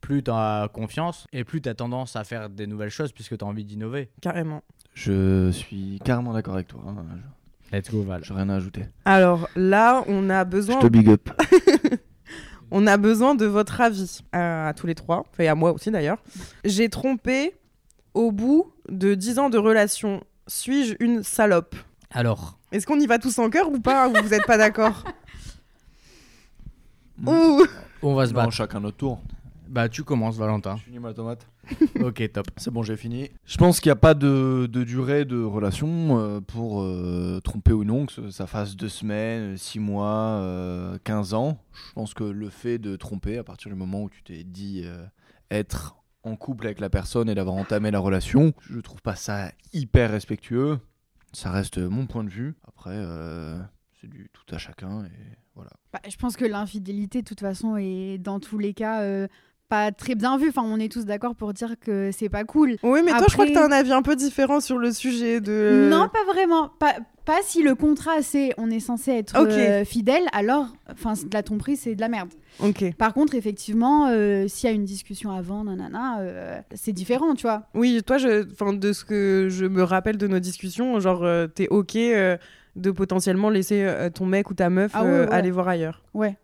plus 0.00 0.22
t'as 0.22 0.68
confiance 0.68 1.26
et 1.32 1.44
plus 1.44 1.60
t'as 1.60 1.74
tendance 1.74 2.16
à 2.16 2.24
faire 2.24 2.48
des 2.50 2.66
nouvelles 2.66 2.90
choses 2.90 3.12
puisque 3.12 3.36
t'as 3.38 3.46
envie 3.46 3.64
d'innover. 3.64 4.10
Carrément. 4.20 4.62
Je 4.94 5.50
suis 5.50 6.00
carrément 6.04 6.32
d'accord 6.32 6.54
avec 6.54 6.68
toi. 6.68 6.80
hein. 6.86 6.96
Je- 7.16 7.76
Let's 7.76 7.90
go, 7.90 8.02
Val. 8.02 8.22
J'ai 8.22 8.34
rien 8.34 8.48
à 8.50 8.56
ajouter. 8.56 8.84
Alors 9.06 9.48
là, 9.56 10.04
on 10.06 10.28
a 10.28 10.44
Je 10.44 10.48
besoin, 10.50 10.78
te 10.80 10.86
big 10.88 11.08
up. 11.08 11.30
on 12.70 12.86
a 12.86 12.96
besoin 12.98 13.34
de 13.34 13.46
votre 13.46 13.80
avis 13.80 14.20
à, 14.32 14.68
à 14.68 14.74
tous 14.74 14.86
les 14.86 14.94
trois, 14.94 15.20
enfin 15.20 15.44
et 15.44 15.48
à 15.48 15.54
moi 15.54 15.72
aussi 15.72 15.90
d'ailleurs. 15.90 16.18
J'ai 16.64 16.88
trompé 16.90 17.54
au 18.14 18.30
bout 18.30 18.72
de 18.90 19.14
10 19.14 19.38
ans 19.38 19.48
de 19.50 19.56
relation. 19.58 20.22
Suis-je 20.46 20.94
une 21.00 21.22
salope? 21.22 21.74
Alors, 22.10 22.58
Est-ce 22.72 22.86
qu'on 22.86 23.00
y 23.00 23.06
va 23.06 23.18
tous 23.18 23.38
en 23.38 23.48
cœur 23.48 23.70
ou 23.70 23.80
pas? 23.80 24.06
Ou 24.08 24.12
vous 24.22 24.28
n'êtes 24.30 24.44
pas 24.46 24.58
d'accord? 24.58 25.04
Ouh 27.26 27.64
on 28.02 28.14
va 28.14 28.26
se 28.26 28.32
Non, 28.32 28.40
battre. 28.40 28.52
chacun 28.52 28.80
notre 28.80 28.96
tour. 28.96 29.20
Bah, 29.68 29.88
tu 29.88 30.02
commences, 30.04 30.36
Valentin. 30.36 30.76
Je 30.76 30.82
finis 30.82 30.98
ma 30.98 31.14
tomate. 31.14 31.46
ok, 32.02 32.32
top. 32.32 32.46
C'est 32.56 32.70
bon, 32.70 32.82
j'ai 32.82 32.96
fini. 32.96 33.30
Je 33.46 33.56
pense 33.56 33.80
qu'il 33.80 33.88
n'y 33.88 33.92
a 33.94 33.96
pas 33.96 34.12
de, 34.14 34.68
de 34.70 34.82
durée 34.84 35.24
de 35.24 35.42
relation 35.42 36.18
euh, 36.18 36.40
pour 36.40 36.82
euh, 36.82 37.40
tromper 37.42 37.72
ou 37.72 37.84
non, 37.84 38.04
que 38.06 38.30
ça 38.30 38.46
fasse 38.46 38.76
deux 38.76 38.88
semaines, 38.90 39.56
six 39.56 39.78
mois, 39.78 40.08
euh, 40.42 40.98
15 41.04 41.32
ans. 41.34 41.58
Je 41.72 41.92
pense 41.94 42.12
que 42.12 42.24
le 42.24 42.50
fait 42.50 42.78
de 42.78 42.96
tromper, 42.96 43.38
à 43.38 43.44
partir 43.44 43.70
du 43.70 43.76
moment 43.78 44.02
où 44.02 44.10
tu 44.10 44.22
t'es 44.22 44.42
dit 44.44 44.82
euh, 44.84 45.06
être 45.50 45.96
en 46.24 46.36
couple 46.36 46.66
avec 46.66 46.80
la 46.80 46.90
personne 46.90 47.30
et 47.30 47.34
d'avoir 47.34 47.54
entamé 47.54 47.90
la 47.90 47.98
relation, 47.98 48.52
je 48.68 48.78
trouve 48.80 49.00
pas 49.00 49.16
ça 49.16 49.52
hyper 49.72 50.10
respectueux. 50.10 50.78
Ça 51.32 51.50
reste 51.50 51.78
mon 51.78 52.06
point 52.06 52.24
de 52.24 52.30
vue. 52.30 52.56
Après, 52.68 52.90
euh, 52.92 53.58
c'est 54.00 54.10
du 54.10 54.28
tout 54.34 54.54
à 54.54 54.58
chacun 54.58 55.04
et 55.04 55.38
voilà. 55.54 55.70
Bah, 55.92 56.00
je 56.08 56.16
pense 56.16 56.36
que 56.36 56.44
l'infidélité, 56.44 57.22
de 57.22 57.26
toute 57.26 57.40
façon, 57.40 57.76
est 57.76 58.18
dans 58.18 58.40
tous 58.40 58.58
les 58.58 58.74
cas 58.74 59.02
euh, 59.02 59.28
pas 59.68 59.90
très 59.90 60.14
bien 60.14 60.36
vue. 60.36 60.48
Enfin, 60.48 60.62
on 60.64 60.78
est 60.78 60.90
tous 60.90 61.04
d'accord 61.04 61.34
pour 61.34 61.52
dire 61.52 61.76
que 61.80 62.10
c'est 62.12 62.28
pas 62.28 62.44
cool. 62.44 62.76
Oui, 62.82 63.00
mais 63.04 63.12
toi, 63.12 63.26
je 63.28 63.32
crois 63.32 63.46
que 63.46 63.52
tu 63.52 63.58
as 63.58 63.64
un 63.64 63.72
avis 63.72 63.92
un 63.92 64.02
peu 64.02 64.16
différent 64.16 64.60
sur 64.60 64.78
le 64.78 64.92
sujet 64.92 65.40
de. 65.40 65.88
Non, 65.90 66.08
pas 66.08 66.30
vraiment. 66.30 66.68
Pas, 66.78 66.96
pas 67.24 67.38
si 67.42 67.62
le 67.62 67.74
contrat, 67.74 68.20
c'est 68.22 68.52
on 68.58 68.70
est 68.70 68.80
censé 68.80 69.12
être 69.12 69.36
euh, 69.36 69.84
fidèle, 69.84 70.24
alors, 70.32 70.66
enfin, 70.90 71.14
de 71.14 71.32
la 71.32 71.42
tromperie, 71.42 71.76
c'est 71.76 71.94
de 71.94 72.00
la 72.00 72.08
merde. 72.08 72.30
Ok. 72.60 72.94
Par 72.96 73.14
contre, 73.14 73.34
effectivement, 73.34 74.08
euh, 74.08 74.46
s'il 74.48 74.68
y 74.68 74.72
a 74.72 74.74
une 74.74 74.84
discussion 74.84 75.30
avant, 75.30 75.64
nanana, 75.64 76.20
euh, 76.20 76.60
c'est 76.74 76.92
différent, 76.92 77.34
tu 77.34 77.42
vois. 77.42 77.62
Oui, 77.74 78.02
toi, 78.04 78.18
je... 78.18 78.50
enfin, 78.52 78.72
de 78.72 78.92
ce 78.92 79.04
que 79.04 79.48
je 79.50 79.66
me 79.66 79.82
rappelle 79.82 80.18
de 80.18 80.26
nos 80.26 80.40
discussions, 80.40 80.98
genre, 81.00 81.22
euh, 81.24 81.46
t'es 81.46 81.68
ok 81.68 81.96
euh, 81.96 82.36
de 82.76 82.90
potentiellement 82.90 83.50
laisser 83.50 83.82
euh, 83.84 84.10
ton 84.10 84.26
mec 84.26 84.50
ou 84.50 84.54
ta 84.54 84.70
meuf 84.70 84.92
Ah 84.94 85.04
ouais, 85.04 85.10
euh, 85.10 85.26
ouais. 85.26 85.32
aller 85.32 85.50
voir 85.50 85.68
ailleurs. 85.68 86.02
Ouais. 86.14 86.36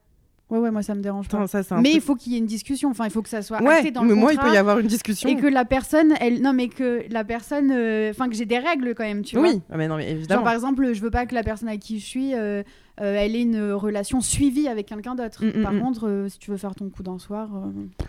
Ouais, 0.51 0.59
ouais, 0.59 0.71
moi, 0.71 0.83
ça 0.83 0.95
me 0.95 1.03
dérange 1.03 1.29
pas. 1.29 1.47
Ça, 1.47 1.61
Mais 1.83 1.93
il 1.93 2.01
faut 2.01 2.15
qu'il 2.15 2.33
y 2.33 2.37
ait 2.37 2.39
une 2.39 2.47
discussion. 2.47 2.89
Enfin, 2.89 3.05
il 3.05 3.11
faut 3.11 3.21
que 3.21 3.29
ça 3.29 3.43
soit 3.43 3.61
Ouais, 3.63 3.91
dans 3.91 4.03
mais 4.03 4.09
le 4.11 4.15
moi, 4.15 4.33
il 4.33 4.39
peut 4.39 4.51
y 4.51 4.57
avoir 4.57 4.79
une 4.79 4.87
discussion. 4.87 5.29
Et 5.29 5.37
que 5.37 5.47
la 5.47 5.67
personne, 5.67 6.15
elle, 6.23 6.41
non, 6.41 6.55
mais 6.55 6.69
que 6.69 7.03
la 7.11 7.23
personne, 7.23 7.71
euh, 7.71 8.09
enfin, 8.11 8.31
que 8.31 8.35
j'ai 8.35 8.47
des 8.47 8.59
règles 8.59 8.95
quand 8.95 9.05
même, 9.05 9.21
tu 9.23 9.37
vois. 9.37 9.47
Oui, 9.47 9.61
Ah, 9.71 9.77
mais 9.77 9.89
non, 9.89 9.97
mais 9.97 10.05
Genre, 10.05 10.13
évidemment. 10.17 10.45
par 10.45 10.55
exemple, 10.55 10.95
je 10.95 11.03
veux 11.03 11.11
pas 11.11 11.27
que 11.27 11.35
la 11.35 11.43
personne 11.43 11.69
avec 11.69 11.81
qui 11.81 12.01
je 12.01 12.07
suis, 12.07 12.35
euh, 12.35 12.63
euh, 13.03 13.15
elle 13.19 13.37
ait 13.37 13.43
une 13.43 13.73
relation 13.73 14.23
suivie 14.23 14.69
avec 14.69 14.87
quelqu'un 14.87 15.15
d'autre. 15.15 15.45
Mm, 15.45 15.59
mm, 15.61 15.63
Par 15.63 15.73
mm. 15.75 15.81
contre, 15.81 16.09
euh, 16.09 16.29
si 16.31 16.39
tu 16.39 16.51
veux 16.51 16.57
faire 16.57 16.75
ton 16.75 16.89
coup 16.89 17.03
d'un 17.03 17.19
soir, 17.19 17.51
euh, 17.55 18.05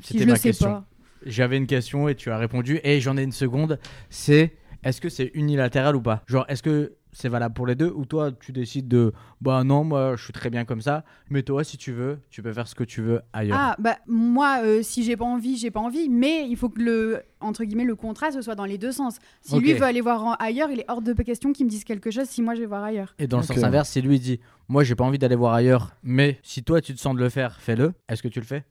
si 0.00 0.14
C'était 0.14 0.20
je 0.20 0.28
ma 0.28 0.32
le 0.32 0.38
sais 0.38 0.48
question. 0.48 0.70
pas. 0.70 0.84
J'avais 1.26 1.58
une 1.58 1.66
question 1.66 2.08
et 2.08 2.14
tu 2.14 2.30
as 2.30 2.38
répondu. 2.38 2.80
Et 2.82 3.00
j'en 3.00 3.18
ai 3.18 3.22
une 3.22 3.32
seconde. 3.32 3.78
C'est 4.08 4.54
est-ce 4.84 5.02
que 5.02 5.10
c'est 5.10 5.30
unilatéral 5.34 5.96
ou 5.96 6.00
pas? 6.00 6.22
Genre, 6.26 6.46
est-ce 6.48 6.62
que 6.62 6.92
c'est 7.14 7.28
valable 7.28 7.54
pour 7.54 7.66
les 7.66 7.74
deux 7.74 7.90
ou 7.94 8.04
toi 8.04 8.30
tu 8.32 8.52
décides 8.52 8.88
de 8.88 9.12
bah 9.40 9.64
non 9.64 9.84
moi 9.84 10.16
je 10.16 10.24
suis 10.24 10.32
très 10.32 10.50
bien 10.50 10.64
comme 10.64 10.80
ça 10.80 11.04
mais 11.30 11.42
toi 11.42 11.64
si 11.64 11.78
tu 11.78 11.92
veux 11.92 12.18
tu 12.28 12.42
peux 12.42 12.52
faire 12.52 12.68
ce 12.68 12.74
que 12.74 12.84
tu 12.84 13.00
veux 13.00 13.22
ailleurs. 13.32 13.56
Ah 13.58 13.76
bah 13.78 13.96
moi 14.06 14.60
euh, 14.62 14.82
si 14.82 15.02
j'ai 15.02 15.16
pas 15.16 15.24
envie 15.24 15.56
j'ai 15.56 15.70
pas 15.70 15.80
envie 15.80 16.08
mais 16.08 16.46
il 16.48 16.56
faut 16.56 16.68
que 16.68 16.80
le 16.80 17.22
entre 17.40 17.64
guillemets 17.64 17.84
le 17.84 17.96
contrat 17.96 18.30
ce 18.32 18.42
soit 18.42 18.54
dans 18.54 18.64
les 18.64 18.78
deux 18.78 18.92
sens. 18.92 19.18
Si 19.40 19.58
lui 19.58 19.72
veut 19.72 19.82
aller 19.82 20.00
voir 20.00 20.36
ailleurs 20.40 20.70
il 20.70 20.80
est 20.80 20.84
hors 20.88 21.00
de 21.00 21.12
question 21.14 21.52
qu'il 21.52 21.64
me 21.66 21.70
dise 21.70 21.84
quelque 21.84 22.10
chose 22.10 22.26
si 22.26 22.42
moi 22.42 22.54
je 22.54 22.60
vais 22.60 22.66
voir 22.66 22.82
ailleurs. 22.82 23.14
et 23.18 23.26
dans 23.26 23.38
le 23.38 23.44
sens 23.44 23.62
inverse 23.62 23.88
si 23.88 24.02
lui 24.02 24.20
dit 24.20 24.40
moi 24.68 24.84
j'ai 24.84 24.94
pas 24.94 25.04
envie 25.04 25.18
d'aller 25.18 25.36
voir 25.36 25.54
ailleurs 25.54 25.92
mais 26.02 26.38
si 26.42 26.62
toi 26.62 26.80
tu 26.80 26.94
te 26.94 27.00
sens 27.00 27.14
de 27.14 27.20
le 27.20 27.28
faire 27.28 27.60
fais-le. 27.60 27.92
Est-ce 28.08 28.22
que 28.22 28.28
tu 28.28 28.40
le 28.40 28.46
fais? 28.46 28.64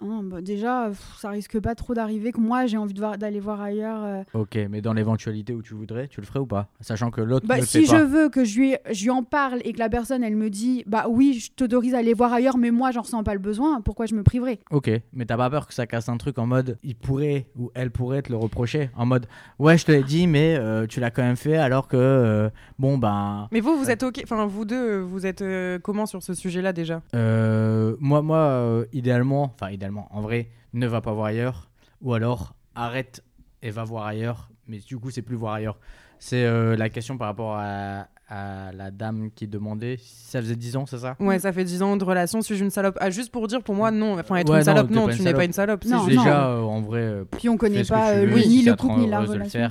Ah, 0.00 0.20
bah, 0.22 0.40
déjà 0.40 0.90
ça 1.18 1.30
risque 1.30 1.58
pas 1.58 1.74
trop 1.74 1.92
d'arriver 1.92 2.30
que 2.30 2.40
moi 2.40 2.66
j'ai 2.66 2.76
envie 2.76 2.94
de 2.94 3.00
voir- 3.00 3.18
d'aller 3.18 3.40
voir 3.40 3.60
ailleurs. 3.60 4.04
euh. 4.04 4.22
ok 4.32 4.56
mais 4.70 4.80
dans 4.80 4.92
l'éventualité 4.92 5.54
où 5.54 5.60
tu 5.62 5.74
voudrais 5.74 6.06
tu 6.06 6.20
le 6.20 6.26
ferais 6.26 6.38
ou 6.38 6.46
pas? 6.46 6.68
Sachant 6.80 7.10
que 7.10 7.20
l'autre 7.20 7.48
Bah, 7.48 7.56
ne 7.56 7.60
le 7.62 7.66
si 7.66 7.84
fait 7.84 7.92
pas 7.92 7.98
je 7.98 8.04
veux 8.04 8.28
que 8.28 8.44
je 8.44 8.58
lui, 8.60 8.76
je 8.92 9.02
lui 9.02 9.10
en 9.10 9.24
parle 9.24 9.58
et 9.64 9.72
que 9.72 9.80
la 9.80 9.88
personne 9.88 10.22
elle 10.22 10.36
me 10.36 10.50
dit 10.50 10.84
bah 10.86 11.06
oui 11.08 11.40
je 11.40 11.50
t'autorise 11.50 11.94
à 11.94 11.98
aller 11.98 12.14
voir 12.14 12.32
ailleurs 12.32 12.58
mais 12.58 12.70
moi 12.70 12.92
j'en 12.92 13.00
ressens 13.02 13.24
pas 13.24 13.32
le 13.34 13.40
besoin 13.40 13.80
pourquoi 13.80 14.06
je 14.06 14.14
me 14.14 14.22
priverais? 14.22 14.60
Ok, 14.70 14.88
mais 15.12 15.24
t'as 15.24 15.36
pas 15.36 15.50
peur 15.50 15.66
que 15.66 15.74
ça 15.74 15.88
casse 15.88 16.08
un 16.08 16.16
truc 16.16 16.38
en 16.38 16.46
mode 16.46 16.78
il 16.84 16.94
pourrait 16.94 17.48
ou 17.58 17.72
elle 17.74 17.90
pourrait 17.90 18.22
te 18.22 18.30
le 18.30 18.36
reprocher 18.38 18.90
en 18.96 19.04
mode 19.04 19.26
ouais 19.58 19.76
je 19.78 19.84
te 19.84 19.90
l'ai 19.90 20.04
dit 20.04 20.28
mais 20.28 20.54
euh, 20.60 20.86
tu 20.86 21.00
l'as 21.00 21.10
quand 21.10 21.22
même 21.22 21.34
fait 21.36 21.56
alors 21.56 21.88
que 21.88 21.96
euh, 21.96 22.50
bon 22.78 22.98
ben 22.98 23.48
Mais 23.50 23.58
vous, 23.58 23.76
vous 23.76 23.90
êtes 23.90 24.04
ok. 24.04 24.20
Enfin, 24.22 24.46
vous 24.46 24.64
deux, 24.64 25.00
vous 25.00 25.26
êtes 25.26 25.42
euh, 25.42 25.80
comment 25.80 26.06
sur 26.06 26.22
ce 26.22 26.34
sujet-là 26.34 26.72
déjà? 26.72 27.02
Euh, 27.16 27.96
moi 27.98 28.22
moi 28.22 28.36
euh, 28.38 28.84
idéalement 28.92 29.52
enfin 29.54 29.70
idéalement 29.70 29.87
en 29.96 30.20
vrai 30.20 30.48
ne 30.72 30.86
va 30.86 31.00
pas 31.00 31.12
voir 31.12 31.26
ailleurs 31.26 31.70
ou 32.02 32.12
alors 32.14 32.54
arrête 32.74 33.22
et 33.62 33.70
va 33.70 33.84
voir 33.84 34.06
ailleurs 34.06 34.50
mais 34.66 34.78
du 34.78 34.98
coup 34.98 35.10
c'est 35.10 35.22
plus 35.22 35.36
voir 35.36 35.54
ailleurs 35.54 35.78
c'est 36.18 36.44
euh, 36.44 36.76
la 36.76 36.88
question 36.88 37.16
par 37.16 37.28
rapport 37.28 37.54
à, 37.56 38.08
à 38.28 38.72
la 38.72 38.90
dame 38.90 39.30
qui 39.34 39.46
demandait 39.48 39.96
si 39.98 40.26
ça 40.26 40.40
faisait 40.40 40.56
10 40.56 40.76
ans 40.76 40.84
c'est 40.86 40.98
ça? 40.98 41.16
Ouais, 41.20 41.38
ça 41.38 41.52
fait 41.52 41.64
10 41.64 41.82
ans 41.82 41.96
de 41.96 42.04
relation. 42.04 42.42
Suis-je 42.42 42.64
une 42.64 42.70
salope? 42.70 42.98
Ah, 43.00 43.08
juste 43.08 43.30
pour 43.32 43.46
dire, 43.46 43.62
pour 43.62 43.74
moi, 43.74 43.90
non. 43.90 44.18
Enfin, 44.18 44.36
être 44.36 44.50
Ouais, 44.50 44.56
une 44.56 44.58
non, 44.58 44.64
salope, 44.64 44.90
non, 44.90 45.06
pas 45.06 45.14
tu 45.14 45.22
n'es 45.22 45.26
pas 45.26 45.30
salope. 45.38 45.46
une 45.46 45.52
salope. 45.52 45.84
c'est 45.84 45.90
Non, 45.90 46.06
déjà 46.06 46.48
euh, 46.50 46.60
en 46.60 46.80
vrai 46.82 47.00
euh, 47.00 47.24
puis 47.24 47.48
on 47.48 47.56
connaît 47.56 47.84
pas 47.84 48.10
euh, 48.10 48.26
veux, 48.26 48.40
si 48.42 48.48
ni 48.48 48.64
ça 48.64 48.70
le 48.72 48.76
couple 48.76 48.98
ni 48.98 49.06
la 49.06 49.20
relation. 49.20 49.68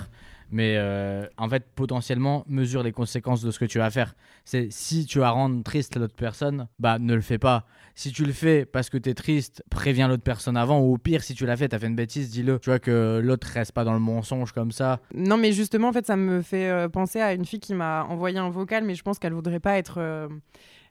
Mais 0.52 0.76
euh, 0.78 1.26
en 1.38 1.50
fait, 1.50 1.66
potentiellement, 1.76 2.46
mesure 2.48 2.84
les 2.84 2.92
conséquences 2.92 3.42
de 3.42 3.52
ce 3.52 3.60
que 3.60 3.66
tu 3.66 3.80
vas 3.80 3.90
faire. 3.90 4.16
C'est 4.46 4.68
si 4.72 5.06
tu 5.06 5.20
vas 5.20 5.32
rendre 5.32 5.62
triste 5.64 5.98
l'autre 5.98 6.16
personne, 6.16 6.68
bah 6.80 7.00
ne 7.00 7.14
le 7.14 7.22
fais 7.22 7.38
pas. 7.38 7.66
Si 7.96 8.12
tu 8.12 8.26
le 8.26 8.32
fais 8.32 8.66
parce 8.66 8.90
que 8.90 8.98
tu 8.98 9.10
es 9.10 9.14
triste, 9.14 9.64
préviens 9.70 10.08
l'autre 10.08 10.24
personne 10.24 10.56
avant. 10.56 10.80
Ou 10.80 10.94
au 10.94 10.98
pire, 10.98 11.24
si 11.24 11.34
tu 11.34 11.46
l'as 11.46 11.58
fait, 11.58 11.68
tu 11.68 11.76
as 11.76 11.80
fait 11.80 11.88
une 11.88 11.96
bêtise, 11.96 12.30
dis-le. 12.30 12.60
Tu 12.60 12.70
vois 12.70 12.80
que 12.80 13.20
l'autre 13.24 13.48
reste 13.52 13.72
pas 13.72 13.84
dans 13.84 13.94
le 13.94 14.00
mensonge 14.00 14.52
comme 14.52 14.72
ça. 14.72 15.00
Non, 15.14 15.36
mais 15.38 15.52
justement, 15.52 15.90
en 15.90 15.94
fait, 15.94 16.06
ça 16.06 16.16
me 16.16 16.42
fait 16.42 16.70
euh, 16.70 16.88
penser 16.90 17.20
à 17.20 17.34
une 17.34 17.44
fille 17.44 17.60
qui 17.60 17.74
m'a 17.74 18.04
envoyé 18.04 18.38
un 18.38 18.50
vocal, 18.50 18.84
mais 18.84 18.96
je 18.96 19.04
pense 19.04 19.20
qu'elle 19.20 19.34
voudrait 19.34 19.60
pas 19.60 19.78
être, 19.78 19.96
euh, 19.98 20.28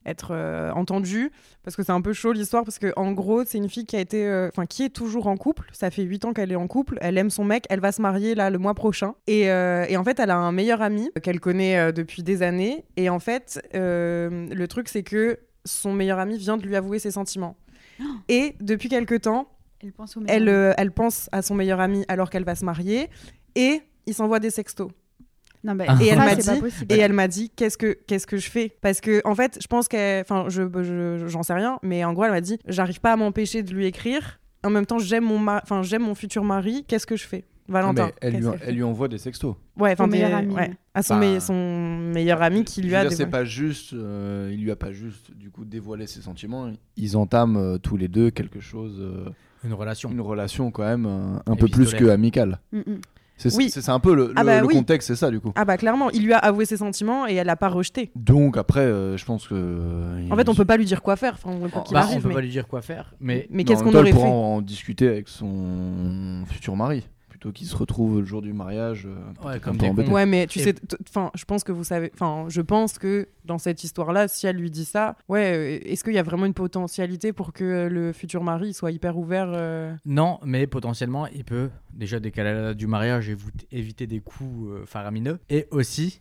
être 0.07 0.29
euh, 0.31 0.71
entendue 0.73 1.31
parce 1.63 1.77
que 1.77 1.83
c'est 1.83 1.93
un 1.93 2.01
peu 2.01 2.13
chaud 2.13 2.33
l'histoire. 2.33 2.65
Parce 2.65 2.79
que 2.79 2.93
en 2.97 3.13
gros, 3.13 3.45
c'est 3.45 3.59
une 3.59 3.69
fille 3.69 3.85
qui 3.85 3.97
a 3.97 4.01
été, 4.01 4.27
euh, 4.27 4.49
enfin, 4.49 4.67
qui 4.67 4.85
est 4.85 4.91
toujours 4.91 5.27
en 5.27 5.37
couple. 5.37 5.69
Ça 5.73 5.91
fait 5.91 6.03
8 6.03 6.25
ans 6.25 6.33
qu'elle 6.33 6.53
est 6.53 6.57
en 6.57 6.67
couple. 6.67 6.99
Elle 7.01 7.19
aime 7.19 7.31
son 7.31 7.45
mec. 7.45 7.65
Elle 7.69 7.81
va 7.81 7.93
se 7.93 8.01
marier 8.01 8.35
là 8.35 8.51
le 8.51 8.59
mois 8.59 8.75
prochain. 8.75 9.15
Et, 9.27 9.51
euh, 9.51 9.85
et 9.89 9.97
en 9.97 10.05
fait, 10.05 10.19
elle 10.21 10.31
a 10.31 10.37
un 10.37 10.53
meilleur 10.53 10.81
ami 10.83 11.11
qu'elle 11.23 11.41
connaît 11.41 11.93
depuis 11.93 12.23
des 12.23 12.43
années. 12.43 12.85
Et 12.97 13.11
en 13.11 13.19
fait, 13.19 13.61
le 13.75 14.65
truc, 14.67 14.89
c'est 14.89 15.03
que 15.03 15.39
son 15.65 15.93
meilleur 15.93 16.19
ami 16.19 16.39
vient 16.39 16.57
de 16.57 16.63
lui 16.67 16.77
avouer 16.77 16.99
ses 16.99 17.11
sentiments. 17.11 17.57
Et 18.29 18.55
depuis 18.61 18.89
quelque 18.89 19.15
temps, 19.15 19.49
Elle 19.83 19.93
pense 19.93 20.17
au 20.17 20.21
elle, 20.29 20.45
meilleur. 20.45 20.75
elle 20.79 20.93
pense 20.93 21.29
à 21.33 21.43
son 21.43 21.55
meilleur 21.55 21.81
ami 21.81 22.05
alors 22.09 22.31
qu'elle 22.31 22.45
va 22.45 22.55
se 22.55 22.65
marier 22.65 23.09
et 23.55 23.83
il 24.07 24.15
s'envoie 24.15 24.39
des 24.39 24.51
sextos. 24.51 24.91
Non, 25.67 25.75
bah, 25.75 25.85
Et 26.01 26.07
elle 26.07 26.19
m'a 26.19 26.35
dit-. 26.37 26.51
Et 26.91 26.99
elle 26.99 27.13
m'a 27.13 27.29
dit 27.29 27.51
qu'est-ce 27.51 27.77
que 27.77 27.99
qu'est-ce 28.07 28.27
que 28.27 28.37
je 28.37 28.49
fais? 28.51 28.77
Parce 28.81 29.01
que 29.01 29.21
en 29.25 29.35
fait 29.35 29.59
je 29.61 29.67
pense 29.67 29.89
qu'elle 29.89 30.23
enfin 30.23 30.45
je 30.49 30.63
je- 30.83 31.27
j'en 31.27 31.43
sais 31.43 31.55
rien 31.55 31.79
mais 31.83 32.05
en 32.05 32.13
gros 32.13 32.25
elle 32.25 32.31
m'a 32.31 32.41
dit 32.41 32.59
j'arrive 32.67 33.01
pas 33.01 33.13
à 33.13 33.17
m'empêcher 33.17 33.63
de 33.63 33.75
lui 33.75 33.87
écrire 33.87 34.39
en 34.63 34.71
même 34.71 34.87
temps 34.87 34.99
j'aime 34.99 35.25
mon 35.25 35.45
enfin 35.49 35.83
j'aime 35.83 36.03
mon 36.03 36.15
futur 36.15 36.45
mari 36.45 36.85
qu'est-ce 36.87 37.07
que 37.07 37.17
je 37.17 37.27
fais? 37.27 37.45
Valentin 37.69 38.07
Mais 38.07 38.13
elle, 38.21 38.37
lui, 38.37 38.47
elle 38.65 38.85
envoie 38.85 39.09
des 39.09 39.19
sextos. 39.19 39.57
ouais 39.77 39.91
enfin 39.93 40.05
Son 40.05 40.11
meilleur 40.11 40.35
ami, 40.35 40.55
ouais, 40.55 40.71
à 40.95 41.03
son, 41.03 41.19
Bah, 41.19 41.41
son 41.41 41.97
meilleur 42.15 42.41
ami 42.41 42.63
qui 42.63 42.81
lui 42.81 42.95
a 42.95 43.11
c'est 43.11 43.27
pas 43.27 43.45
juste, 43.45 43.93
euh, 43.93 44.51
il 44.53 44.63
lui 44.63 44.71
a 44.71 44.77
pas 44.77 44.93
juste 44.93 45.33
du 45.37 45.51
coup 45.51 45.65
dévoilé 45.65 46.07
ses 46.07 46.21
sentiments. 46.21 46.71
Ils 46.97 47.17
entament 47.17 47.57
euh, 47.57 47.79
tous 47.79 47.97
les 47.97 48.07
deux 48.07 48.31
quelque 48.31 48.61
chose, 48.61 48.99
euh, 49.01 49.29
Une 49.65 49.73
relation. 49.75 50.13
une 50.13 50.21
relation 50.21 50.71
quand 50.71 50.85
même 50.85 51.07
euh, 51.07 51.39
un 51.45 51.57
peu 51.57 51.67
plus 51.67 51.93
que 51.93 52.05
amicale. 52.05 52.61
Mm, 52.71 52.79
mm. 52.79 53.01
C'est 53.39 53.55
Oui. 53.55 53.69
c'est- 53.71 53.83
c'est 53.83 53.91
un 53.91 54.01
peu 54.01 54.15
le, 54.15 54.33
Ah 54.35 54.45
bah 54.45 54.61
le 54.61 54.67
oui. 54.67 54.75
contexte, 54.75 55.09
c'est 55.09 55.17
ça 55.17 55.31
du 55.31 55.41
coup. 55.41 55.53
ah 55.57 55.65
bah 55.67 55.77
clairement 55.77 56.11
il 56.11 56.25
lui 56.25 56.33
a 56.33 56.39
avoué 56.39 56.65
ses 56.65 56.79
sentiments 56.79 57.27
et 57.27 57.35
elle 57.35 57.47
l'a 57.47 57.57
pas 57.57 57.69
rejeté 57.69 58.11
Donc 58.17 58.57
après, 58.57 58.81
euh, 58.81 59.17
je 59.19 59.25
pense 59.27 59.47
que. 59.47 59.55
euh, 59.55 60.27
en 60.31 60.37
fait 60.37 60.49
on 60.49 60.55
peut 60.55 60.65
pas 60.65 60.77
lui 60.79 60.87
dire 60.87 61.03
quoi 61.03 61.17
faire 61.17 61.37
enfin 61.45 61.51
Bah, 61.93 62.01
arrive 62.01 62.19
on 62.19 62.21
peut 62.23 62.29
mais, 62.29 62.35
pas 62.35 62.41
lui 62.41 62.49
dire 62.49 62.67
quoi 62.67 62.81
faire, 62.83 63.15
mais 63.21 63.47
qu'est-ce 63.65 63.83
qu'on 63.85 63.95
aurait 63.95 64.13
fait 64.13 64.19
en, 64.23 64.57
en 64.57 64.61
discuter 64.63 65.07
avec 65.09 65.29
son 65.29 66.45
futur 66.47 66.77
mari 66.77 67.07
plutôt 67.47 67.59
qu'il 67.59 67.67
se 67.67 67.77
retrouve 67.77 68.21
le 68.21 68.25
jour 68.27 68.43
du 68.43 68.53
mariage. 68.53 69.07
euh, 69.07 69.47
Ouais, 69.49 69.61
comme 69.61 69.77
des 69.77 69.91
mais 70.27 70.47
tu 70.47 70.59
Et- 70.59 70.63
sais, 70.63 70.75
enfin, 71.09 71.31
je 71.35 71.45
pense 71.45 71.63
que 71.65 71.73
vous 71.73 71.85
savez, 71.85 72.11
enfin, 72.15 72.47
je 72.49 72.61
pense 72.61 72.99
que 72.99 73.29
dans 73.45 73.59
cette 73.59 73.85
histoire-là, 73.85 74.29
si 74.29 74.47
elle 74.47 74.57
lui 74.57 74.71
dit 74.71 74.85
ça, 74.85 75.17
ouais, 75.29 75.53
euh, 75.55 75.89
est-ce 75.89 76.03
qu'il 76.03 76.15
y 76.15 76.19
a 76.19 76.23
vraiment 76.23 76.47
une 76.47 76.55
potentialité 76.55 77.33
pour 77.33 77.53
que 77.53 77.89
le 77.89 78.13
futur 78.13 78.43
mari 78.43 78.75
soit 78.75 78.91
hyper 78.91 79.17
ouvert 79.17 79.51
euh, 79.53 79.95
Non, 80.05 80.41
mais 80.45 80.67
potentiellement, 80.67 81.27
il 81.29 81.45
peut 81.45 81.71
déjà 81.93 82.19
décaler 82.19 82.53
la 82.53 82.63
date 82.63 82.77
du 82.77 82.87
mariage 82.87 83.29
et 83.29 83.35
vous 83.35 83.51
éviter 83.71 84.07
des 84.07 84.21
coups 84.21 84.69
euh, 84.71 84.85
faramineux. 84.87 85.39
Et 85.49 85.69
aussi, 85.71 86.21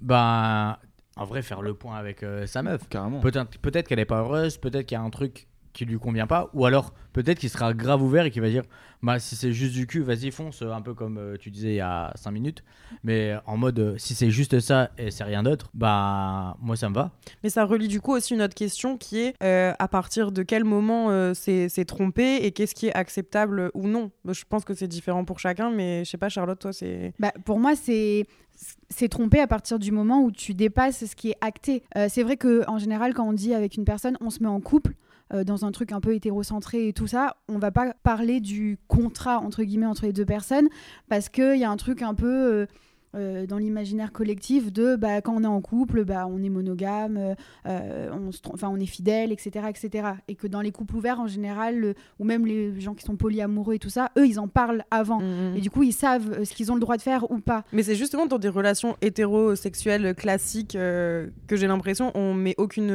ben, 0.00 0.76
en 1.16 1.24
vrai, 1.24 1.42
faire 1.42 1.62
le 1.62 1.74
point 1.74 1.96
avec 1.96 2.22
euh, 2.22 2.46
sa 2.46 2.62
meuf. 2.62 2.88
Carrément. 2.88 3.20
Peut-être 3.20 3.58
peut 3.58 3.70
qu'elle 3.70 4.00
est 4.00 4.04
pas 4.04 4.20
heureuse, 4.20 4.56
peut-être 4.58 4.86
qu'il 4.86 4.96
y 4.96 5.00
a 5.00 5.02
un 5.04 5.10
truc 5.10 5.46
qui 5.74 5.84
lui 5.84 5.98
convient 5.98 6.26
pas, 6.26 6.48
ou 6.54 6.64
alors 6.64 6.94
peut-être 7.12 7.38
qu'il 7.38 7.50
sera 7.50 7.74
grave 7.74 8.02
ouvert 8.02 8.24
et 8.24 8.30
qu'il 8.30 8.40
va 8.40 8.48
dire 8.48 8.62
bah 9.02 9.18
si 9.18 9.36
c'est 9.36 9.52
juste 9.52 9.74
du 9.74 9.86
cul, 9.86 10.00
vas-y 10.00 10.30
fonce, 10.30 10.62
un 10.62 10.80
peu 10.80 10.94
comme 10.94 11.18
euh, 11.18 11.36
tu 11.38 11.50
disais 11.50 11.72
il 11.72 11.76
y 11.76 11.80
a 11.80 12.10
5 12.14 12.30
minutes, 12.30 12.64
mais 13.02 13.34
en 13.44 13.58
mode 13.58 13.78
euh, 13.78 13.94
si 13.98 14.14
c'est 14.14 14.30
juste 14.30 14.60
ça 14.60 14.90
et 14.96 15.10
c'est 15.10 15.24
rien 15.24 15.42
d'autre, 15.42 15.68
bah 15.74 16.56
moi 16.62 16.76
ça 16.76 16.88
me 16.88 16.94
va. 16.94 17.10
Mais 17.42 17.50
ça 17.50 17.64
relie 17.64 17.88
du 17.88 18.00
coup 18.00 18.12
aussi 18.12 18.32
une 18.32 18.40
autre 18.40 18.54
question 18.54 18.96
qui 18.96 19.18
est 19.18 19.34
euh, 19.42 19.72
à 19.78 19.88
partir 19.88 20.32
de 20.32 20.42
quel 20.42 20.64
moment 20.64 21.10
euh, 21.10 21.34
c'est 21.34 21.68
c'est 21.68 21.84
trompé 21.84 22.36
et 22.36 22.52
qu'est-ce 22.52 22.74
qui 22.74 22.86
est 22.86 22.94
acceptable 22.94 23.70
ou 23.74 23.86
non? 23.86 24.10
Je 24.28 24.44
pense 24.48 24.64
que 24.64 24.74
c'est 24.74 24.88
différent 24.88 25.24
pour 25.24 25.38
chacun, 25.38 25.70
mais 25.70 26.04
je 26.04 26.10
sais 26.10 26.18
pas, 26.18 26.28
Charlotte, 26.28 26.58
toi, 26.58 26.72
c'est. 26.72 27.12
Bah, 27.18 27.32
pour 27.44 27.58
moi, 27.58 27.74
c'est 27.76 28.26
c'est 28.88 29.08
trompé 29.08 29.40
à 29.40 29.46
partir 29.46 29.78
du 29.78 29.90
moment 29.90 30.22
où 30.22 30.30
tu 30.30 30.54
dépasses 30.54 31.04
ce 31.04 31.16
qui 31.16 31.30
est 31.30 31.36
acté. 31.40 31.82
Euh, 31.96 32.06
c'est 32.08 32.22
vrai 32.22 32.36
que 32.36 32.68
en 32.68 32.78
général, 32.78 33.14
quand 33.14 33.26
on 33.26 33.32
dit 33.32 33.54
avec 33.54 33.76
une 33.76 33.84
personne, 33.84 34.16
on 34.20 34.30
se 34.30 34.42
met 34.42 34.48
en 34.48 34.60
couple. 34.60 34.94
Euh, 35.32 35.44
dans 35.44 35.64
un 35.64 35.72
truc 35.72 35.92
un 35.92 36.00
peu 36.00 36.14
hétérocentré 36.14 36.88
et 36.88 36.92
tout 36.92 37.06
ça, 37.06 37.36
on 37.48 37.58
va 37.58 37.70
pas 37.70 37.94
parler 38.02 38.40
du 38.40 38.78
contrat 38.88 39.38
entre 39.38 39.62
guillemets 39.62 39.86
entre 39.86 40.04
les 40.04 40.12
deux 40.12 40.26
personnes 40.26 40.68
parce 41.08 41.28
qu'il 41.28 41.56
y 41.56 41.64
a 41.64 41.70
un 41.70 41.76
truc 41.76 42.02
un 42.02 42.14
peu 42.14 42.66
euh, 43.14 43.46
dans 43.46 43.58
l'imaginaire 43.58 44.12
collectif 44.12 44.72
de 44.72 44.96
bah, 44.96 45.20
quand 45.20 45.34
on 45.36 45.42
est 45.44 45.46
en 45.46 45.60
couple, 45.60 46.04
bah, 46.04 46.26
on 46.28 46.42
est 46.42 46.48
monogame, 46.48 47.16
euh, 47.16 47.34
euh, 47.66 48.10
on, 48.12 48.32
se 48.32 48.38
est 48.82 48.86
fidèle, 48.86 49.32
etc., 49.32 49.66
etc. 49.68 50.08
Et 50.28 50.34
que 50.34 50.46
dans 50.46 50.60
les 50.60 50.72
couples 50.72 50.96
ouverts 50.96 51.20
en 51.20 51.26
général, 51.26 51.78
le- 51.78 51.94
ou 52.18 52.24
même 52.24 52.46
les 52.46 52.80
gens 52.80 52.94
qui 52.94 53.04
sont 53.04 53.16
polyamoureux 53.16 53.74
et 53.74 53.78
tout 53.78 53.90
ça, 53.90 54.10
eux 54.18 54.26
ils 54.26 54.38
en 54.40 54.48
parlent 54.48 54.84
avant. 54.90 55.20
Mhm. 55.20 55.56
Et 55.56 55.60
du 55.60 55.70
coup, 55.70 55.82
ils 55.82 55.92
savent 55.92 56.32
euh, 56.40 56.44
ce 56.44 56.54
qu'ils 56.54 56.70
ont 56.72 56.74
le 56.74 56.80
droit 56.80 56.96
de 56.96 57.02
faire 57.02 57.30
ou 57.30 57.38
pas. 57.38 57.64
Mais 57.72 57.82
c'est 57.82 57.94
justement 57.94 58.26
dans 58.26 58.38
des 58.38 58.48
relations 58.48 58.96
hétérosexuelles 59.02 60.14
classiques 60.14 60.76
euh, 60.76 61.28
que 61.46 61.56
j'ai 61.56 61.66
l'impression 61.66 62.10
on 62.14 62.34
met 62.34 62.54
aucune, 62.58 62.90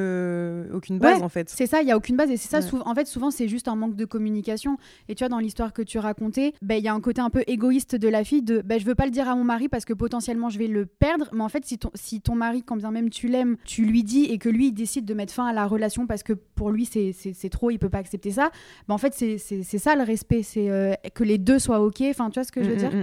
aucune 0.74 0.98
base 1.00 1.18
Ouais, 1.18 1.24
en 1.24 1.30
fait. 1.30 1.50
C'est 1.50 1.66
ça, 1.68 1.82
il 1.82 1.88
y 1.88 1.92
a 1.92 1.98
aucune 1.98 2.16
base 2.16 2.30
et 2.32 2.38
c'est 2.38 2.50
ça. 2.50 2.58
Ouais. 2.60 2.64
sou- 2.64 2.82
en 2.86 2.96
fait, 2.96 3.08
souvent 3.08 3.32
c'est 3.32 3.48
juste 3.48 3.68
un 3.68 3.76
manque 3.76 3.96
de 3.96 4.06
communication. 4.06 4.78
Et 5.08 5.16
tu 5.16 5.24
vois, 5.24 5.30
dans 5.30 5.40
l'histoire 5.40 5.74
que 5.74 5.82
tu 5.82 5.98
racontais, 6.00 6.54
ben, 6.62 6.76
il 6.76 6.84
y 6.84 6.88
a 6.88 6.94
un 6.94 7.02
côté 7.02 7.22
un 7.22 7.30
peu 7.30 7.44
égoïste 7.48 7.96
de 7.96 8.08
la 8.08 8.24
fille 8.24 8.42
de, 8.42 8.62
ben, 8.62 8.80
je 8.80 8.86
veux 8.86 8.96
pas 8.96 9.06
le 9.06 9.12
dire 9.12 9.28
à 9.30 9.36
mon 9.36 9.44
mari 9.44 9.68
parce 9.70 9.86
que 9.86 9.94
potentiellement 10.10 10.50
je 10.50 10.58
vais 10.60 10.67
le 10.67 10.86
perdre. 10.86 11.30
Mais 11.34 11.41
en 11.43 11.50
fait, 11.50 11.63
si 11.65 11.78
ton, 11.78 11.91
si 11.93 12.19
ton 12.22 12.36
mari, 12.36 12.63
quand 12.63 12.76
bien 12.76 12.91
même 12.91 13.10
tu 13.10 13.28
l'aimes, 13.28 13.58
tu 13.63 13.86
lui 13.86 14.04
dis 14.04 14.26
et 14.26 14.38
que 14.39 14.50
lui 14.50 14.67
il 14.67 14.72
décide 14.74 15.06
de 15.06 15.13
mettre 15.13 15.34
fin 15.34 15.45
à 15.45 15.54
la 15.54 15.65
relation 15.67 16.08
parce 16.08 16.24
que 16.24 16.34
pour 16.34 16.72
lui 16.72 16.86
c'est- 16.86 17.50
trop, 17.50 17.69
il 17.72 17.78
peut 17.80 17.89
pas 17.89 18.00
accepter 18.00 18.32
ça. 18.32 18.52
Ben, 18.88 18.95
en 18.95 18.98
fait, 18.98 19.13
c'est 19.13 19.38
ça 19.78 19.95
le 19.95 20.04
respect, 20.04 20.43
c'est 20.43 20.69
euh, 20.69 20.93
que 21.13 21.24
les 21.24 21.38
deux 21.38 21.60
soient 21.60 21.80
ok. 21.82 22.02
Enfin, 22.10 22.30
tu 22.30 22.39
vois 22.39 22.43
ce 22.43 22.52
que 22.52 22.63
je 22.63 22.69
veux 22.69 22.76
Mm, 22.76 22.80
dire 22.80 22.91
mm, 22.91 22.98
mm, 22.98 23.02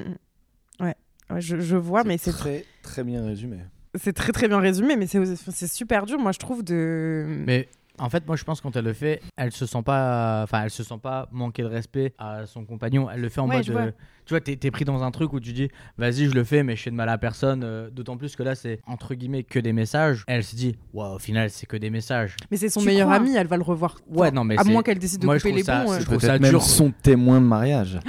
mm. 0.81 0.85
Ouais. 0.85 0.95
Ouais, 1.31 1.41
je, 1.41 1.59
je 1.61 1.77
vois, 1.77 2.05
mais 2.05 2.19
c'est 2.19 2.31
très 2.33 2.65
très 2.83 3.03
bien 3.05 3.25
résumé. 3.25 3.59
c'est 3.95 4.13
très 4.13 4.33
très 4.33 4.47
bien 4.49 4.59
résumé, 4.59 4.97
mais 4.97 5.07
c'est 5.07 5.25
c'est 5.37 5.67
super 5.67 6.07
dur, 6.07 6.19
moi 6.19 6.33
je 6.33 6.39
trouve 6.39 6.63
de. 6.63 7.25
Mais 7.47 7.69
en 7.99 8.11
fait, 8.11 8.27
moi 8.27 8.37
je 8.37 8.45
pense 8.45 8.61
que 8.61 8.65
quand 8.65 8.77
elle 8.77 8.85
le 8.85 8.93
fait, 8.93 9.21
elle 9.37 9.53
se 9.53 9.67
sent 9.67 9.83
pas, 9.85 10.43
enfin 10.43 10.63
elle 10.65 10.71
se 10.71 10.83
sent 10.85 10.99
pas 11.03 11.29
manquer 11.33 11.63
de 11.63 11.69
respect 11.69 12.15
à 12.19 12.47
son 12.47 12.65
compagnon. 12.65 13.09
Elle 13.13 13.21
le 13.21 13.29
fait 13.29 13.41
en 13.41 13.49
Ouais, 13.49 13.57
mode, 13.57 13.71
vois. 13.71 13.81
euh, 13.83 13.91
tu 14.25 14.35
vois, 14.35 14.41
t'es 14.41 14.57
pris 14.71 14.85
dans 14.85 15.03
un 15.03 15.11
truc 15.11 15.33
où 15.33 15.41
tu 15.41 15.53
dis, 15.53 15.69
vas-y 15.99 16.27
je 16.27 16.35
le 16.35 16.45
fais, 16.45 16.63
mais 16.63 16.77
je 16.77 16.83
fais 16.83 16.91
de 16.91 16.97
mal 16.97 17.09
à 17.09 17.19
personne. 17.19 17.63
euh, 17.65 17.91
D'autant 17.91 18.17
plus 18.17 18.35
que 18.37 18.43
là 18.43 18.55
c'est 18.55 18.81
entre 18.87 19.15
guillemets 19.15 19.43
que 19.45 19.59
des 19.59 19.73
messages. 19.73 20.25
Elle 20.27 20.45
se 20.45 20.57
dit, 20.57 20.77
waouh, 20.93 21.15
au 21.17 21.19
final 21.19 21.51
c'est 21.51 21.67
que 21.67 21.77
des 21.77 21.91
messages. 21.91 22.37
Mais 22.51 22.57
c'est 22.57 22.69
son 22.69 22.81
Tu 22.81 22.87
meilleur 22.87 23.11
ami, 23.11 23.35
elle 23.37 23.47
va 23.47 23.57
le 23.57 23.63
revoir. 23.63 23.97
Ouais, 24.09 24.31
non, 24.31 24.45
mais 24.45 24.59
à 24.59 24.65
moins 24.65 24.83
qu'elle 24.83 24.99
décide 24.99 25.21
de 25.21 25.27
moi, 25.27 25.37
couper 25.37 25.53
les 25.53 25.63
trouve 25.63 25.75
ça- 25.75 25.85
ponts. 25.85 25.93
euh. 25.93 25.99
je 26.01 26.05
trouve 26.05 26.21
ça 26.21 26.39
même 26.39 26.51
dur. 26.51 26.63
son 26.63 26.91
témoin 26.91 27.41
de 27.41 27.47
mariage. 27.47 27.99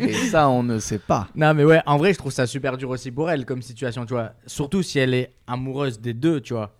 Et 0.00 0.12
ça, 0.14 0.48
on 0.48 0.62
ne 0.62 0.78
sait 0.78 0.98
pas. 0.98 1.28
Non, 1.34 1.54
mais 1.54 1.64
ouais, 1.64 1.80
en 1.86 1.96
vrai, 1.96 2.12
je 2.12 2.18
trouve 2.18 2.32
ça 2.32 2.46
super 2.46 2.76
dur 2.76 2.90
aussi 2.90 3.10
pour 3.10 3.30
elle 3.30 3.44
comme 3.44 3.62
situation, 3.62 4.04
tu 4.06 4.14
vois. 4.14 4.32
Surtout 4.46 4.82
si 4.82 4.98
elle 4.98 5.14
est 5.14 5.32
amoureuse 5.46 6.00
des 6.00 6.14
deux, 6.14 6.40
tu 6.40 6.54
vois. 6.54 6.74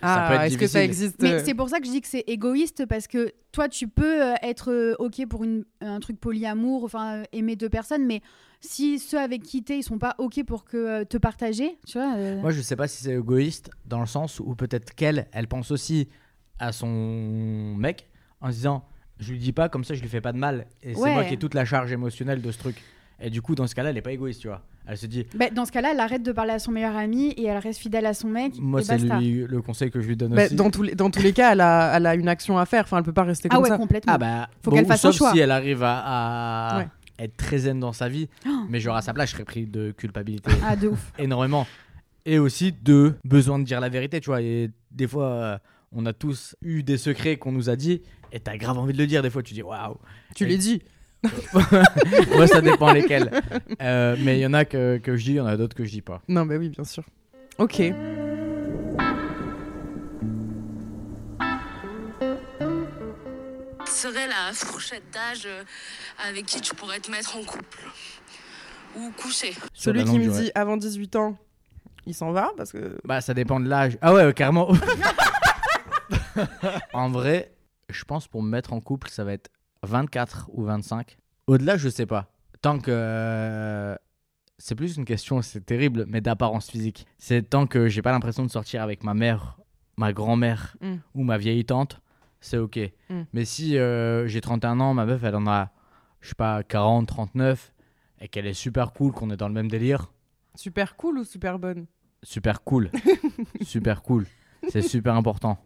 Ah, 0.00 0.46
est-ce 0.46 0.56
que 0.58 0.66
ça 0.66 0.82
existe 0.82 1.22
Mais 1.22 1.32
euh, 1.34 1.42
c'est 1.44 1.54
pour 1.54 1.68
ça 1.68 1.78
que 1.78 1.86
je 1.86 1.90
dis 1.90 2.00
que 2.00 2.08
c'est 2.08 2.24
égoïste 2.26 2.86
parce 2.86 3.06
que 3.06 3.32
toi, 3.52 3.68
tu 3.68 3.86
peux 3.88 4.22
euh, 4.22 4.34
être 4.42 4.72
euh, 4.72 4.94
OK 4.98 5.24
pour 5.28 5.44
une, 5.44 5.64
un 5.80 6.00
truc 6.00 6.18
polyamour, 6.18 6.84
enfin 6.84 7.22
aimer 7.32 7.54
deux 7.56 7.68
personnes, 7.68 8.06
mais 8.06 8.20
si 8.60 8.98
ceux 8.98 9.18
avec 9.20 9.42
qui 9.42 9.62
t'es, 9.62 9.78
ils 9.78 9.82
sont 9.82 9.98
pas 9.98 10.14
OK 10.18 10.42
pour 10.44 10.64
que 10.64 11.04
te 11.04 11.18
partager, 11.18 11.76
tu 11.86 11.98
vois. 11.98 12.14
euh, 12.16 12.40
Moi, 12.40 12.50
je 12.52 12.60
sais 12.62 12.76
pas 12.76 12.88
si 12.88 13.02
c'est 13.04 13.12
égoïste 13.14 13.70
dans 13.84 14.00
le 14.00 14.06
sens 14.06 14.40
où 14.40 14.54
peut-être 14.54 14.94
qu'elle, 14.94 15.28
elle 15.32 15.46
pense 15.46 15.70
aussi 15.70 16.08
à 16.58 16.72
son 16.72 16.86
mec 17.76 18.08
en 18.40 18.48
se 18.50 18.56
disant 18.56 18.84
je 19.18 19.32
lui 19.32 19.38
dis 19.38 19.52
pas 19.52 19.68
comme 19.68 19.84
ça, 19.84 19.94
je 19.94 20.00
lui 20.02 20.08
fais 20.08 20.20
pas 20.20 20.32
de 20.32 20.38
mal. 20.38 20.66
Et 20.82 20.94
c'est 20.94 21.00
moi 21.12 21.24
qui 21.24 21.34
ai 21.34 21.36
toute 21.36 21.54
la 21.54 21.64
charge 21.64 21.92
émotionnelle 21.92 22.42
de 22.42 22.50
ce 22.50 22.58
truc. 22.58 22.82
Et 23.20 23.30
du 23.30 23.40
coup, 23.40 23.54
dans 23.54 23.68
ce 23.68 23.74
cas-là, 23.76 23.90
elle 23.90 23.96
est 23.96 24.02
pas 24.02 24.10
égoïste, 24.12 24.40
tu 24.40 24.48
vois. 24.48 24.62
Elle 24.86 24.96
se 24.98 25.06
dit 25.06 25.26
bah, 25.34 25.46
dans 25.54 25.64
ce 25.64 25.70
cas-là, 25.72 25.90
elle 25.92 26.00
arrête 26.00 26.22
de 26.24 26.32
parler 26.32 26.52
à 26.52 26.58
son 26.58 26.72
meilleur 26.72 26.96
ami 26.96 27.28
et 27.36 27.44
elle 27.46 27.58
reste 27.58 27.78
fidèle 27.80 28.04
à 28.06 28.14
son 28.14 28.28
mec. 28.28 28.54
moi, 28.58 28.80
et 28.80 28.84
c'est 28.84 28.98
le 28.98 29.60
conseil 29.62 29.90
que 29.90 30.00
je 30.00 30.08
lui 30.08 30.16
donne 30.16 30.34
bah, 30.34 30.46
aussi. 30.46 30.54
dans, 30.56 30.70
tous 30.70 30.82
les, 30.82 30.94
dans 30.96 31.08
tous 31.10 31.22
les 31.22 31.32
cas, 31.32 31.52
elle 31.52 31.60
a, 31.60 31.96
elle 31.96 32.06
a 32.06 32.14
une 32.16 32.28
action 32.28 32.58
à 32.58 32.66
faire. 32.66 32.82
Enfin, 32.84 32.98
elle 32.98 33.04
peut 33.04 33.12
pas 33.12 33.22
rester 33.22 33.48
Ah 33.50 33.54
comme 33.54 33.62
ouais, 33.62 33.68
ça. 33.68 33.76
complètement. 33.78 34.12
Ah 34.14 34.18
bah, 34.18 34.48
Faut 34.62 34.70
bon, 34.70 34.76
qu'elle 34.78 34.86
fasse 34.86 35.02
sauf 35.02 35.14
choix. 35.16 35.30
si 35.32 35.38
elle 35.38 35.50
arrive 35.52 35.82
à, 35.84 35.98
à 35.98 36.78
Ouais. 36.78 36.88
être 37.20 37.36
très 37.36 37.58
zen 37.58 37.78
dans 37.78 37.92
sa 37.92 38.08
vie. 38.08 38.28
Oh. 38.46 38.50
Mais 38.68 38.80
genre 38.80 38.96
à 38.96 39.02
sa 39.02 39.14
place, 39.14 39.28
je 39.30 39.34
serais 39.34 39.44
pris 39.44 39.66
de 39.66 39.92
culpabilité 39.92 40.50
Ah, 40.66 40.74
de 40.76 40.88
ouf. 40.88 41.12
énormément. 41.18 41.66
Et 42.26 42.38
aussi 42.38 42.72
de 42.72 43.14
besoin 43.24 43.58
de 43.58 43.64
dire 43.64 43.80
la 43.80 43.88
vérité, 43.88 44.20
tu 44.20 44.30
vois. 44.30 44.42
Et 44.42 44.70
des 44.90 45.06
fois, 45.06 45.26
euh, 45.26 45.58
on 45.92 46.06
a 46.06 46.12
tous 46.12 46.56
eu 46.62 46.82
des 46.82 46.96
secrets 46.98 47.36
qu'on 47.36 47.52
nous 47.52 47.70
a 47.70 47.76
dit. 47.76 48.02
Et 48.32 48.40
t'as 48.40 48.56
grave 48.56 48.78
envie 48.78 48.92
de 48.94 48.98
le 48.98 49.06
dire. 49.06 49.22
Des 49.22 49.30
fois, 49.30 49.42
tu 49.42 49.54
dis 49.54 49.62
waouh. 49.62 49.96
Tu 50.34 50.46
l'as 50.46 50.56
dit. 50.56 50.82
Moi, 52.34 52.46
ça 52.46 52.60
dépend 52.60 52.92
lesquels. 52.92 53.30
Euh, 53.80 54.16
mais 54.20 54.38
il 54.38 54.42
y 54.42 54.46
en 54.46 54.54
a 54.54 54.64
que, 54.64 54.98
que 54.98 55.16
je 55.16 55.24
dis, 55.24 55.30
il 55.32 55.36
y 55.36 55.40
en 55.40 55.46
a 55.46 55.56
d'autres 55.56 55.76
que 55.76 55.84
je 55.84 55.90
dis 55.90 56.02
pas. 56.02 56.20
Non, 56.28 56.46
bah 56.46 56.54
oui, 56.58 56.68
bien 56.68 56.84
sûr. 56.84 57.04
Ok. 57.58 57.92
serait 64.02 64.26
la 64.26 64.52
fourchette 64.52 65.04
d'âge 65.12 65.46
euh, 65.46 65.62
avec 66.28 66.46
qui 66.46 66.60
tu 66.60 66.74
pourrais 66.74 66.98
te 66.98 67.08
mettre 67.08 67.36
en 67.36 67.44
couple 67.44 67.78
ou 68.96 69.12
coucher 69.12 69.54
Celui 69.74 70.04
qui 70.04 70.18
me 70.18 70.28
dit 70.28 70.50
avant 70.56 70.76
18 70.76 71.14
ans, 71.16 71.38
il 72.06 72.14
s'en 72.14 72.32
va 72.32 72.50
parce 72.56 72.72
que. 72.72 72.98
Bah, 73.04 73.20
ça 73.20 73.32
dépend 73.32 73.60
de 73.60 73.68
l'âge. 73.68 73.96
Ah 74.00 74.12
ouais, 74.12 74.22
euh, 74.22 74.32
carrément. 74.32 74.72
en 76.92 77.10
vrai, 77.10 77.52
je 77.90 78.04
pense 78.04 78.26
pour 78.26 78.42
me 78.42 78.50
mettre 78.50 78.72
en 78.72 78.80
couple, 78.80 79.08
ça 79.08 79.22
va 79.22 79.34
être 79.34 79.50
24 79.84 80.50
ou 80.52 80.64
25. 80.64 81.16
Au-delà, 81.46 81.76
je 81.76 81.88
sais 81.88 82.06
pas. 82.06 82.30
Tant 82.60 82.78
que. 82.78 82.90
euh, 82.90 83.94
C'est 84.58 84.74
plus 84.74 84.96
une 84.96 85.04
question, 85.04 85.42
c'est 85.42 85.60
terrible, 85.66 86.04
mais 86.08 86.20
d'apparence 86.20 86.70
physique. 86.70 87.06
C'est 87.18 87.42
tant 87.48 87.66
que 87.66 87.88
j'ai 87.88 88.02
pas 88.02 88.12
l'impression 88.12 88.44
de 88.44 88.50
sortir 88.50 88.82
avec 88.82 89.02
ma 89.02 89.14
mère, 89.14 89.58
ma 89.96 90.12
grand-mère 90.12 90.76
Mm. 90.80 90.94
ou 91.14 91.24
ma 91.24 91.38
vieille 91.38 91.64
tante, 91.64 92.00
c'est 92.40 92.58
ok. 92.58 92.78
Mm. 93.10 93.22
Mais 93.32 93.44
si 93.44 93.76
euh, 93.76 94.26
j'ai 94.28 94.40
31 94.40 94.78
ans, 94.80 94.94
ma 94.94 95.04
meuf, 95.06 95.22
elle 95.24 95.34
en 95.36 95.46
a, 95.48 95.70
je 96.20 96.28
sais 96.28 96.34
pas, 96.36 96.62
40, 96.62 97.08
39, 97.08 97.72
et 98.20 98.28
qu'elle 98.28 98.46
est 98.46 98.54
super 98.54 98.92
cool, 98.92 99.12
qu'on 99.12 99.30
est 99.30 99.36
dans 99.36 99.48
le 99.48 99.54
même 99.54 99.68
délire, 99.68 100.12
Super 100.54 100.96
cool 100.96 101.18
ou 101.18 101.24
super 101.24 101.58
bonne? 101.58 101.86
Super 102.22 102.62
cool. 102.62 102.90
super 103.62 104.02
cool. 104.02 104.26
C'est 104.68 104.82
super 104.82 105.14
important. 105.16 105.58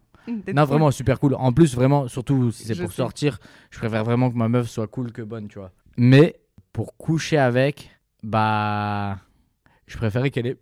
Non, 0.53 0.65
vraiment 0.65 0.91
super 0.91 1.19
cool. 1.19 1.35
En 1.35 1.51
plus, 1.53 1.75
vraiment, 1.75 2.07
surtout 2.07 2.51
si 2.51 2.65
c'est 2.65 2.75
pour 2.75 2.89
sais. 2.89 2.97
sortir, 2.97 3.39
je 3.71 3.77
préfère 3.79 4.03
vraiment 4.03 4.29
que 4.29 4.35
ma 4.35 4.49
meuf 4.49 4.69
soit 4.69 4.87
cool 4.87 5.11
que 5.11 5.21
bonne, 5.21 5.47
tu 5.47 5.59
vois. 5.59 5.71
Mais 5.97 6.39
pour 6.73 6.97
coucher 6.97 7.37
avec, 7.37 7.89
bah, 8.23 9.17
je 9.87 9.97
préférais 9.97 10.29
qu'elle 10.29 10.47
ait 10.47 10.57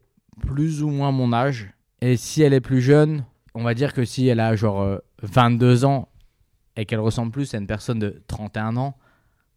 plus 0.48 0.84
ou 0.84 0.90
moins 0.90 1.12
mon 1.12 1.34
âge. 1.34 1.72
Et 2.02 2.18
si 2.18 2.42
elle 2.42 2.54
est 2.54 2.62
plus 2.62 2.82
jeune, 2.82 3.26
on 3.54 3.64
va 3.64 3.74
dire 3.74 3.94
que 3.94 4.06
si 4.06 4.28
elle 4.28 4.40
a 4.40 4.56
genre 4.56 4.82
euh, 4.82 4.98
22 5.24 5.86
ans 5.86 6.10
et 6.76 6.86
qu'elle 6.86 7.00
ressemble 7.00 7.32
plus 7.32 7.54
à 7.54 7.58
une 7.58 7.68
personne 7.68 8.00
de 8.00 8.22
31 8.28 8.78
ans, 8.78 8.98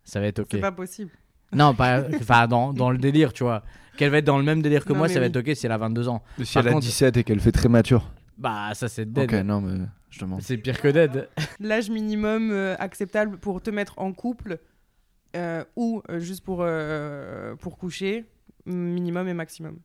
ça 0.05 0.21
va 0.21 0.27
être 0.27 0.39
ok. 0.41 0.49
C'est 0.53 0.61
pas 0.61 0.73
possible. 0.73 1.11
Non, 1.53 1.75
pas, 1.75 2.03
enfin, 2.21 2.47
dans, 2.47 2.73
dans 2.73 2.91
le 2.91 2.99
délire, 2.99 3.33
tu 3.33 3.43
vois. 3.45 3.63
Qu'elle 3.97 4.11
va 4.11 4.19
être 4.19 4.25
dans 4.25 4.39
le 4.39 4.45
même 4.45 4.63
délire 4.63 4.85
que 4.85 4.93
Non, 4.93 5.01
moi, 5.01 5.09
ça 5.09 5.19
va 5.19 5.27
être 5.27 5.37
ok 5.37 5.51
si 5.55 5.67
elle 5.67 5.73
a 5.73 5.79
22 5.79 6.09
ans. 6.09 6.23
Si 6.43 6.55
Par 6.55 6.63
elle 6.63 6.69
a 6.69 6.73
contre- 6.75 6.87
17 6.87 7.17
et 7.17 7.25
qu'elle 7.25 7.41
fait 7.41 7.53
très 7.53 7.69
mature. 7.69 8.09
Bah, 8.37 8.71
ça 8.75 8.89
c'est 8.89 9.13
dead. 9.13 9.25
Ok, 9.35 9.41
non, 9.45 9.61
mais 9.61 9.85
je 10.11 10.21
demande. 10.21 10.43
C'est 10.43 10.57
pire 10.57 10.81
que 10.81 10.89
dead. 10.89 11.29
L'âge 11.61 11.91
minimum 11.91 12.51
euh, 12.51 12.77
acceptable 12.79 13.39
pour 13.39 13.61
te 13.61 13.71
mettre 13.71 13.99
en 13.99 14.13
couple 14.13 14.59
euh, 15.37 15.65
ou 15.77 16.03
euh, 16.09 16.21
juste 16.21 16.45
pour, 16.45 16.59
euh, 16.63 17.55
pour 17.57 17.79
coucher, 17.79 18.25
minimum 18.67 19.29
et 19.29 19.35
maximum. 19.35 19.79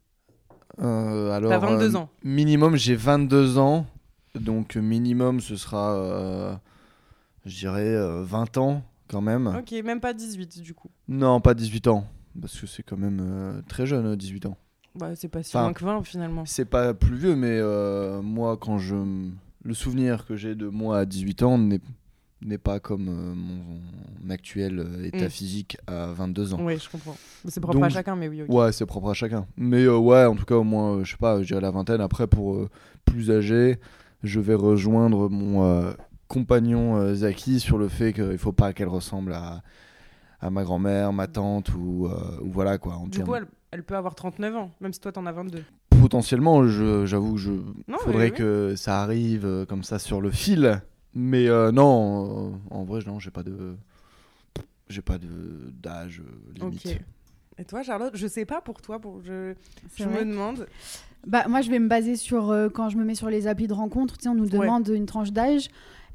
Euh, 0.80 1.32
alors, 1.32 1.52
T'as 1.52 1.60
22 1.60 1.96
euh, 1.96 2.00
ans. 2.00 2.10
Minimum, 2.24 2.76
j'ai 2.76 2.96
22 2.96 3.58
ans. 3.58 3.86
Donc, 4.36 4.76
minimum, 4.76 5.40
ce 5.40 5.56
sera, 5.56 5.96
euh, 5.96 6.56
je 7.46 7.56
dirais, 7.60 7.82
euh, 7.82 8.24
20 8.24 8.58
ans 8.58 8.84
quand 9.08 9.22
même. 9.22 9.48
Ok, 9.48 9.72
même 9.84 10.00
pas 10.00 10.14
18 10.14 10.62
du 10.62 10.74
coup. 10.74 10.90
Non, 11.08 11.40
pas 11.40 11.54
18 11.54 11.88
ans. 11.88 12.08
Parce 12.40 12.60
que 12.60 12.66
c'est 12.66 12.82
quand 12.82 12.98
même 12.98 13.20
euh, 13.22 13.62
très 13.68 13.86
jeune, 13.86 14.08
euh, 14.08 14.16
18 14.16 14.48
ans. 14.48 14.58
Bah, 14.96 15.16
c'est 15.16 15.28
pas 15.28 15.44
si 15.44 15.56
Enfin, 15.56 15.66
loin 15.66 15.74
que 15.74 15.84
20 15.84 16.04
finalement. 16.04 16.46
C'est 16.46 16.66
pas 16.66 16.94
plus 16.94 17.16
vieux, 17.16 17.36
mais 17.36 17.58
euh, 17.60 18.22
moi, 18.22 18.58
quand 18.58 18.78
je. 18.80 18.96
Le 19.64 19.74
souvenir 19.74 20.26
que 20.26 20.36
j'ai 20.36 20.56
de 20.56 20.68
moi 20.68 21.00
à 21.00 21.06
18 21.06 21.44
ans 21.44 21.58
n'est 21.58 21.80
n'est 22.46 22.58
pas 22.58 22.82
comme 22.82 23.08
euh, 23.08 23.34
mon 23.34 24.30
actuel 24.30 24.80
euh, 24.80 25.06
état 25.06 25.28
Mm. 25.28 25.30
physique 25.30 25.78
à 25.88 26.08
22 26.08 26.54
ans. 26.54 26.58
Oui, 26.62 26.78
je 26.78 26.90
comprends. 26.90 27.16
C'est 27.48 27.62
propre 27.62 27.82
à 27.82 27.88
chacun, 27.88 28.18
mais 28.18 28.28
oui. 28.28 28.44
Ouais, 28.50 28.74
c'est 28.74 28.86
propre 28.86 29.12
à 29.12 29.14
chacun. 29.14 29.46
Mais 29.56 29.84
euh, 29.84 29.96
ouais, 29.98 30.26
en 30.26 30.36
tout 30.36 30.44
cas, 30.44 30.56
au 30.56 30.64
moins, 30.66 30.98
euh, 30.98 31.04
je 31.06 31.12
sais 31.12 31.18
pas, 31.18 31.42
je 31.42 31.48
dirais 31.48 31.62
la 31.62 31.72
vingtaine. 31.72 32.02
Après, 32.02 32.28
pour 32.28 32.68
plus 33.06 33.32
âgé, 33.32 33.80
je 34.24 34.42
vais 34.42 34.56
rejoindre 34.56 35.30
mon 35.30 35.94
compagnon 36.28 37.14
Zaki 37.16 37.62
sur 37.62 37.78
le 37.78 37.88
fait 37.88 38.12
qu'il 38.12 38.38
faut 38.38 38.52
pas 38.52 38.74
qu'elle 38.74 38.88
ressemble 38.90 39.32
à, 39.34 39.62
à 40.42 40.50
ma 40.50 40.64
grand-mère, 40.64 41.14
ma 41.14 41.28
tante 41.28 41.74
ou, 41.76 42.10
ou 42.42 42.52
voilà 42.52 42.78
quoi. 42.78 42.96
En 42.96 43.08
Du 43.08 43.24
coup, 43.24 43.36
elle, 43.36 43.46
elle 43.72 43.84
peut 43.84 43.96
avoir 43.96 44.16
39 44.16 44.56
ans, 44.56 44.72
même 44.82 44.92
si 44.92 45.00
toi 45.00 45.12
t'en 45.14 45.26
as 45.26 45.32
22. 45.32 45.64
Potentiellement, 46.04 46.68
je- 46.68 47.06
j'avoue, 47.06 47.38
je 47.38 47.52
Non, 47.88 47.98
faudrait 48.00 48.32
oui. 48.32 48.38
que 48.38 48.74
ça 48.76 49.02
arrive 49.02 49.46
euh, 49.46 49.66
comme 49.66 49.84
ça 49.84 50.00
sur 50.00 50.20
le 50.20 50.32
fil. 50.32 50.82
Mais 51.16 51.48
euh, 51.48 51.72
non, 51.72 52.50
euh, 52.52 52.56
en 52.72 52.84
vrai, 52.84 53.00
non, 53.08 53.20
j'ai 53.20 53.32
pas 53.32 53.42
de. 53.44 53.78
J'ai 54.90 55.02
pas 55.02 55.18
de 55.18 55.30
d'âge 55.82 56.22
euh, 56.22 56.60
limite. 56.60 57.00
Et 57.58 57.64
toi, 57.64 57.84
Charlotte, 57.84 58.12
je 58.18 58.28
sais 58.28 58.44
pas 58.44 58.60
pour 58.60 58.82
toi, 58.82 59.00
pour 59.00 59.22
je, 59.24 59.54
je 59.96 60.04
me 60.04 60.26
demande. 60.26 60.68
Bah, 61.26 61.46
moi, 61.48 61.62
je 61.62 61.70
vais 61.72 61.80
me 61.80 61.88
baser 61.88 62.18
sur 62.18 62.50
euh, 62.52 62.68
quand 62.68 62.90
je 62.90 62.98
me 62.98 63.06
mets 63.06 63.16
sur 63.16 63.30
les 63.30 63.48
applis 63.48 63.68
de 63.68 63.74
rencontre. 63.74 64.18
Tu 64.18 64.24
sais, 64.24 64.30
on 64.30 64.36
nous 64.36 64.44
Ouais. 64.52 64.60
demande 64.60 64.90
une 64.90 65.06
tranche 65.06 65.32
d'âge. 65.32 65.70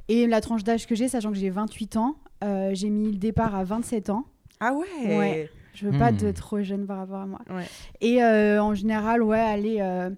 Et 0.09 0.27
la 0.27 0.43
tranche 0.43 0.65
d'âge 0.65 0.87
que 0.87 0.95
j'ai, 0.95 1.09
sachant 1.09 1.31
que 1.33 1.39
j'ai 1.39 1.49
28 1.49 1.97
ans, 1.97 2.17
euh, 2.45 2.73
j'ai 2.75 2.91
mis 2.91 3.13
le 3.13 3.17
départ 3.19 3.55
à 3.55 3.65
27 3.65 4.11
ans. 4.11 4.27
Ah 4.61 4.75
ouais. 4.75 4.87
Ouais. 5.17 5.51
Je 5.79 5.89
veux 5.89 5.99
pas 5.99 6.11
Hmm. 6.13 6.17
de 6.17 6.31
trop 6.33 6.61
jeune 6.63 6.87
par 6.87 6.99
rapport 6.99 7.21
à 7.21 7.27
moi. 7.27 7.41
Ouais. 7.51 7.67
Et 8.01 8.23
euh, 8.23 8.61
en 8.63 8.75
général, 8.75 9.23
ouais, 9.23 9.39
allez, 9.39 9.79
euh, 9.81 10.11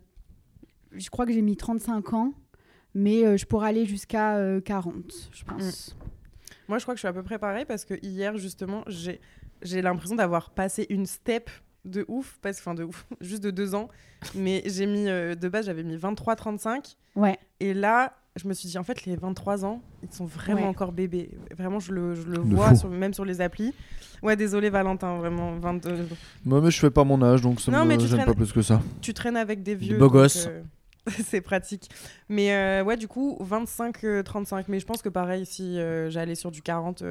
je 0.92 1.10
crois 1.10 1.26
que 1.26 1.32
j'ai 1.32 1.42
mis 1.42 1.56
35 1.56 2.12
ans, 2.14 2.32
mais 2.94 3.24
euh, 3.26 3.36
je 3.36 3.44
pourrais 3.46 3.68
aller 3.68 3.84
jusqu'à 3.84 4.36
euh, 4.36 4.60
40, 4.60 4.94
je 5.32 5.44
pense. 5.44 5.96
Moi, 6.68 6.78
je 6.78 6.84
crois 6.84 6.94
que 6.94 6.98
je 6.98 7.02
suis 7.02 7.08
à 7.08 7.12
peu 7.12 7.22
près 7.22 7.38
pareil 7.38 7.64
parce 7.66 7.84
que 7.84 7.94
hier, 8.02 8.36
justement, 8.38 8.82
j'ai 8.86 9.20
j'ai 9.62 9.82
l'impression 9.82 10.16
d'avoir 10.16 10.48
passé 10.50 10.86
une 10.88 11.04
step 11.04 11.50
de 11.84 12.06
ouf, 12.08 12.38
parce 12.40 12.58
enfin 12.60 12.72
de 12.74 12.84
ouf, 12.84 13.06
juste 13.20 13.42
de 13.42 13.50
deux 13.50 13.74
ans. 13.74 13.88
Mais 14.34 14.62
j'ai 14.64 14.86
mis, 14.86 15.08
euh, 15.08 15.34
de 15.34 15.48
base, 15.50 15.66
j'avais 15.66 15.82
mis 15.82 15.96
23-35. 15.96 16.96
Ouais. 17.16 17.38
Et 17.58 17.74
là, 17.74 18.14
je 18.36 18.46
me 18.48 18.54
suis 18.54 18.68
dit, 18.68 18.78
en 18.78 18.84
fait, 18.84 19.04
les 19.06 19.16
23 19.16 19.64
ans, 19.64 19.82
ils 20.02 20.12
sont 20.14 20.24
vraiment 20.26 20.62
Ouais. 20.62 20.66
encore 20.68 20.92
bébés. 20.92 21.30
Vraiment, 21.56 21.80
je 21.80 21.92
le, 21.92 22.14
je 22.14 22.22
le 22.22 22.38
vois, 22.38 22.74
sur- 22.74 22.88
même 22.88 23.12
sur 23.14 23.24
les 23.24 23.40
applis. 23.40 23.74
Ouais, 24.22 24.36
désolé, 24.36 24.70
Valentin, 24.70 25.16
vraiment. 25.18 25.56
22... 25.58 26.06
Moi, 26.44 26.60
mais 26.60 26.70
je 26.70 26.78
fais 26.78 26.90
pas 26.90 27.04
mon 27.04 27.20
âge, 27.22 27.40
donc 27.42 27.60
ça 27.60 27.72
Non, 27.72 27.84
me 27.84 27.98
gêne 27.98 28.08
traînes- 28.08 28.24
pas 28.26 28.34
plus 28.34 28.52
que 28.52 28.62
ça. 28.62 28.80
Tu 29.00 29.12
traînes 29.14 29.36
avec 29.36 29.62
des 29.62 29.74
vieux. 29.74 29.98
beaux 29.98 30.10
gosses. 30.10 30.46
euh, 30.48 30.62
C'est 31.26 31.40
pratique. 31.40 31.88
Mais 32.28 32.52
euh, 32.54 32.84
ouais, 32.84 32.96
du 32.96 33.08
coup, 33.08 33.38
25-35. 33.42 34.64
Mais 34.68 34.78
je 34.80 34.86
pense 34.86 35.02
que 35.02 35.08
pareil, 35.08 35.46
si 35.46 35.78
euh, 35.78 36.10
j'allais 36.10 36.34
sur 36.34 36.50
du 36.50 36.62
40. 36.62 37.02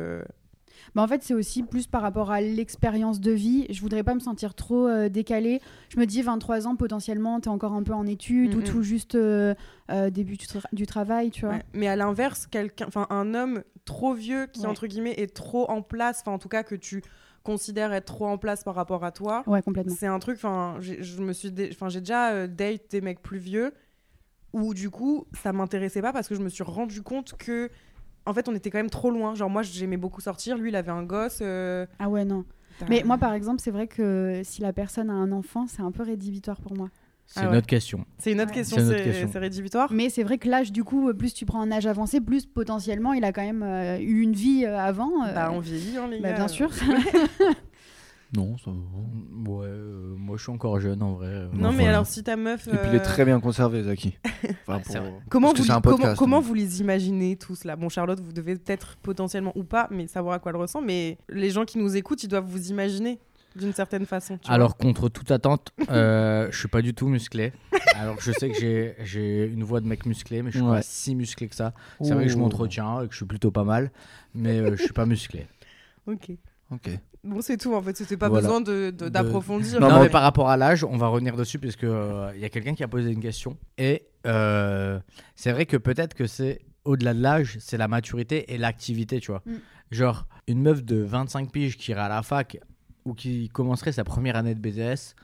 Bah, 0.95 1.01
en 1.01 1.07
fait, 1.07 1.23
c'est 1.23 1.33
aussi 1.33 1.63
plus 1.63 1.87
par 1.87 2.01
rapport 2.01 2.31
à 2.31 2.41
l'expérience 2.41 3.19
de 3.19 3.31
vie. 3.31 3.65
Je 3.69 3.81
voudrais 3.81 4.03
pas 4.03 4.13
me 4.15 4.19
sentir 4.19 4.53
trop 4.55 4.87
euh, 4.87 5.09
décalée. 5.09 5.61
Je 5.89 5.99
me 5.99 6.05
dis, 6.05 6.21
23 6.21 6.67
ans, 6.67 6.75
potentiellement, 6.75 7.39
t'es 7.39 7.49
encore 7.49 7.73
un 7.73 7.83
peu 7.83 7.93
en 7.93 8.05
études 8.05 8.55
ou 8.55 8.61
tout 8.61 8.81
juste 8.83 9.15
euh, 9.15 9.53
euh, 9.91 10.09
début 10.09 10.37
du, 10.37 10.45
tra- 10.45 10.65
du 10.73 10.85
travail, 10.85 11.31
tu 11.31 11.45
vois. 11.45 11.55
Ouais. 11.55 11.63
Mais 11.73 11.87
à 11.87 11.95
l'inverse, 11.95 12.47
quelqu'un, 12.47 12.85
enfin 12.87 13.07
un 13.09 13.33
homme 13.33 13.63
trop 13.85 14.13
vieux 14.13 14.47
qui 14.51 14.61
Ouais. 14.61 14.67
entre 14.67 14.85
guillemets 14.87 15.15
est 15.17 15.33
trop 15.33 15.69
en 15.69 15.81
place, 15.81 16.19
enfin 16.21 16.31
en 16.33 16.37
tout 16.39 16.49
cas 16.49 16.63
que 16.63 16.75
tu 16.75 17.01
considères 17.43 17.91
être 17.93 18.05
trop 18.05 18.27
en 18.27 18.37
place 18.37 18.63
par 18.63 18.75
rapport 18.75 19.03
à 19.03 19.11
toi, 19.11 19.43
Ouais, 19.47 19.61
complètement. 19.61 19.95
c'est 19.97 20.05
un 20.07 20.19
truc. 20.19 20.35
Enfin, 20.37 20.75
j'ai- 20.79 21.01
je 21.01 21.21
me 21.21 21.33
suis, 21.33 21.51
enfin 21.71 21.89
j'ai 21.89 22.01
déjà 22.01 22.31
euh, 22.33 22.47
date 22.47 22.83
des 22.91 23.01
mecs 23.01 23.21
plus 23.21 23.39
vieux 23.39 23.73
où 24.53 24.73
du 24.73 24.89
coup 24.89 25.25
ça 25.41 25.53
m'intéressait 25.53 26.01
pas 26.01 26.11
parce 26.11 26.27
que 26.27 26.35
je 26.35 26.41
me 26.41 26.49
suis 26.49 26.63
rendu 26.63 27.01
compte 27.01 27.33
que 27.37 27.69
en 28.25 28.33
fait, 28.33 28.47
on 28.49 28.55
était 28.55 28.69
quand 28.69 28.77
même 28.79 28.89
trop 28.89 29.09
loin. 29.11 29.35
Genre, 29.35 29.49
moi, 29.49 29.61
j'aimais 29.63 29.97
beaucoup 29.97 30.21
sortir. 30.21 30.57
Lui, 30.57 30.69
il 30.69 30.75
avait 30.75 30.91
un 30.91 31.03
gosse. 31.03 31.39
euh, 31.41 31.85
Ah 31.99 32.09
ouais, 32.09 32.25
non. 32.25 32.45
Mais 32.89 33.03
moi, 33.05 33.17
par 33.17 33.33
exemple, 33.33 33.59
c'est 33.61 33.71
vrai 33.71 33.87
que 33.87 34.41
si 34.43 34.61
la 34.61 34.71
personne 34.71 35.09
a 35.09 35.13
un 35.13 35.31
enfant, 35.33 35.65
c'est 35.67 35.81
un 35.81 35.91
peu 35.91 36.03
rédhibitoire 36.03 36.61
pour 36.61 36.75
moi. 36.77 36.89
C'est 37.25 37.41
Ah 37.41 37.43
une 37.45 37.51
ouais. 37.51 37.57
autre 37.57 37.67
question. 37.67 38.05
c'est 38.17 38.31
une 38.31 38.39
autre 38.41 38.49
Ouais. 38.49 38.55
question. 38.55 38.77
C'est 38.77 38.81
une 38.83 38.89
autre 38.89 38.97
C'est 38.99 39.03
question. 39.03 39.29
c'est 39.31 39.39
rédhibitoire. 39.39 39.91
Mais 39.91 40.09
c'est 40.09 40.23
vrai 40.23 40.37
que 40.37 40.47
l'âge, 40.49 40.71
du 40.71 40.83
coup, 40.83 41.13
plus 41.13 41.33
tu 41.33 41.45
prends 41.45 41.61
un 41.61 41.71
âge 41.71 41.85
avancé, 41.85 42.21
plus 42.21 42.45
potentiellement 42.47 43.13
il 43.13 43.23
a 43.23 43.31
quand 43.31 43.43
même 43.43 43.61
euh, 43.63 43.99
eu 43.99 44.21
une 44.21 44.33
vie 44.33 44.65
euh, 44.65 44.79
avant. 44.79 45.25
euh, 45.25 45.33
Bah, 45.33 45.49
on 45.51 45.59
vieillit, 45.59 45.97
hein, 45.97 46.07
les 46.09 46.19
bah, 46.21 46.29
gars. 46.29 46.35
bien 46.37 46.47
sûr. 46.47 46.69
Non, 48.35 48.57
ça 48.59 48.69
va. 48.69 49.51
Ouais, 49.51 49.65
euh, 49.65 50.13
moi 50.15 50.37
je 50.37 50.43
suis 50.43 50.51
encore 50.51 50.79
jeune 50.79 51.01
en 51.01 51.13
vrai. 51.13 51.27
euh, 51.29 51.47
Non, 51.53 51.69
mais 51.71 51.77
Voilà. 51.77 51.89
alors, 51.89 52.05
si 52.05 52.23
ta 52.23 52.35
meuf. 52.35 52.67
Et 52.67 52.71
puis 52.71 52.79
il 52.89 52.95
est 52.95 52.99
euh, 52.99 53.03
très 53.03 53.25
bien 53.25 53.39
conservé, 53.39 53.81
Zaki. 53.83 54.17
Enfin, 54.67 54.77
Ouais, 54.77 54.81
c'est 54.85 54.99
pour- 54.99 55.07
vrai. 55.09 55.19
Comment 55.29 55.53
vous, 55.53 56.15
comment, 56.15 56.39
vous 56.39 56.53
les 56.53 56.79
imaginez 56.81 57.35
tous 57.37 57.63
là? 57.63 57.75
Bon, 57.75 57.89
Charlotte, 57.89 58.19
vous 58.19 58.31
devez 58.31 58.55
peut-être 58.55 58.97
potentiellement 59.01 59.51
ou 59.55 59.63
pas, 59.63 59.87
mais 59.89 60.05
savoir 60.05 60.35
à 60.35 60.39
quoi 60.39 60.51
elle 60.51 60.57
ressent. 60.57 60.81
Mais 60.81 61.17
les 61.29 61.49
gens 61.49 61.65
qui 61.65 61.79
nous 61.79 61.95
écoutent, 61.97 62.23
ils 62.23 62.27
doivent 62.27 62.45
vous 62.47 62.69
imaginer 62.69 63.19
d'une 63.55 63.73
certaine 63.73 64.05
façon. 64.05 64.37
tu 64.37 64.45
vois. 64.45 64.53
Alors 64.53 64.77
contre 64.77 65.09
toute 65.09 65.31
attente, 65.31 65.73
euh, 65.89 66.47
je 66.51 66.57
suis 66.59 66.67
pas 66.67 66.83
du 66.83 66.93
tout 66.93 67.07
musclé. 67.07 67.51
Alors 67.95 68.15
que 68.15 68.21
je 68.21 68.31
sais 68.31 68.49
que 68.51 68.59
j'ai- 68.59 68.93
j'ai 69.03 69.45
une 69.47 69.63
voix 69.63 69.81
de 69.81 69.87
mec 69.87 70.05
musclé, 70.05 70.43
mais 70.43 70.51
je 70.51 70.59
suis 70.59 70.65
Ouais. 70.67 70.75
pas 70.77 70.81
si 70.83 71.15
musclé 71.15 71.47
que 71.47 71.55
ça. 71.55 71.73
C'est 71.99 72.13
vrai 72.13 72.25
que 72.25 72.31
je 72.31 72.37
m'entretiens 72.37 73.01
et 73.01 73.07
que 73.07 73.11
je 73.13 73.17
suis 73.17 73.25
plutôt 73.25 73.49
pas 73.49 73.63
mal, 73.63 73.91
mais 74.35 74.59
euh, 74.59 74.75
je 74.75 74.83
suis 74.83 74.93
pas 74.93 75.07
musclé. 75.07 75.47
Ok. 76.07 76.31
Ok. 76.71 76.89
Bon, 77.23 77.41
c'est 77.41 77.57
tout 77.57 77.73
en 77.73 77.81
fait. 77.81 77.97
C'était 77.97 78.15
pas 78.17 78.29
Voilà. 78.29 78.47
besoin 78.47 78.61
de- 78.61 78.91
de- 78.91 79.05
De- 79.05 79.09
d'approfondir. 79.09 79.79
Non, 79.81 79.89
Non, 79.89 80.01
mais, 80.01 80.09
par 80.09 80.21
rapport 80.21 80.49
à 80.49 80.55
l'âge, 80.57 80.83
on 80.83 80.97
va 80.97 81.07
revenir 81.07 81.35
dessus 81.35 81.59
puisque 81.59 81.83
euh, 81.83 82.31
il 82.35 82.41
y 82.41 82.45
a 82.45 82.49
quelqu'un 82.49 82.73
qui 82.75 82.83
a 82.83 82.87
posé 82.87 83.11
une 83.11 83.19
question 83.21 83.57
et 83.77 84.03
euh, 84.25 84.99
c'est 85.35 85.51
vrai 85.51 85.65
que 85.65 85.77
peut-être 85.77 86.13
que 86.13 86.27
c'est 86.27 86.61
au-delà 86.85 87.13
de 87.13 87.21
l'âge, 87.21 87.57
c'est 87.59 87.77
la 87.77 87.87
maturité 87.87 88.53
et 88.53 88.57
l'activité, 88.57 89.19
tu 89.19 89.31
vois. 89.31 89.41
Mm. 89.45 89.51
Genre 89.91 90.27
une 90.47 90.61
meuf 90.61 90.83
de 90.83 90.97
25 91.01 91.51
piges 91.51 91.77
qui 91.77 91.91
irait 91.91 92.01
à 92.01 92.09
la 92.09 92.21
fac 92.21 92.57
ou 93.05 93.13
qui 93.13 93.49
commencerait 93.49 93.91
sa 93.91 94.03
première 94.03 94.35
année 94.35 94.55
de 94.55 94.59
BDS, 94.59 95.15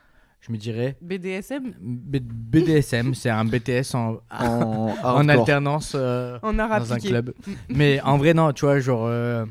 je 0.41 0.51
me 0.51 0.57
dirais 0.57 0.97
BDSM 1.01 1.73
B- 1.81 2.19
BDSM, 2.21 3.13
c'est 3.15 3.29
un 3.29 3.45
BTS 3.45 3.93
en, 3.95 4.17
En, 4.31 5.29
alternance 5.29 5.93
euh, 5.95 6.39
en 6.41 6.53
dans 6.53 6.93
un 6.93 6.97
club. 6.99 7.33
Mais 7.69 8.01
en 8.01 8.17
vrai, 8.17 8.33
non, 8.33 8.51
tu 8.51 8.65
vois, 8.65 8.79
genre, 8.79 9.05
euh, 9.07 9.45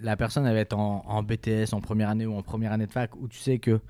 la 0.00 0.16
personne, 0.16 0.46
elle 0.46 0.54
va 0.54 0.60
être 0.60 0.76
en, 0.78 1.04
en 1.06 1.22
BTS 1.22 1.72
en 1.72 1.80
première 1.80 2.08
année 2.10 2.26
ou 2.26 2.34
en 2.36 2.42
première 2.42 2.72
année 2.72 2.86
de 2.86 2.92
fac, 2.92 3.16
où 3.16 3.28
tu 3.28 3.38
sais 3.38 3.58
que 3.58 3.80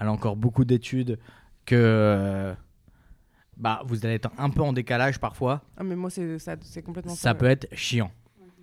elle 0.00 0.06
a 0.08 0.12
encore 0.12 0.36
beaucoup 0.36 0.64
d'études, 0.64 1.18
que 1.64 1.74
euh, 1.76 2.54
bah, 3.56 3.82
vous 3.86 4.04
allez 4.04 4.14
être 4.14 4.30
un 4.38 4.50
peu 4.50 4.62
en 4.62 4.72
décalage 4.72 5.18
parfois. 5.18 5.62
Ah, 5.76 5.82
mais 5.84 5.96
moi, 5.96 6.10
c'est 6.10 6.38
ça- 6.38 6.56
c'est 6.60 6.82
complètement 6.82 7.14
Ça 7.14 7.32
ouais. 7.32 7.38
peut 7.38 7.46
être 7.46 7.68
chiant. 7.74 8.10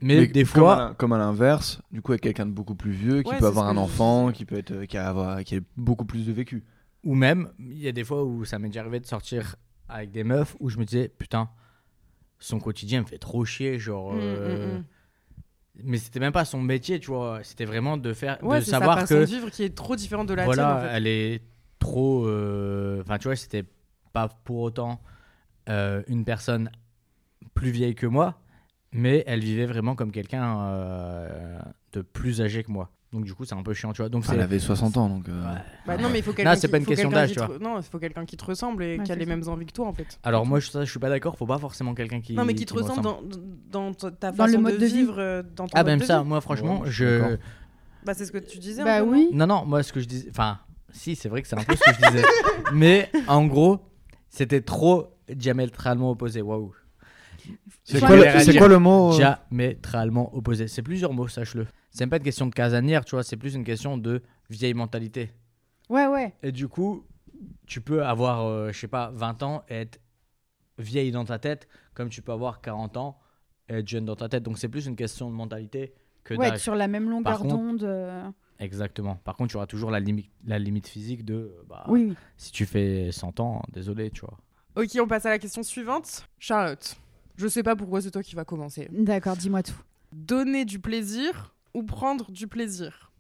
Mais, 0.02 0.16
Mais 0.18 0.28
des 0.28 0.44
fois, 0.46 0.94
comme 0.98 1.14
à 1.14 1.18
l'inverse, 1.18 1.82
du 1.92 2.02
coup, 2.02 2.12
avec 2.12 2.22
quelqu'un 2.22 2.46
de 2.46 2.52
beaucoup 2.52 2.76
plus 2.76 2.92
vieux, 2.92 3.22
qui 3.24 3.32
Ouais, 3.32 3.40
peut 3.40 3.46
avoir 3.48 3.68
un 3.68 3.78
enfant, 3.78 4.32
qui 4.32 4.44
peut 4.46 4.58
être, 4.58 4.72
euh, 4.72 4.86
qui 4.86 4.98
a, 4.98 5.08
avoir- 5.08 5.44
qui 5.44 5.56
a 5.56 5.60
beaucoup 5.78 6.06
plus 6.06 6.26
de 6.28 6.34
vécu. 6.34 6.64
ou 7.06 7.16
même, 7.16 7.50
il 7.60 7.78
y 7.80 7.88
a 7.88 7.92
des 7.92 8.04
fois 8.04 8.24
où 8.24 8.44
ça 8.46 8.60
m'est 8.60 8.68
déjà 8.68 8.82
arrivé 8.82 9.00
de 9.00 9.06
sortir 9.06 9.56
avec 9.90 10.12
des 10.12 10.24
meufs 10.24 10.56
où 10.60 10.70
je 10.70 10.78
me 10.78 10.86
disais, 10.86 11.08
putain, 11.10 11.50
son 12.40 12.60
quotidien 12.60 13.02
me 13.02 13.06
fait 13.06 13.18
trop 13.18 13.46
chier, 13.46 13.80
genre. 13.80 14.14
Mm, 14.14 14.18
euh, 14.20 14.76
mm, 14.76 14.80
mm. 14.80 14.84
Mais 15.84 15.98
c'était 15.98 16.20
même 16.20 16.32
pas 16.34 16.46
son 16.46 16.62
métier, 16.62 17.00
tu 17.00 17.08
vois. 17.08 17.40
C'était 17.44 17.66
vraiment 17.66 17.98
de 17.98 18.14
faire, 18.14 18.38
Ouais, 18.44 18.60
de 18.60 18.66
sa 18.66 18.72
savoir 18.80 19.06
que 19.06 19.14
de 19.16 19.24
vivre 19.26 19.50
qui 19.50 19.64
est 19.64 19.76
trop 19.76 19.96
différente 19.96 20.28
de 20.28 20.34
la 20.36 20.46
voilà, 20.46 20.64
tienne. 20.64 20.78
En 20.78 20.82
fait. 20.82 20.96
elle 20.98 21.08
est 21.08 21.42
trop. 21.80 22.28
euh, 22.28 23.02
Enfin, 23.02 23.18
tu 23.18 23.28
vois, 23.28 23.36
c'était 23.36 23.66
pas 24.14 24.28
pour 24.44 24.60
autant 24.60 25.02
euh, 25.70 26.04
une 26.08 26.26
personne 26.26 26.70
plus 27.56 27.72
vieille 27.72 27.96
que 27.96 28.06
moi, 28.06 28.40
mais 28.92 29.24
elle 29.26 29.40
vivait 29.42 29.66
vraiment 29.66 29.96
comme 29.96 30.12
quelqu'un 30.12 30.60
euh, 30.68 31.60
de 31.94 32.02
plus 32.02 32.42
âgé 32.42 32.64
que 32.64 32.72
moi. 32.72 32.92
Donc, 33.14 33.26
du 33.26 33.34
coup, 33.36 33.46
c'est 33.46 33.54
un 33.54 33.62
peu 33.64 33.74
chiant, 33.74 33.94
tu 33.94 34.02
vois. 34.02 34.10
Donc, 34.10 34.26
elle 34.32 34.42
avait 34.42 34.58
60 34.60 34.98
ans, 34.98 35.08
donc. 35.08 35.30
euh. 35.30 35.44
Bah 35.86 35.98
non, 35.98 36.10
mais 36.10 36.20
il 36.20 36.24
faut 36.24 36.34
quelqu'un 36.34 36.56
c'est 36.56 36.68
qui- 36.68 36.72
pas 36.72 36.78
une 36.80 36.86
question 36.86 37.10
d'âge, 37.10 37.30
tu 37.30 37.36
te 37.36 37.44
vois. 37.44 37.60
Non, 37.60 37.78
il 37.78 37.84
faut 37.84 38.00
quelqu'un 38.00 38.26
qui 38.26 38.36
te 38.38 38.44
ressemble 38.44 38.84
et 38.84 38.98
Ouais, 38.98 39.04
qui 39.04 39.12
a 39.12 39.16
les 39.16 39.26
mêmes 39.28 39.48
envies 39.48 39.68
que 39.68 39.72
toi, 39.72 39.88
en 39.88 39.94
fait. 39.94 40.20
Alors, 40.24 40.46
moi, 40.46 40.60
je, 40.60 40.70
ça, 40.72 40.84
je 40.84 40.90
suis 40.90 41.00
pas 41.00 41.10
d'accord, 41.10 41.38
faut 41.38 41.46
pas 41.46 41.60
forcément 41.60 41.94
quelqu'un 41.94 42.20
qui. 42.22 42.34
Non, 42.34 42.44
mais 42.44 42.56
qui 42.56 42.66
te 42.66 42.74
ressemble 42.74 43.00
ressemble. 43.08 43.30
dans, 43.70 43.92
dans 43.92 43.94
ta 44.12 44.32
le 44.32 44.36
façon 44.36 44.60
mode 44.62 44.74
de 44.74 44.78
de 44.80 44.86
vie. 44.88 44.94
vivre, 44.94 45.16
euh, 45.20 45.44
dans 45.56 45.68
ton 45.68 45.78
Ah, 45.78 45.84
même 45.84 46.00
de 46.00 46.04
ça, 46.06 46.22
vie. 46.24 46.28
moi, 46.28 46.42
franchement, 46.42 46.82
Ouais, 46.82 46.90
je. 46.92 47.38
Bah, 48.04 48.14
c'est 48.16 48.26
ce 48.26 48.32
que 48.32 48.40
tu 48.40 48.58
disais. 48.58 48.82
un 48.82 48.86
bah 48.86 49.04
oui. 49.04 49.30
Non, 49.32 49.46
non, 49.48 49.64
moi, 49.66 49.84
ce 49.84 49.94
que 49.94 50.00
je 50.00 50.08
disais. 50.08 50.28
Enfin, 50.32 50.58
si, 50.92 51.16
c'est 51.16 51.30
vrai 51.30 51.42
que 51.44 51.48
c'est 51.48 51.58
un 51.60 51.64
peu 51.64 51.76
ce 51.76 51.80
que 51.84 51.94
je 52.04 52.10
disais. 52.12 52.24
mais 52.74 53.10
en 53.28 53.46
gros, 53.46 53.80
c'était 54.30 54.62
trop 54.62 55.08
diamétralement 55.32 56.10
opposé. 56.12 56.42
Waouh. 56.42 56.74
C'est 57.84 58.00
le- 58.02 58.58
quoi 58.58 58.68
le 58.68 58.80
mot 58.80 59.14
euh 59.14 59.18
Diamétralement 59.18 60.36
opposé. 60.36 60.68
C'est 60.68 60.82
plusieurs 60.82 61.14
mots, 61.14 61.28
sache-le. 61.28 61.68
C'est 61.94 62.02
même 62.04 62.10
pas 62.10 62.18
une 62.18 62.24
question 62.24 62.48
de 62.48 62.54
casanière, 62.54 63.06
tu 63.06 63.12
vois, 63.16 63.24
c'est 63.24 63.38
plus 63.38 63.54
une 63.56 63.64
question 63.64 63.98
de 63.98 64.22
vieille 64.50 64.74
mentalité. 64.74 65.32
Ouais, 65.90 66.08
ouais. 66.08 66.34
Et 66.42 66.52
du 66.52 66.68
coup, 66.68 67.06
tu 67.68 67.82
peux 67.82 68.04
avoir, 68.04 68.46
euh, 68.46 68.72
je 68.72 68.80
sais 68.80 68.88
pas, 68.88 69.12
20 69.14 69.44
ans 69.44 69.64
et 69.70 69.76
être 69.76 70.00
vieille 70.80 71.12
dans 71.12 71.24
ta 71.26 71.38
tête, 71.38 71.68
comme 71.94 72.10
tu 72.10 72.22
peux 72.24 72.32
avoir 72.32 72.62
40 72.62 72.98
ans 72.98 73.20
et 73.70 73.76
être 73.76 73.88
jeune 73.88 74.06
dans 74.06 74.16
ta 74.16 74.28
tête. 74.28 74.42
Donc 74.44 74.58
c'est 74.58 74.70
plus 74.70 74.88
une 74.88 74.96
question 74.96 75.30
de 75.30 75.36
mentalité 75.36 75.94
que 76.24 76.34
Ouais, 76.34 76.48
être 76.50 76.58
sur 76.60 76.74
la 76.76 76.88
même 76.88 77.10
longueur 77.10 77.44
d'onde. 77.46 77.84
euh, 77.84 78.28
Exactement. 78.60 79.16
Par 79.18 79.36
contre, 79.36 79.52
tu 79.52 79.58
auras 79.58 79.68
toujours 79.68 79.92
la, 79.92 80.00
limite 80.00 80.32
la 80.46 80.58
limite 80.58 80.88
physique 80.88 81.24
de, 81.24 81.34
euh, 81.36 81.64
bah, 81.70 81.86
Oui, 81.90 82.08
oui. 82.10 82.16
si 82.38 82.52
tu 82.52 82.66
fais 82.66 83.12
100 83.12 83.40
ans, 83.40 83.62
désolé, 83.72 84.10
tu 84.10 84.22
vois. 84.22 84.38
Ok, 84.76 84.98
on 85.00 85.08
passe 85.08 85.28
à 85.28 85.30
la 85.30 85.38
question 85.38 85.62
suivante. 85.62 86.28
Charlotte, 86.40 86.98
je 87.36 87.48
sais 87.48 87.62
pas 87.62 87.76
pourquoi 87.76 88.02
c'est 88.02 88.10
toi 88.10 88.24
qui 88.24 88.34
vas 88.34 88.46
commencer. 88.46 88.88
D'accord, 88.92 89.38
dis-moi 89.38 89.62
tout. 89.62 89.80
Donner 90.12 90.66
du 90.66 90.80
plaisir 90.80 91.53
ou 91.74 91.84
prendre 91.84 92.32
du 92.32 92.48
plaisir 92.48 93.12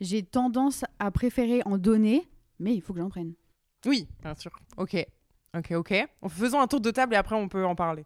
J'ai 0.00 0.22
tendance 0.22 0.84
à 0.98 1.10
préférer 1.10 1.62
en 1.64 1.78
donner, 1.78 2.28
mais 2.58 2.74
il 2.74 2.80
faut 2.80 2.92
que 2.92 3.00
j'en 3.00 3.08
prenne. 3.08 3.32
Oui, 3.86 4.08
bien 4.22 4.34
sûr. 4.34 4.50
Ok, 4.76 4.96
ok, 5.56 5.72
ok. 5.72 5.94
Faisons 6.28 6.60
un 6.60 6.66
tour 6.66 6.80
de 6.80 6.90
table 6.90 7.14
et 7.14 7.16
après 7.16 7.36
on 7.36 7.48
peut 7.48 7.64
en 7.64 7.74
parler. 7.74 8.04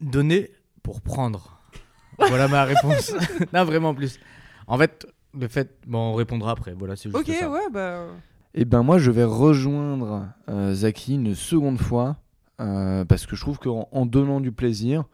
Donner 0.00 0.50
pour 0.82 1.00
prendre. 1.00 1.56
Voilà 2.18 2.48
ma 2.48 2.64
réponse. 2.64 3.14
non, 3.54 3.64
vraiment 3.64 3.94
plus. 3.94 4.18
En 4.66 4.76
fait, 4.76 5.06
le 5.32 5.48
fait. 5.48 5.78
Bon, 5.86 6.12
on 6.12 6.14
répondra 6.14 6.50
après. 6.52 6.74
Voilà, 6.74 6.94
c'est 6.94 7.08
juste 7.10 7.16
Ok, 7.16 7.34
ça. 7.34 7.50
ouais, 7.50 7.70
bah. 7.72 8.08
Eh 8.52 8.66
ben 8.66 8.82
moi, 8.82 8.98
je 8.98 9.10
vais 9.10 9.24
rejoindre 9.24 10.26
euh, 10.48 10.74
Zaki 10.74 11.14
une 11.14 11.34
seconde 11.34 11.78
fois 11.78 12.16
euh, 12.60 13.06
parce 13.06 13.24
que 13.24 13.36
je 13.36 13.40
trouve 13.40 13.58
qu'en 13.58 13.88
en 13.92 14.04
donnant 14.04 14.40
du 14.40 14.52
plaisir, 14.52 15.04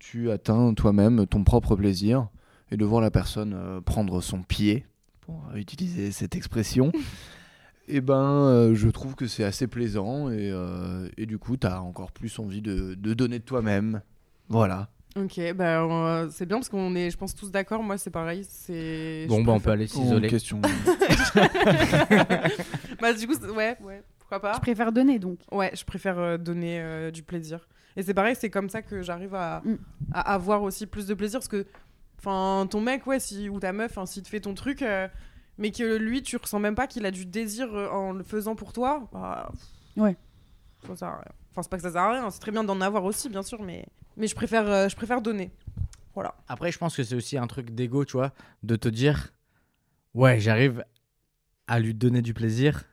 tu 0.00 0.30
atteins 0.32 0.74
toi-même 0.74 1.26
ton 1.26 1.44
propre 1.44 1.76
plaisir 1.76 2.26
et 2.70 2.76
de 2.76 2.84
voir 2.84 3.00
la 3.00 3.10
personne 3.10 3.54
euh, 3.56 3.80
prendre 3.80 4.20
son 4.20 4.42
pied, 4.42 4.84
pour 5.20 5.42
utiliser 5.54 6.10
cette 6.12 6.36
expression. 6.36 6.92
Eh 7.90 8.02
ben, 8.02 8.14
euh, 8.20 8.74
je 8.74 8.86
trouve 8.90 9.14
que 9.14 9.26
c'est 9.26 9.44
assez 9.44 9.66
plaisant 9.66 10.28
et, 10.28 10.50
euh, 10.52 11.08
et 11.16 11.24
du 11.24 11.38
coup, 11.38 11.56
tu 11.56 11.66
as 11.66 11.80
encore 11.82 12.12
plus 12.12 12.38
envie 12.38 12.60
de, 12.60 12.92
de 12.92 13.14
donner 13.14 13.38
de 13.38 13.44
toi-même. 13.44 14.02
Voilà. 14.50 14.90
Ok, 15.16 15.40
bah 15.56 15.80
euh, 15.82 16.28
c'est 16.30 16.44
bien 16.44 16.58
parce 16.58 16.68
qu'on 16.68 16.94
est, 16.94 17.10
je 17.10 17.16
pense, 17.16 17.34
tous 17.34 17.50
d'accord. 17.50 17.82
Moi, 17.82 17.96
c'est 17.96 18.10
pareil. 18.10 18.44
C'est. 18.46 19.24
Bon, 19.26 19.42
bah, 19.42 19.52
on 19.52 19.60
peut 19.60 19.70
aller 19.70 19.86
Oh, 19.96 20.02
s'isoler. 20.02 20.28
question. 20.28 20.60
bah, 23.00 23.12
du 23.14 23.26
coup, 23.26 23.34
ouais, 23.56 23.76
ouais, 23.82 24.02
pourquoi 24.18 24.40
pas? 24.40 24.52
Je 24.54 24.60
préfère 24.60 24.92
donner 24.92 25.18
donc. 25.18 25.38
Ouais, 25.50 25.70
je 25.74 25.84
préfère 25.84 26.18
euh, 26.18 26.38
donner 26.38 26.80
euh, 26.80 27.10
du 27.10 27.22
plaisir. 27.22 27.66
Et 27.96 28.02
c'est 28.02 28.14
pareil, 28.14 28.36
c'est 28.38 28.50
comme 28.50 28.68
ça 28.68 28.82
que 28.82 29.02
j'arrive 29.02 29.34
à, 29.34 29.62
Mm. 29.64 29.76
à 30.12 30.34
avoir 30.34 30.62
aussi 30.62 30.86
plus 30.86 31.06
de 31.06 31.14
plaisir 31.14 31.40
parce 31.40 31.48
que, 31.48 31.66
enfin, 32.18 32.66
ton 32.70 32.80
mec, 32.80 33.06
ouais, 33.06 33.20
si, 33.20 33.48
ou 33.48 33.60
ta 33.60 33.72
meuf, 33.72 33.98
hein, 33.98 34.06
s'il 34.06 34.22
te 34.22 34.28
fait 34.28 34.40
ton 34.40 34.54
truc, 34.54 34.82
euh, 34.82 35.08
mais 35.56 35.70
que 35.70 35.96
lui, 35.96 36.22
tu 36.22 36.36
ressens 36.36 36.58
même 36.58 36.74
pas 36.74 36.86
qu'il 36.86 37.06
a 37.06 37.10
du 37.10 37.26
désir 37.26 37.74
euh, 37.74 37.88
en 37.90 38.12
le 38.12 38.22
faisant 38.22 38.54
pour 38.54 38.72
toi, 38.72 39.08
bah, 39.12 39.48
pff, 39.52 40.02
Ouais. 40.02 40.16
Ça 40.86 40.94
sert 40.96 41.08
à 41.08 41.16
rien. 41.16 41.32
Enfin, 41.50 41.62
c'est 41.62 41.70
pas 41.70 41.76
que 41.76 41.82
ça 41.82 41.90
sert 41.92 42.02
à 42.02 42.12
rien, 42.12 42.30
c'est 42.30 42.38
très 42.38 42.52
bien 42.52 42.62
d'en 42.64 42.80
avoir 42.80 43.04
aussi, 43.04 43.28
bien 43.28 43.42
sûr, 43.42 43.62
mais, 43.62 43.84
mais 44.16 44.28
je, 44.28 44.34
préfère, 44.34 44.68
euh, 44.68 44.88
je 44.88 44.96
préfère 44.96 45.20
donner. 45.20 45.50
Voilà. 46.14 46.34
Après, 46.48 46.70
je 46.72 46.78
pense 46.78 46.96
que 46.96 47.02
c'est 47.02 47.14
aussi 47.14 47.36
un 47.36 47.46
truc 47.46 47.70
d'ego, 47.70 48.04
tu 48.04 48.12
vois, 48.12 48.32
de 48.62 48.76
te 48.76 48.88
dire 48.88 49.32
Ouais, 50.14 50.40
j'arrive 50.40 50.84
à 51.66 51.80
lui 51.80 51.94
donner 51.94 52.22
du 52.22 52.34
plaisir, 52.34 52.84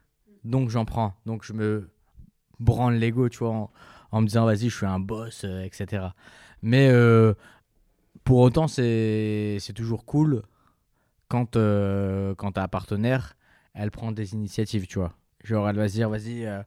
donc 0.43 0.69
j'en 0.69 0.85
prends. 0.85 1.13
Donc 1.25 1.43
je 1.43 1.53
me 1.53 1.89
branle 2.59 2.95
l'ego, 2.95 3.29
tu 3.29 3.39
vois, 3.39 3.49
en, 3.51 3.71
en 4.11 4.21
me 4.21 4.27
disant 4.27 4.45
Vas-y, 4.45 4.69
je 4.69 4.75
suis 4.75 4.85
un 4.85 4.99
boss, 4.99 5.43
euh, 5.43 5.61
etc. 5.63 6.07
Mais 6.61 6.89
euh, 6.89 7.33
pour 8.25 8.39
autant, 8.39 8.67
c'est 8.67 9.59
toujours 9.73 10.03
cool 10.05 10.41
quand, 11.29 11.55
euh, 11.55 12.35
quand 12.35 12.51
ta 12.53 12.67
partenaire, 12.67 13.37
elle 13.73 13.91
prend 13.91 14.11
des 14.11 14.33
initiatives, 14.33 14.87
tu 14.87 14.99
vois. 14.99 15.13
Genre, 15.43 15.67
elle 15.69 15.77
va 15.77 15.87
se 15.87 15.93
dire 15.93 16.09
Vas-y, 16.09 16.45
euh, 16.45 16.61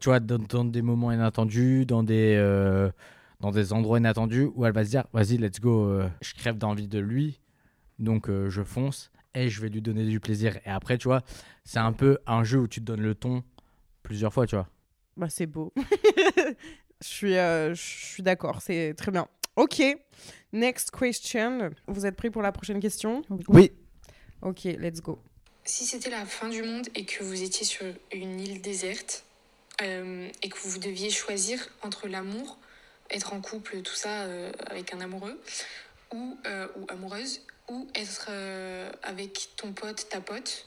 tu 0.00 0.08
vois, 0.08 0.20
dans, 0.20 0.64
des 0.64 0.82
moments 0.82 1.10
inattendus, 1.12 1.86
dans 1.86 2.02
des. 2.02 2.34
euh, 2.36 2.90
dans 3.40 3.50
des 3.50 3.72
endroits 3.72 3.98
inattendus 3.98 4.50
où 4.54 4.64
elle 4.66 4.72
va 4.72 4.84
se 4.84 4.90
dire 4.90 5.04
vas-y 5.12 5.36
let's 5.36 5.58
go 5.58 5.84
euh, 5.88 6.08
je 6.20 6.32
crève 6.34 6.58
d'envie 6.58 6.86
de 6.86 7.00
lui 7.00 7.40
donc 7.98 8.30
je 8.30 8.62
fonce 8.62 9.10
et 9.34 9.48
je 9.48 9.60
vais 9.60 9.68
lui 9.68 9.82
donner 9.82 10.06
du 10.06 10.20
plaisir 10.20 10.58
et 10.64 10.70
après 10.70 10.96
tu 10.96 11.08
vois 11.08 11.22
c'est 11.64 11.80
un 11.80 11.92
peu 11.92 12.18
un 12.28 12.44
jeu 12.44 12.60
où 12.60 12.68
tu 12.68 12.78
te 12.78 12.84
donnes 12.84 13.00
le 13.02 13.16
ton 13.16 13.42
plusieurs 14.04 14.32
fois 14.32 14.46
tu 14.46 14.54
vois 14.54 14.68
Bah, 15.16 15.26
c'est 15.28 15.46
beau. 15.46 15.72
Je 17.02 17.08
suis, 17.08 17.32
je 17.34 17.72
suis 17.74 18.22
d'accord, 18.22 18.62
c'est 18.62 18.94
très 18.96 19.10
bien. 19.10 19.26
Ok. 19.56 19.82
Next 20.52 20.90
question. 20.90 21.70
Vous 21.86 22.06
êtes 22.06 22.16
prêts 22.16 22.30
pour 22.30 22.42
la 22.42 22.52
prochaine 22.52 22.80
question? 22.80 23.22
Oui. 23.48 23.72
Ok, 24.42 24.64
let's 24.64 25.00
go. 25.00 25.18
Si 25.64 25.84
c'était 25.84 26.10
la 26.10 26.24
fin 26.26 26.48
du 26.48 26.62
monde 26.62 26.88
et 26.94 27.04
que 27.04 27.22
vous 27.22 27.42
étiez 27.42 27.64
sur 27.64 27.86
une 28.12 28.40
île 28.40 28.60
déserte 28.60 29.24
euh, 29.80 30.28
et 30.42 30.48
que 30.48 30.58
vous 30.58 30.78
deviez 30.78 31.10
choisir 31.10 31.68
entre 31.82 32.08
l'amour, 32.08 32.58
être 33.10 33.32
en 33.32 33.40
couple, 33.40 33.82
tout 33.82 33.94
ça 33.94 34.22
euh, 34.22 34.50
avec 34.66 34.92
un 34.92 35.00
amoureux 35.00 35.40
ou, 36.12 36.36
euh, 36.46 36.66
ou 36.76 36.86
amoureuse, 36.88 37.42
ou 37.68 37.86
être 37.94 38.26
euh, 38.30 38.90
avec 39.02 39.50
ton 39.56 39.72
pote, 39.72 40.08
ta 40.10 40.20
pote, 40.20 40.66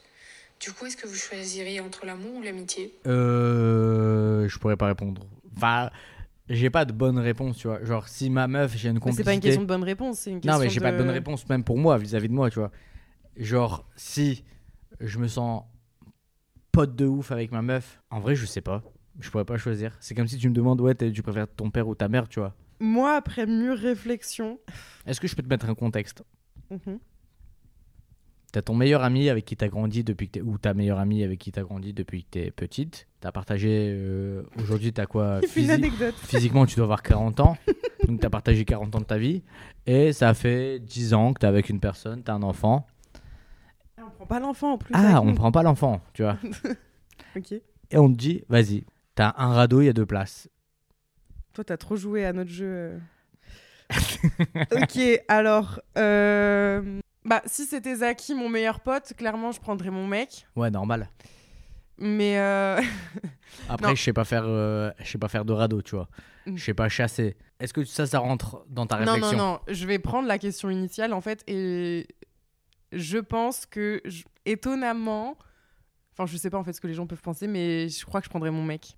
du 0.61 0.71
coup, 0.71 0.85
est-ce 0.85 0.95
que 0.95 1.07
vous 1.07 1.15
choisiriez 1.15 1.81
entre 1.81 2.05
l'amour 2.05 2.35
ou 2.35 2.41
l'amitié? 2.41 2.97
Euh, 3.05 4.47
je 4.47 4.57
pourrais 4.57 4.77
pas 4.77 4.87
répondre. 4.87 5.27
Enfin, 5.57 5.89
j'ai 6.49 6.69
pas 6.69 6.85
de 6.85 6.93
bonne 6.93 7.17
réponse, 7.17 7.57
tu 7.57 7.67
vois. 7.67 7.83
Genre, 7.83 8.07
si 8.07 8.29
ma 8.29 8.47
meuf, 8.47 8.75
j'ai 8.75 8.89
une 8.89 8.99
complicité. 8.99 9.23
c'est 9.23 9.25
pas 9.25 9.33
une 9.33 9.41
question 9.41 9.61
de 9.63 9.67
bonne 9.67 9.83
réponse, 9.83 10.19
c'est 10.19 10.31
une 10.31 10.41
question 10.41 10.59
Non, 10.59 10.63
mais 10.63 10.69
j'ai 10.69 10.79
pas 10.79 10.91
de 10.91 10.97
bonne 10.97 11.09
réponse, 11.09 11.47
même 11.49 11.63
pour 11.63 11.77
moi, 11.77 11.97
vis-à-vis 11.97 12.27
de 12.29 12.33
moi, 12.33 12.49
tu 12.49 12.59
vois. 12.59 12.71
Genre, 13.37 13.87
si 13.95 14.43
je 14.99 15.19
me 15.19 15.27
sens 15.27 15.63
pote 16.71 16.95
de 16.95 17.05
ouf 17.05 17.31
avec 17.31 17.51
ma 17.51 17.61
meuf, 17.61 18.01
en 18.09 18.19
vrai, 18.19 18.35
je 18.35 18.45
sais 18.45 18.61
pas. 18.61 18.83
Je 19.19 19.29
pourrais 19.29 19.45
pas 19.45 19.57
choisir. 19.57 19.95
C'est 20.01 20.13
comme 20.13 20.27
si 20.27 20.37
tu 20.37 20.49
me 20.49 20.53
demandes, 20.53 20.81
ouais, 20.81 20.93
tu 20.93 21.21
préfères 21.23 21.47
ton 21.47 21.71
père 21.71 21.87
ou 21.87 21.95
ta 21.95 22.07
mère, 22.09 22.27
tu 22.27 22.39
vois. 22.39 22.53
Moi, 22.79 23.15
après 23.15 23.45
mûre 23.45 23.77
réflexion. 23.77 24.59
Est-ce 25.05 25.21
que 25.21 25.27
je 25.27 25.35
peux 25.35 25.43
te 25.43 25.47
mettre 25.47 25.69
un 25.69 25.75
contexte? 25.75 26.23
Mhm. 26.69 26.99
T'as 28.55 28.61
ton 28.61 28.73
meilleur 28.73 29.03
ami 29.03 29.27
avec 29.29 29.43
qui 29.43 29.57
t'as 29.57 29.67
grandi 29.67 30.05
depuis 30.05 30.27
que 30.27 30.39
t'es... 30.39 30.41
ou 30.41 30.57
ta 30.57 30.73
meilleure 30.73 30.97
amie 30.99 31.23
avec 31.25 31.39
qui 31.41 31.51
t'as 31.51 31.63
grandi 31.63 31.91
depuis 31.91 32.23
que 32.23 32.29
t'es 32.29 32.51
petite. 32.51 33.05
T'as 33.19 33.33
partagé. 33.33 33.89
euh, 33.93 34.43
Aujourd'hui, 34.57 34.93
t'as 34.93 35.05
quoi 35.07 35.41
anecdote. 35.69 36.15
Physiquement, 36.23 36.65
tu 36.65 36.77
dois 36.77 36.85
avoir 36.85 37.03
40 37.03 37.41
ans. 37.41 37.57
donc, 38.07 38.21
t'as 38.21 38.29
partagé 38.29 38.63
40 38.63 38.95
ans 38.95 38.99
de 39.01 39.03
ta 39.03 39.17
vie. 39.17 39.43
Et 39.85 40.13
ça 40.13 40.33
fait 40.33 40.79
10 40.79 41.13
ans 41.13 41.33
que 41.33 41.39
t'es 41.39 41.47
avec 41.47 41.67
une 41.67 41.81
personne, 41.81 42.23
t'as 42.23 42.31
un 42.31 42.43
enfant. 42.43 42.87
On 43.97 44.09
prend 44.09 44.25
pas 44.25 44.39
l'enfant 44.39 44.71
en 44.71 44.77
plus. 44.77 44.93
Ah, 44.95 45.19
on 45.21 45.25
nous. 45.25 45.35
prend 45.35 45.51
pas 45.51 45.61
l'enfant, 45.61 45.99
tu 46.13 46.23
vois. 46.23 46.37
Ok. 47.35 47.51
Et 47.51 47.97
on 47.97 48.09
te 48.09 48.17
dit, 48.17 48.45
vas-y, 48.47 48.85
t'as 49.15 49.33
un 49.37 49.49
radeau, 49.49 49.81
il 49.81 49.87
y 49.87 49.89
a 49.89 49.93
deux 49.93 50.05
places. 50.05 50.47
Toi, 51.51 51.65
t'as 51.65 51.75
trop 51.75 51.97
joué 51.97 52.23
à 52.23 52.31
notre 52.31 52.51
jeu. 52.51 52.65
euh. 52.65 52.99
ok, 54.71 55.21
alors. 55.27 55.81
euh, 55.97 57.01
Bah, 57.25 57.41
si 57.45 57.65
c'était 57.65 57.95
Zaki, 57.95 58.33
mon 58.35 58.47
meilleur 58.49 58.79
pote, 58.79 59.13
clairement, 59.17 59.51
je 59.51 59.59
prendrais 59.59 59.89
mon 59.89 60.07
mec. 60.07 60.45
Ouais, 60.55 60.69
normal. 60.69 61.09
Mais. 61.97 62.37
euh, 62.39 62.79
Après, 63.69 63.87
Non. 63.89 63.95
je 63.95 64.01
sais 64.03 64.13
pas 64.13 64.25
faire, 64.25 64.43
euh, 64.45 64.91
je 64.99 65.09
sais 65.11 65.17
pas 65.17 65.27
faire 65.27 65.43
de 65.45 65.51
radeau, 65.53 65.81
tu 65.81 65.95
vois. 65.95 66.07
Mm. 66.45 66.55
Je 66.57 66.63
sais 66.63 66.73
pas 66.73 66.87
chasser. 66.89 67.35
Est-ce 67.59 67.73
que 67.73 67.83
ça, 67.85 68.05
ça 68.05 68.19
rentre 68.19 68.63
dans 68.69 68.85
ta 68.85 68.99
non, 69.03 69.13
réflexion 69.13 69.37
non, 69.37 69.51
non. 69.53 69.59
Je 69.67 69.85
vais 69.87 69.97
prendre 69.99 70.27
la 70.27 70.37
question 70.37 70.69
initiale, 70.69 71.13
en 71.13 71.21
fait, 71.21 71.43
et 71.47 72.07
je 72.91 73.17
pense 73.17 73.65
que, 73.65 74.01
je- 74.05 74.23
étonnamment. 74.45 75.37
Enfin, 76.13 76.25
je 76.27 76.37
sais 76.37 76.49
pas 76.49 76.57
en 76.57 76.63
fait 76.63 76.71
ce 76.73 76.79
que 76.79 76.87
les 76.87 76.93
gens 76.93 77.07
peuvent 77.07 77.21
penser, 77.21 77.47
mais 77.47 77.89
je 77.89 78.05
crois 78.05 78.21
que 78.21 78.25
je 78.25 78.29
prendrais 78.29 78.51
mon 78.51 78.63
mec. 78.63 78.95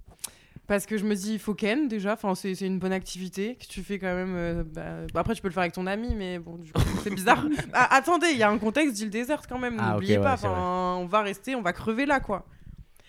Parce 0.68 0.86
que 0.86 0.98
je 0.98 1.06
me 1.06 1.16
dis, 1.16 1.34
il 1.34 1.40
faut 1.40 1.54
ken 1.54 1.88
déjà, 1.88 2.14
enfin, 2.14 2.36
c'est 2.36 2.54
c'est 2.54 2.66
une 2.68 2.78
bonne 2.78 2.92
activité 2.92 3.56
que 3.56 3.66
tu 3.68 3.82
fais 3.84 4.00
quand 4.00 4.14
même. 4.14 4.34
euh, 4.36 4.64
bah, 4.66 4.82
bah, 5.14 5.20
après, 5.22 5.34
tu 5.34 5.42
peux 5.42 5.48
le 5.48 5.54
faire 5.54 5.62
avec 5.62 5.72
ton 5.74 5.88
ami, 5.88 6.14
mais 6.14 6.40
bon, 6.40 6.58
du 6.58 6.74
coup, 6.74 6.82
c'est 7.04 7.14
bizarre. 7.14 7.46
Ah, 7.74 7.96
attendez, 7.96 8.28
il 8.32 8.38
y 8.38 8.44
a 8.44 8.50
un 8.50 8.58
contexte 8.58 8.96
d'île 8.96 9.10
déserte 9.10 9.46
quand 9.48 9.60
même, 9.60 9.78
Ah, 9.80 9.94
n'oubliez 9.94 10.18
ouais, 10.18 10.24
pas. 10.24 10.34
Enfin, 10.34 10.98
on 11.00 11.06
va 11.06 11.22
rester, 11.22 11.56
on 11.56 11.62
va 11.62 11.72
crever 11.72 12.06
là, 12.06 12.20
quoi. 12.20 12.46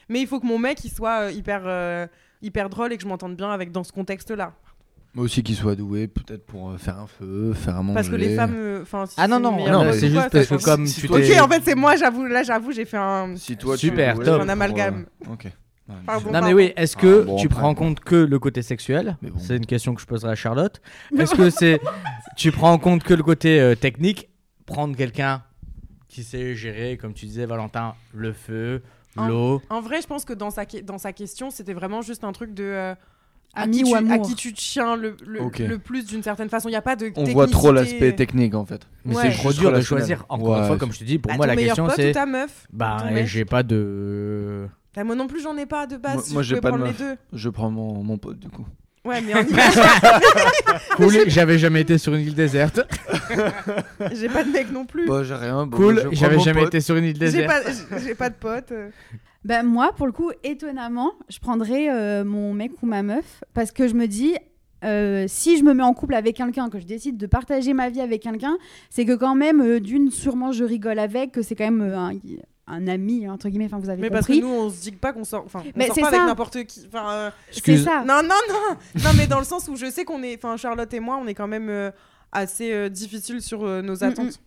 Mais 0.09 0.21
il 0.21 0.27
faut 0.29 0.39
que 0.39 0.47
mon 0.47 0.59
mec, 0.59 0.85
il 0.85 0.91
soit 0.91 1.25
euh, 1.25 1.33
hyper, 1.33 1.63
euh, 1.67 2.07
hyper 2.43 2.71
drôle 2.71 2.93
et 2.93 2.97
que 2.97 3.03
je 3.03 3.09
m'entende 3.09 3.37
bien 3.37 3.51
avec 3.51 3.73
dans 3.73 3.83
ce 3.85 3.93
contexte-là. 3.93 4.55
Moi 5.15 5.25
aussi 5.25 5.43
qu'il 5.43 5.57
soit 5.57 5.75
doué, 5.75 6.07
peut-être 6.07 6.47
pour 6.47 6.71
euh, 6.71 6.79
faire 6.79 6.99
un 7.01 7.07
feu, 7.09 7.53
faire 7.55 7.77
un 7.77 7.83
manger. 7.83 7.95
Parce 7.95 8.09
que 8.09 8.15
les 8.15 8.37
femmes. 8.37 8.55
euh, 8.55 8.85
si 8.85 9.15
Ah 9.17 9.27
non, 9.27 9.37
c'est 9.37 9.43
non, 9.43 9.85
non, 9.85 9.93
c'est 9.93 10.11
juste 10.11 10.29
parce 10.31 10.47
que 10.47 10.63
comme 10.65 10.87
si 10.87 11.01
tu 11.01 11.09
toi- 11.09 11.21
t'es... 11.21 11.41
Ok, 11.41 11.45
en 11.45 11.49
fait, 11.49 11.63
c'est 11.65 11.75
moi, 11.75 11.97
j'avoue, 11.97 12.25
là, 12.27 12.43
j'avoue, 12.45 12.71
j'ai 12.71 12.85
fait 12.85 12.99
un. 12.99 13.35
Si 13.37 13.57
toi, 13.57 13.77
Super, 13.77 14.15
tu 14.17 14.23
es 14.23 14.25
top. 14.27 14.43
Un 14.43 14.49
amalgame. 14.49 15.07
pour, 15.25 15.33
euh, 15.33 15.35
Ok. 15.35 15.47
Pardon. 16.07 16.31
Non 16.33 16.43
mais 16.43 16.53
oui, 16.55 16.73
est-ce 16.77 16.97
que 16.97 17.23
Ah, 17.23 17.25
bon, 17.25 17.37
tu 17.37 17.49
prends 17.49 17.69
en 17.69 17.75
compte 17.75 18.01
que 18.01 18.15
le 18.17 18.39
côté 18.39 18.63
sexuel 18.63 19.17
bon. 19.23 19.31
C'est 19.39 19.57
une 19.57 19.67
question 19.67 19.95
que 19.95 20.01
je 20.01 20.07
poserai 20.07 20.33
à 20.33 20.35
Charlotte. 20.35 20.81
Est-ce 21.19 21.35
que 21.35 21.51
c'est 21.51 21.81
tu 22.37 22.53
prends 22.53 22.73
en 22.73 22.79
compte 22.79 23.03
que 23.03 23.15
le 23.15 23.23
côté 23.23 23.61
euh, 23.61 23.75
technique 23.75 24.29
Prendre 24.67 24.95
quelqu'un 24.97 25.43
qui 26.09 26.23
sait 26.25 26.55
gérer, 26.55 26.99
comme 26.99 27.15
tu 27.15 27.25
disais 27.27 27.47
Valentin, 27.47 27.95
le 28.15 28.33
feu, 28.35 28.83
l'eau? 29.17 29.63
En 29.71 29.81
vrai, 29.81 30.03
je 30.03 30.07
pense 30.07 30.25
que 30.27 30.35
dans 30.35 30.51
sa, 30.51 30.65
dans 30.85 30.99
sa 30.99 31.13
question, 31.15 31.51
c'était 31.51 31.73
vraiment 31.73 32.03
juste 32.03 32.23
un 32.25 32.33
truc 32.33 32.53
de. 32.53 32.65
euh, 32.65 32.95
à, 33.55 33.63
Ami 33.63 33.83
qui 33.83 33.95
ou 33.95 33.99
tu, 33.99 34.13
à 34.13 34.19
qui 34.19 34.35
tu 34.35 34.53
tiens 34.53 34.95
le, 34.95 35.17
le, 35.27 35.79
plus 35.79 36.05
d'une 36.05 36.23
certaine 36.23 36.51
façon. 36.51 36.69
Il 36.69 36.73
n'y 36.73 36.77
a 36.77 36.83
pas 36.83 36.97
de. 36.97 37.11
On 37.17 37.25
voit 37.25 37.47
trop 37.47 37.73
l'aspect 37.73 38.13
technique 38.15 38.55
en 38.55 38.67
fait. 38.67 38.87
Mais 39.07 39.17
Ouais. 39.17 39.31
c'est 39.31 39.39
trop 39.39 39.53
dur 39.55 39.73
de 39.73 39.81
choisir. 39.81 40.27
Encore 40.29 40.49
Ouais, 40.51 40.59
une 40.59 40.67
fois, 40.67 40.77
comme 40.77 40.93
je 40.93 40.99
te 40.99 41.05
dis, 41.05 41.19
pour 41.19 41.31
Bah, 41.31 41.37
moi 41.39 41.47
ton 41.47 41.55
la 41.55 41.57
question 41.57 41.89
c'est 41.97 42.27
meuf? 42.27 42.67
Bah 42.73 42.99
j'ai 43.25 43.47
pas 43.47 43.63
de 43.63 44.69
Bah, 44.99 45.05
Moi 45.05 45.15
non 45.15 45.29
plus, 45.29 45.41
j'en 45.41 45.57
ai 45.57 45.65
pas 45.65 45.87
de 45.87 45.97
base. 45.97 46.15
Moi- 46.15 46.23
si 46.25 46.33
moi, 46.33 46.43
je 46.43 46.57
j'ai 46.57 46.61
pas 46.61 46.73
de 46.73 46.77
prendre 46.77 46.91
les 46.91 46.93
deux. 46.99 47.17
Je 47.33 47.49
prends 47.51 47.71
mon, 47.71 48.03
mon 48.03 48.19
pote 48.19 48.41
du 48.41 48.49
coup. 48.49 48.67
Ouais, 49.05 49.21
mais 49.21 49.33
en 49.39 49.45
cool. 50.97 51.15
J'avais 51.29 51.57
jamais 51.57 51.83
été 51.83 51.99
sur 51.99 52.15
une 52.15 52.23
île 52.23 52.35
déserte. 52.35 52.81
j'ai 54.13 54.29
pas 54.29 54.43
de 54.43 54.51
mec 54.51 54.73
non 54.73 54.85
plus. 54.87 55.07
Bah, 55.07 55.23
j'ai 55.23 55.37
rien. 55.37 55.69
Cool. 55.69 56.09
J'avais 56.11 56.41
jamais 56.41 56.63
pote. 56.63 56.69
été 56.75 56.81
sur 56.81 56.97
une 56.97 57.05
île 57.05 57.19
déserte. 57.19 57.65
j'ai- 58.05 58.17
pas 58.17 58.29
de 58.29 58.35
pote. 58.35 58.73
Ben 59.45 59.63
moi, 59.63 59.93
pour 59.97 60.07
le 60.07 60.13
coup, 60.13 60.33
étonnamment, 60.43 61.13
je 61.29 61.39
prendrais 61.39 61.89
euh, 61.91 62.25
mon 62.25 62.53
mec 62.53 62.73
ou 62.83 62.87
ma 62.87 63.05
meuf 63.05 63.41
parce 63.55 63.71
que 63.71 63.87
je 63.87 63.95
me 63.95 64.07
dis, 64.07 64.35
euh, 64.85 65.27
si 65.29 65.57
je 65.59 65.63
me 65.63 65.75
mets 65.75 65.85
en 65.85 65.95
couple 65.95 66.15
avec 66.15 66.37
quelqu'un, 66.37 66.69
que 66.69 66.81
je 66.81 66.87
décide 66.87 67.17
de 67.17 67.27
partager 67.27 67.73
ma 67.73 67.89
vie 67.89 68.01
avec 68.01 68.21
quelqu'un, 68.21 68.59
c'est 68.91 69.05
que 69.05 69.15
quand 69.15 69.37
même, 69.37 69.61
euh, 69.61 69.79
d'une, 69.79 70.11
sûrement 70.11 70.51
je 70.51 70.65
rigole 70.65 70.99
avec, 70.99 71.31
que 71.33 71.43
c'est 71.43 71.55
quand 71.55 71.65
même 71.71 71.83
euh, 71.83 71.97
un, 71.97 72.13
un 72.71 72.87
ami, 72.89 73.29
entre 73.29 73.49
guillemets, 73.49 73.67
enfin 73.67 73.79
vous 73.79 73.89
avez 73.91 74.01
Mais 74.03 74.11
parce 74.11 74.27
que 74.27 74.41
nous, 74.41 74.49
on 74.49 74.71
se 74.71 74.81
dit 74.83 74.93
pas 74.93 75.13
qu'on 75.13 75.25
sort. 75.25 75.45
Enfin, 75.47 75.63
on 75.67 75.73
Mais 75.77 75.87
sort 75.87 75.95
c'est 75.95 76.01
pas 76.03 76.09
avec 76.09 76.21
ça. 76.21 76.27
n'importe 76.27 76.65
qui. 76.65 76.83
Enfin, 76.87 77.11
euh, 77.11 77.31
c'est 77.51 77.77
ça. 77.79 78.05
Non, 78.07 78.21
non, 78.23 78.35
non 78.49 78.77
Non, 79.05 79.11
mais 79.17 79.27
dans 79.27 79.39
le 79.39 79.45
sens 79.45 79.69
où 79.69 79.77
je 79.77 79.91
sais 79.91 80.05
qu'on 80.05 80.23
est. 80.23 80.37
Enfin, 80.37 80.57
Charlotte 80.57 80.93
et 80.93 81.01
moi, 81.01 81.19
on 81.23 81.27
est 81.27 81.35
quand 81.35 81.49
même 81.49 81.69
euh, 81.69 81.91
assez 82.33 82.73
euh, 82.73 82.89
difficile 82.89 83.41
sur 83.43 83.65
euh, 83.65 83.83
nos 83.83 84.05
attentes. 84.05 84.41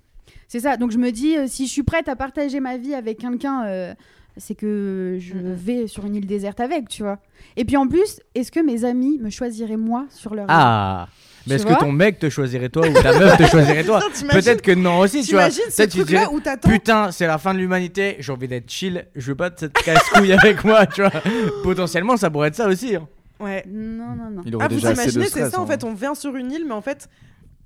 C'est 0.47 0.59
ça. 0.61 0.77
Donc 0.77 0.91
je 0.91 0.97
me 0.97 1.11
dis, 1.11 1.37
euh, 1.37 1.45
si 1.47 1.65
je 1.67 1.71
suis 1.71 1.83
prête 1.83 2.07
à 2.09 2.15
partager 2.15 2.59
ma 2.59 2.77
vie 2.77 2.93
avec 2.93 3.17
quelqu'un, 3.19 3.65
euh, 3.65 3.93
c'est 4.37 4.55
que 4.55 5.17
je 5.19 5.33
Mhm. 5.33 5.53
vais 5.53 5.87
sur 5.87 6.05
une 6.05 6.15
île 6.15 6.25
déserte 6.27 6.59
avec, 6.59 6.87
tu 6.89 7.03
vois. 7.03 7.19
Et 7.57 7.65
puis 7.65 7.75
en 7.77 7.87
plus, 7.87 8.19
est-ce 8.35 8.51
que 8.51 8.59
mes 8.59 8.85
amis 8.85 9.17
me 9.19 9.29
choisiraient 9.29 9.77
moi 9.77 10.05
sur 10.09 10.35
leur 10.35 10.45
île 10.45 10.51
Ah. 10.53 11.07
Mais 11.47 11.55
est-ce 11.55 11.65
que 11.65 11.79
ton 11.79 11.91
mec 11.91 12.19
te 12.19 12.29
choisirait 12.29 12.69
toi 12.69 12.87
ou 12.87 12.93
ta 12.93 13.11
meuf 13.19 13.37
te 13.37 13.43
choisirait 13.43 13.83
toi 13.83 13.99
Peut-être 14.29 14.61
que 14.61 14.71
non 14.73 14.99
aussi, 14.99 15.23
tu 15.23 15.33
vois. 15.33 15.49
Ce 15.49 15.83
truc-là 15.83 16.31
où 16.31 16.39
t'attends. 16.39 16.69
Putain, 16.69 17.11
c'est 17.11 17.27
la 17.27 17.37
fin 17.37 17.53
de 17.53 17.59
l'humanité, 17.59 18.15
j'ai 18.19 18.31
envie 18.31 18.47
d'être 18.47 18.69
chill, 18.69 19.07
je 19.15 19.27
veux 19.27 19.35
pas 19.35 19.49
de 19.49 19.57
cette 19.59 19.73
casse-couille 19.73 20.33
avec 20.33 20.63
moi, 20.63 20.85
tu 20.85 21.01
vois. 21.01 21.11
Potentiellement, 21.63 22.17
ça 22.17 22.29
pourrait 22.29 22.49
être 22.49 22.55
ça 22.55 22.67
aussi. 22.67 22.95
hein. 22.95 23.07
Ouais. 23.39 23.63
Non, 23.67 24.15
non, 24.15 24.29
non. 24.29 24.41
Il 24.45 24.55
aurait 24.55 24.65
Ah, 24.65 24.67
vous 24.67 24.75
déjà 24.75 24.89
assez 24.89 24.97
de 24.97 25.01
imaginez, 25.03 25.23
c'est 25.25 25.29
stress. 25.31 25.51
ça 25.51 25.59
en 25.59 25.63
hein. 25.63 25.67
fait, 25.67 25.83
on 25.83 25.93
vient 25.95 26.13
sur 26.13 26.35
une 26.35 26.51
île, 26.51 26.65
mais 26.67 26.73
en 26.75 26.81
fait, 26.81 27.09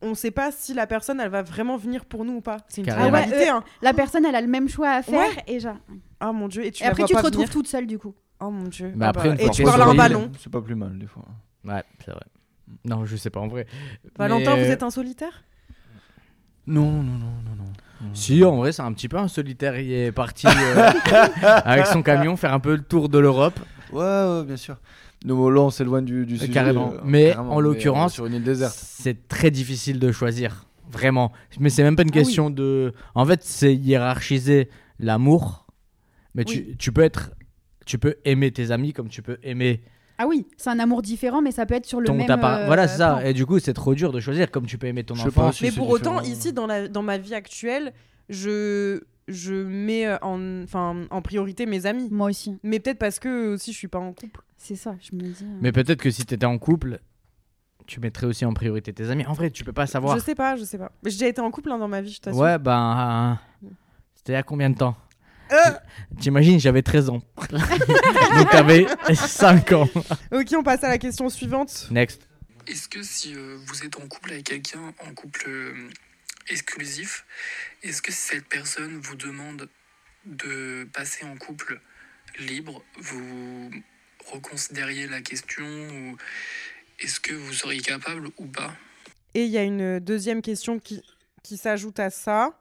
on 0.02 0.14
sait 0.16 0.32
pas 0.32 0.52
si 0.52 0.74
la 0.74 0.88
personne 0.88 1.20
elle 1.20 1.30
va 1.30 1.42
vraiment 1.42 1.76
venir 1.76 2.06
pour 2.06 2.24
nous 2.24 2.36
ou 2.36 2.42
pas. 2.42 2.58
C'est 2.70 2.80
une 2.82 2.88
Carrément. 2.88 3.12
réalité. 3.12 3.36
Ah 3.40 3.42
ouais, 3.42 3.50
hein. 3.50 3.64
La 3.82 3.94
personne, 3.94 4.26
elle 4.26 4.36
a 4.36 4.42
le 4.42 4.48
même 4.48 4.70
choix 4.70 4.90
à 4.92 5.02
faire 5.02 5.20
Ouais. 5.20 5.44
et, 5.48 5.60
genre- 5.60 5.76
Oh 6.26 6.32
mon 6.32 6.48
dieu. 6.48 6.66
Et, 6.66 6.72
tu 6.72 6.82
et 6.84 6.86
la 6.86 6.92
après 6.92 7.02
vois 7.04 7.08
tu 7.08 7.14
te 7.14 7.18
pas 7.20 7.24
retrouves 7.26 7.42
venir. 7.44 7.54
toute 7.54 7.68
seule 7.68 7.88
du 7.88 8.00
coup. 8.00 8.16
Oh 8.40 8.50
mon 8.52 8.68
dieu. 8.70 8.94
Mais 8.96 9.06
Ah 9.06 9.10
après, 9.10 9.30
bah, 9.30 9.36
une 9.36 9.42
Et 9.42 9.50
tu 9.50 9.64
qu'on 9.64 9.70
parles 9.72 9.90
à 9.92 9.94
ballon. 9.94 10.32
C'est 10.42 10.52
pas 10.52 10.62
plus 10.62 10.76
mal 10.76 10.98
des 10.98 11.08
fois. 11.08 11.24
Ouais, 11.66 11.84
c'est 12.06 12.12
vrai. 12.12 12.22
Non, 12.84 13.06
je 13.06 13.16
sais 13.16 13.30
pas 13.30 13.40
en 13.40 13.48
vrai. 13.48 13.68
Valentin, 14.18 14.56
Mais- 14.56 14.66
vous 14.66 14.72
êtes 14.72 14.84
un 14.84 14.90
solitaire? 14.90 15.44
Non, 16.68 16.92
non, 16.92 17.04
non, 17.04 17.34
non, 17.46 17.56
non. 17.58 18.10
Si, 18.14 18.44
en 18.44 18.58
vrai, 18.58 18.72
c'est 18.72 18.82
un 18.82 18.92
petit 18.94 19.08
peu 19.08 19.18
un 19.18 19.28
solitaire. 19.28 19.80
Il 19.80 19.92
est 19.92 20.12
parti 20.12 20.48
euh, 20.48 20.52
avec 21.44 21.86
son 21.86 22.02
camion 22.02 22.36
faire 22.38 22.54
un 22.54 22.60
peu 22.60 22.76
le 22.76 22.82
tour 22.84 23.08
de 23.08 23.20
l'Europe. 23.20 23.60
Ouais, 23.92 24.02
ouais, 24.02 24.44
bien 24.46 24.58
sûr. 24.58 24.78
Nous, 25.26 25.50
là, 25.50 25.62
on 25.62 25.70
s'éloigne 25.70 26.06
du, 26.06 26.26
du 26.26 26.38
sujet. 26.38 26.52
carrément. 26.52 26.94
euh, 26.94 27.02
Mais 27.04 27.32
carrément, 27.32 27.54
en 27.56 27.60
l'occurrence, 27.60 28.14
euh, 28.14 28.16
sur 28.16 28.26
une 28.26 28.34
île 28.34 28.44
déserte. 28.44 28.76
C'est 28.76 29.28
très 29.28 29.52
difficile 29.52 30.00
de 30.00 30.12
choisir. 30.12 30.66
Vraiment. 30.92 31.32
Mais 31.60 31.70
c'est 31.70 31.84
même 31.84 31.96
pas 31.96 32.02
une 32.04 32.10
Ah 32.10 32.18
oui. 32.18 32.24
question 32.24 32.50
de. 32.50 32.94
En 33.14 33.26
fait, 33.26 33.44
c'est 33.44 33.74
hiérarchiser 33.76 34.70
l'amour. 35.00 35.68
Mais 36.34 36.44
tu, 36.46 36.58
Oui. 36.58 36.76
tu 36.78 36.92
peux 36.92 37.02
être. 37.04 37.32
Tu 37.86 37.98
peux 38.00 38.16
aimer 38.26 38.52
tes 38.52 38.72
amis 38.72 38.92
comme 38.94 39.08
tu 39.10 39.22
peux 39.22 39.38
aimer 39.44 39.84
Ah 40.18 40.28
oui, 40.28 40.48
c'est 40.58 40.70
un 40.70 40.80
amour 40.80 41.02
différent, 41.02 41.42
mais 41.42 41.52
ça 41.52 41.66
peut 41.66 41.74
être 41.74 41.86
sur 41.86 42.00
le 42.00 42.08
ton 42.08 42.14
même. 42.16 42.28
par- 42.40 42.60
euh, 42.60 42.66
Voilà, 42.68 42.88
c'est 42.88 42.98
ça. 43.00 43.16
plan. 43.18 43.26
Et 43.26 43.34
du 43.34 43.46
coup, 43.46 43.60
c'est 43.60 43.74
trop 43.74 43.94
dur 43.96 44.12
de 44.14 44.20
choisir 44.20 44.50
comme 44.50 44.66
tu 44.66 44.78
peux 44.78 44.88
aimer 44.88 45.04
ton 45.04 45.16
Je 45.16 45.28
enfant. 45.28 45.50
pas 45.50 45.58
Mais 45.62 45.72
pour 45.72 45.90
autant, 45.90 46.22
différent. 46.22 46.34
ici, 46.36 46.54
dans, 46.54 46.68
la, 46.68 46.88
dans 46.88 47.02
ma 47.04 47.18
vie 47.18 47.34
actuelle, 47.34 47.94
je, 48.30 49.02
je 49.28 49.54
mets 49.54 50.06
euh, 50.08 50.18
en, 50.22 50.64
enfin, 50.64 51.06
en 51.10 51.22
priorité 51.22 51.66
mes 51.66 51.86
amis. 51.86 52.08
Moi 52.12 52.30
aussi, 52.30 52.58
Mais 52.64 52.80
peut-être 52.80 53.00
parce 53.00 53.20
que 53.20 53.54
aussi 53.54 53.74
je 53.74 53.78
suis 53.78 53.88
pas 53.90 54.00
en 54.00 54.14
couple. 54.14 54.42
c'est 54.58 54.76
ça, 54.76 54.96
je 55.02 55.16
me 55.16 55.22
dis. 55.24 55.44
euh. 55.44 55.58
Mais 55.62 55.72
peut-être 55.72 56.00
que 56.02 56.10
si 56.12 56.26
t'étais 56.26 56.46
en 56.46 56.58
couple, 56.58 57.00
tu 57.86 58.00
mettrais 58.00 58.26
aussi 58.26 58.46
en 58.46 58.54
priorité 58.54 58.94
tes 58.94 59.10
amis. 59.10 59.26
En 59.28 59.34
vrai, 59.34 59.52
tu 59.52 59.64
peux 59.64 59.74
pas 59.74 59.86
savoir. 59.86 60.18
Je 60.18 60.24
sais 60.24 60.34
pas, 60.36 60.56
je 60.56 60.64
sais 60.64 60.78
pas. 60.78 60.92
J'ai 61.04 61.12
déjà 61.12 61.28
été 61.28 61.42
en 61.42 61.52
couple 61.52 61.72
hein, 61.72 61.78
dans 61.78 61.88
ma 61.90 62.02
vie, 62.02 62.12
je 62.14 62.22
t'assure. 62.22 62.42
Ouais, 62.42 62.58
ben. 62.58 63.38
euh, 63.64 63.68
C'était 64.16 64.32
il 64.32 64.36
y 64.36 64.38
a 64.40 64.44
combien 64.44 64.70
de 64.70 64.78
temps? 64.78 64.96
T'imagines, 66.20 66.60
j'avais 66.60 66.82
13 66.82 67.10
ans. 67.10 67.22
Donc 67.50 68.50
t'avais 68.50 68.88
5 69.14 69.72
ans. 69.74 69.90
Ok, 70.32 70.54
on 70.58 70.64
passe 70.64 70.84
à 70.84 70.90
la 70.90 70.98
question 70.98 71.30
suivante. 71.30 71.88
Next. 71.92 72.28
Est-ce 72.68 72.88
que 72.88 73.04
si 73.04 73.36
euh, 73.36 73.58
vous 73.66 73.84
êtes 73.84 73.98
en 73.98 74.08
couple 74.08 74.32
avec 74.32 74.46
quelqu'un, 74.46 74.94
en 75.08 75.14
couple 75.14 75.44
euh, 75.48 75.90
exclusif, 76.50 77.26
est-ce 77.84 78.02
que 78.02 78.12
si 78.12 78.18
cette 78.18 78.48
personne 78.48 78.98
vous 78.98 79.16
demande 79.16 79.70
de 80.26 80.88
passer 80.92 81.26
en 81.26 81.36
couple 81.38 81.80
libre, 82.40 82.84
vous 82.98 83.70
reconsidériez 84.32 85.08
la 85.08 85.22
question 85.22 85.64
ou 85.64 86.18
est-ce 87.00 87.20
que 87.20 87.34
vous 87.34 87.54
seriez 87.54 87.82
capable 87.82 88.30
ou 88.38 88.48
pas? 88.48 88.74
Et 89.36 89.46
il 89.46 89.52
y 89.52 89.58
a 89.58 89.64
une 89.64 90.00
deuxième 90.00 90.42
question 90.42 90.80
qui, 90.80 91.04
qui 91.44 91.58
s'ajoute 91.58 92.00
à 92.00 92.10
ça. 92.10 92.60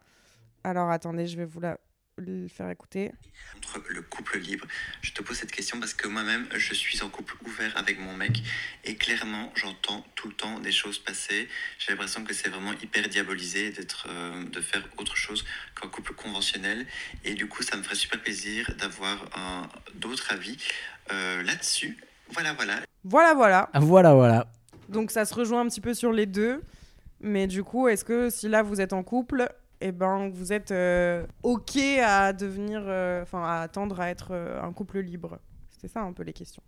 Alors 0.65 0.91
attendez, 0.91 1.27
je 1.27 1.37
vais 1.37 1.47
vous 1.47 1.61
la 1.61 1.79
le 2.17 2.49
faire 2.49 2.71
écouter. 2.71 3.13
Entre 3.57 3.83
le 3.89 4.03
couple 4.03 4.39
libre, 4.39 4.67
je 5.03 5.13
te 5.13 5.23
pose 5.23 5.37
cette 5.37 5.51
question 5.51 5.81
parce 5.81 5.95
que 5.95 6.09
moi-même, 6.09 6.47
je 6.55 6.75
suis 6.75 7.03
en 7.03 7.09
couple 7.09 7.35
ouvert 7.45 7.77
avec 7.77 7.99
mon 7.99 8.15
mec 8.17 8.43
et 8.85 8.97
clairement, 8.97 9.53
j'entends 9.55 10.05
tout 10.15 10.29
le 10.29 10.35
temps 10.35 10.61
des 10.61 10.73
choses 10.73 10.99
passer. 10.99 11.49
J'ai 11.79 11.93
l'impression 11.93 12.25
que 12.25 12.33
c'est 12.33 12.49
vraiment 12.49 12.73
hyper 12.83 13.09
diabolisé 13.09 13.71
d'être, 13.71 14.07
euh, 14.09 14.45
de 14.45 14.61
faire 14.61 14.87
autre 14.99 15.17
chose 15.17 15.45
qu'un 15.81 15.89
couple 15.89 16.15
conventionnel 16.15 16.87
et 17.25 17.35
du 17.35 17.49
coup, 17.49 17.63
ça 17.63 17.77
me 17.77 17.83
ferait 17.83 17.95
super 17.97 18.21
plaisir 18.21 18.73
d'avoir 18.79 19.29
un, 19.37 19.69
d'autres 19.95 20.33
avis 20.33 20.57
euh, 21.13 21.43
là-dessus. 21.43 21.99
Voilà, 22.31 22.53
voilà. 22.55 22.81
Voilà, 23.05 23.35
voilà. 23.35 23.71
Voilà, 23.75 24.15
voilà. 24.15 24.47
Donc 24.89 25.11
ça 25.11 25.25
se 25.25 25.35
rejoint 25.35 25.63
un 25.63 25.69
petit 25.69 25.81
peu 25.81 25.95
sur 25.95 26.13
les 26.13 26.27
deux. 26.27 26.63
Mais 27.21 27.47
du 27.47 27.65
coup, 27.65 27.89
est-ce 27.89 28.05
que 28.05 28.29
si 28.29 28.49
là 28.49 28.63
vous 28.63 28.83
êtes 28.83 28.93
en 28.93 29.03
couple, 29.03 29.49
et 29.85 29.93
ben 29.93 30.29
vous 30.31 30.53
êtes 30.53 30.71
euh, 30.71 31.27
ok 31.43 31.77
à 32.03 32.33
devenir, 32.33 32.83
euh, 32.87 33.23
enfin 33.23 33.43
à 33.45 33.61
attendre 33.61 34.01
à 34.01 34.09
être 34.09 34.29
euh, 34.31 34.63
un 34.63 34.73
couple 34.73 35.01
libre 35.01 35.39
C'était 35.71 35.89
ça 35.89 36.01
un 36.03 36.13
peu 36.13 36.23
les 36.23 36.33
questions. 36.33 36.63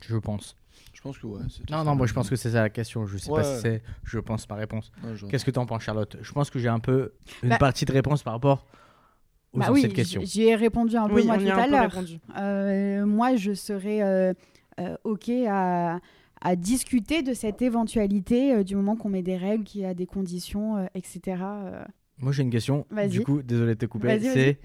Je 0.00 0.16
pense. 0.16 0.56
Je 0.92 1.00
pense 1.00 1.18
que 1.18 1.26
ouais. 1.26 1.42
c'est 1.50 1.68
Non, 1.70 1.78
ça. 1.78 1.84
non, 1.84 1.94
moi 1.96 2.06
je 2.06 2.12
pense 2.14 2.30
que 2.30 2.36
c'est 2.36 2.50
ça 2.52 2.62
la 2.62 2.70
question. 2.70 3.04
Je 3.06 3.18
sais 3.18 3.30
Ouais, 3.30 3.42
pas 3.42 3.54
si 3.56 3.60
c'est. 3.62 3.82
Je 4.04 4.18
pense 4.20 4.48
ma 4.48 4.54
réponse. 4.56 4.92
Ouais, 5.04 5.16
je- 5.16 5.26
Qu'est-ce 5.26 5.44
que 5.44 5.50
t'en 5.50 5.66
penses, 5.66 5.82
Charlotte? 5.82 6.16
Je 6.22 6.32
pense 6.32 6.50
que 6.50 6.58
j'ai 6.58 6.68
un 6.68 6.78
peu 6.80 7.12
une 7.42 7.50
Bah- 7.50 7.58
partie 7.58 7.84
de 7.84 7.92
réponse 7.92 8.22
par 8.22 8.32
rapport 8.34 8.66
aux 9.52 9.58
Bah 9.58 9.66
oui, 9.70 9.86
questions. 9.92 10.20
j- 10.22 10.26
j'y 10.26 10.42
ai 10.44 10.54
répondu 10.56 10.96
un 10.96 11.08
peu 11.08 11.14
Oui, 11.14 11.26
moi 11.26 11.38
tout 11.38 11.46
à 11.48 11.66
l'heure. 11.66 11.92
Euh, 12.38 13.04
moi, 13.06 13.34
je 13.36 13.52
serais 13.54 14.02
euh, 14.02 14.32
euh, 14.80 14.96
OK 15.04 15.28
à, 15.48 15.98
à 16.40 16.56
discuter 16.56 17.22
de 17.22 17.34
cette 17.34 17.60
éventualité 17.60 18.54
euh, 18.54 18.64
du 18.64 18.74
moment 18.76 18.96
qu'on 18.96 19.08
met 19.10 19.22
des 19.22 19.36
règles, 19.36 19.64
qu'il 19.64 19.82
y 19.82 19.84
a 19.84 19.94
des 19.94 20.06
conditions, 20.06 20.76
euh, 20.78 20.86
etc. 20.94 21.42
Moi 22.22 22.32
j'ai 22.32 22.42
une 22.42 22.50
question. 22.50 22.86
Vas-y. 22.90 23.08
Du 23.10 23.22
coup, 23.24 23.42
désolé 23.42 23.74
de 23.74 23.78
te 23.80 23.86
couper. 23.86 24.18
C'est. 24.20 24.58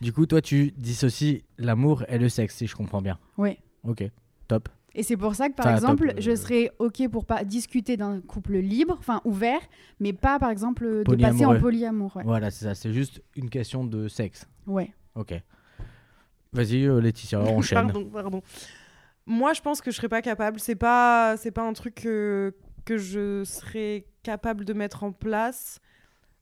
Du 0.00 0.12
coup, 0.12 0.26
toi 0.26 0.40
tu 0.40 0.72
dissocies 0.76 1.44
l'amour 1.58 2.04
et 2.08 2.18
le 2.18 2.28
sexe, 2.28 2.56
si 2.56 2.66
je 2.66 2.74
comprends 2.74 3.00
bien. 3.00 3.18
Oui. 3.38 3.58
Ok, 3.84 4.02
top. 4.48 4.68
Et 4.96 5.02
c'est 5.02 5.16
pour 5.16 5.34
ça 5.34 5.48
que, 5.48 5.54
par 5.54 5.66
Enfin, 5.66 5.74
exemple, 5.74 6.08
top, 6.08 6.18
euh, 6.18 6.20
je 6.20 6.36
serais 6.36 6.70
OK 6.78 7.08
pour 7.08 7.26
pas 7.26 7.42
discuter 7.44 7.96
d'un 7.96 8.20
couple 8.20 8.56
libre, 8.58 8.96
enfin 8.98 9.20
ouvert, 9.24 9.60
mais 9.98 10.12
pas, 10.12 10.38
par 10.38 10.50
exemple, 10.50 11.02
de 11.04 11.16
passer 11.16 11.44
en 11.44 11.58
polyamour. 11.58 12.14
Ouais. 12.16 12.22
Voilà, 12.24 12.50
c'est 12.50 12.64
ça. 12.64 12.74
C'est 12.74 12.92
juste 12.92 13.20
une 13.34 13.50
question 13.50 13.84
de 13.84 14.06
sexe. 14.08 14.46
Ouais. 14.66 14.92
Ok. 15.16 15.34
Vas-y, 16.52 16.84
euh, 16.86 17.00
Laetitia, 17.00 17.40
enchaîne. 17.42 17.86
Pardon, 17.86 18.04
pardon. 18.04 18.42
Moi, 19.26 19.52
je 19.52 19.60
pense 19.62 19.80
que 19.80 19.90
je 19.90 19.96
serais 19.96 20.08
pas 20.08 20.22
capable. 20.22 20.60
C'est 20.60 20.76
pas, 20.76 21.36
c'est 21.38 21.50
pas 21.50 21.62
un 21.66 21.72
truc 21.72 21.96
que, 21.96 22.54
que 22.84 22.96
je 22.96 23.42
serais 23.44 24.06
capable 24.22 24.64
de 24.64 24.72
mettre 24.74 25.02
en 25.02 25.10
place. 25.12 25.80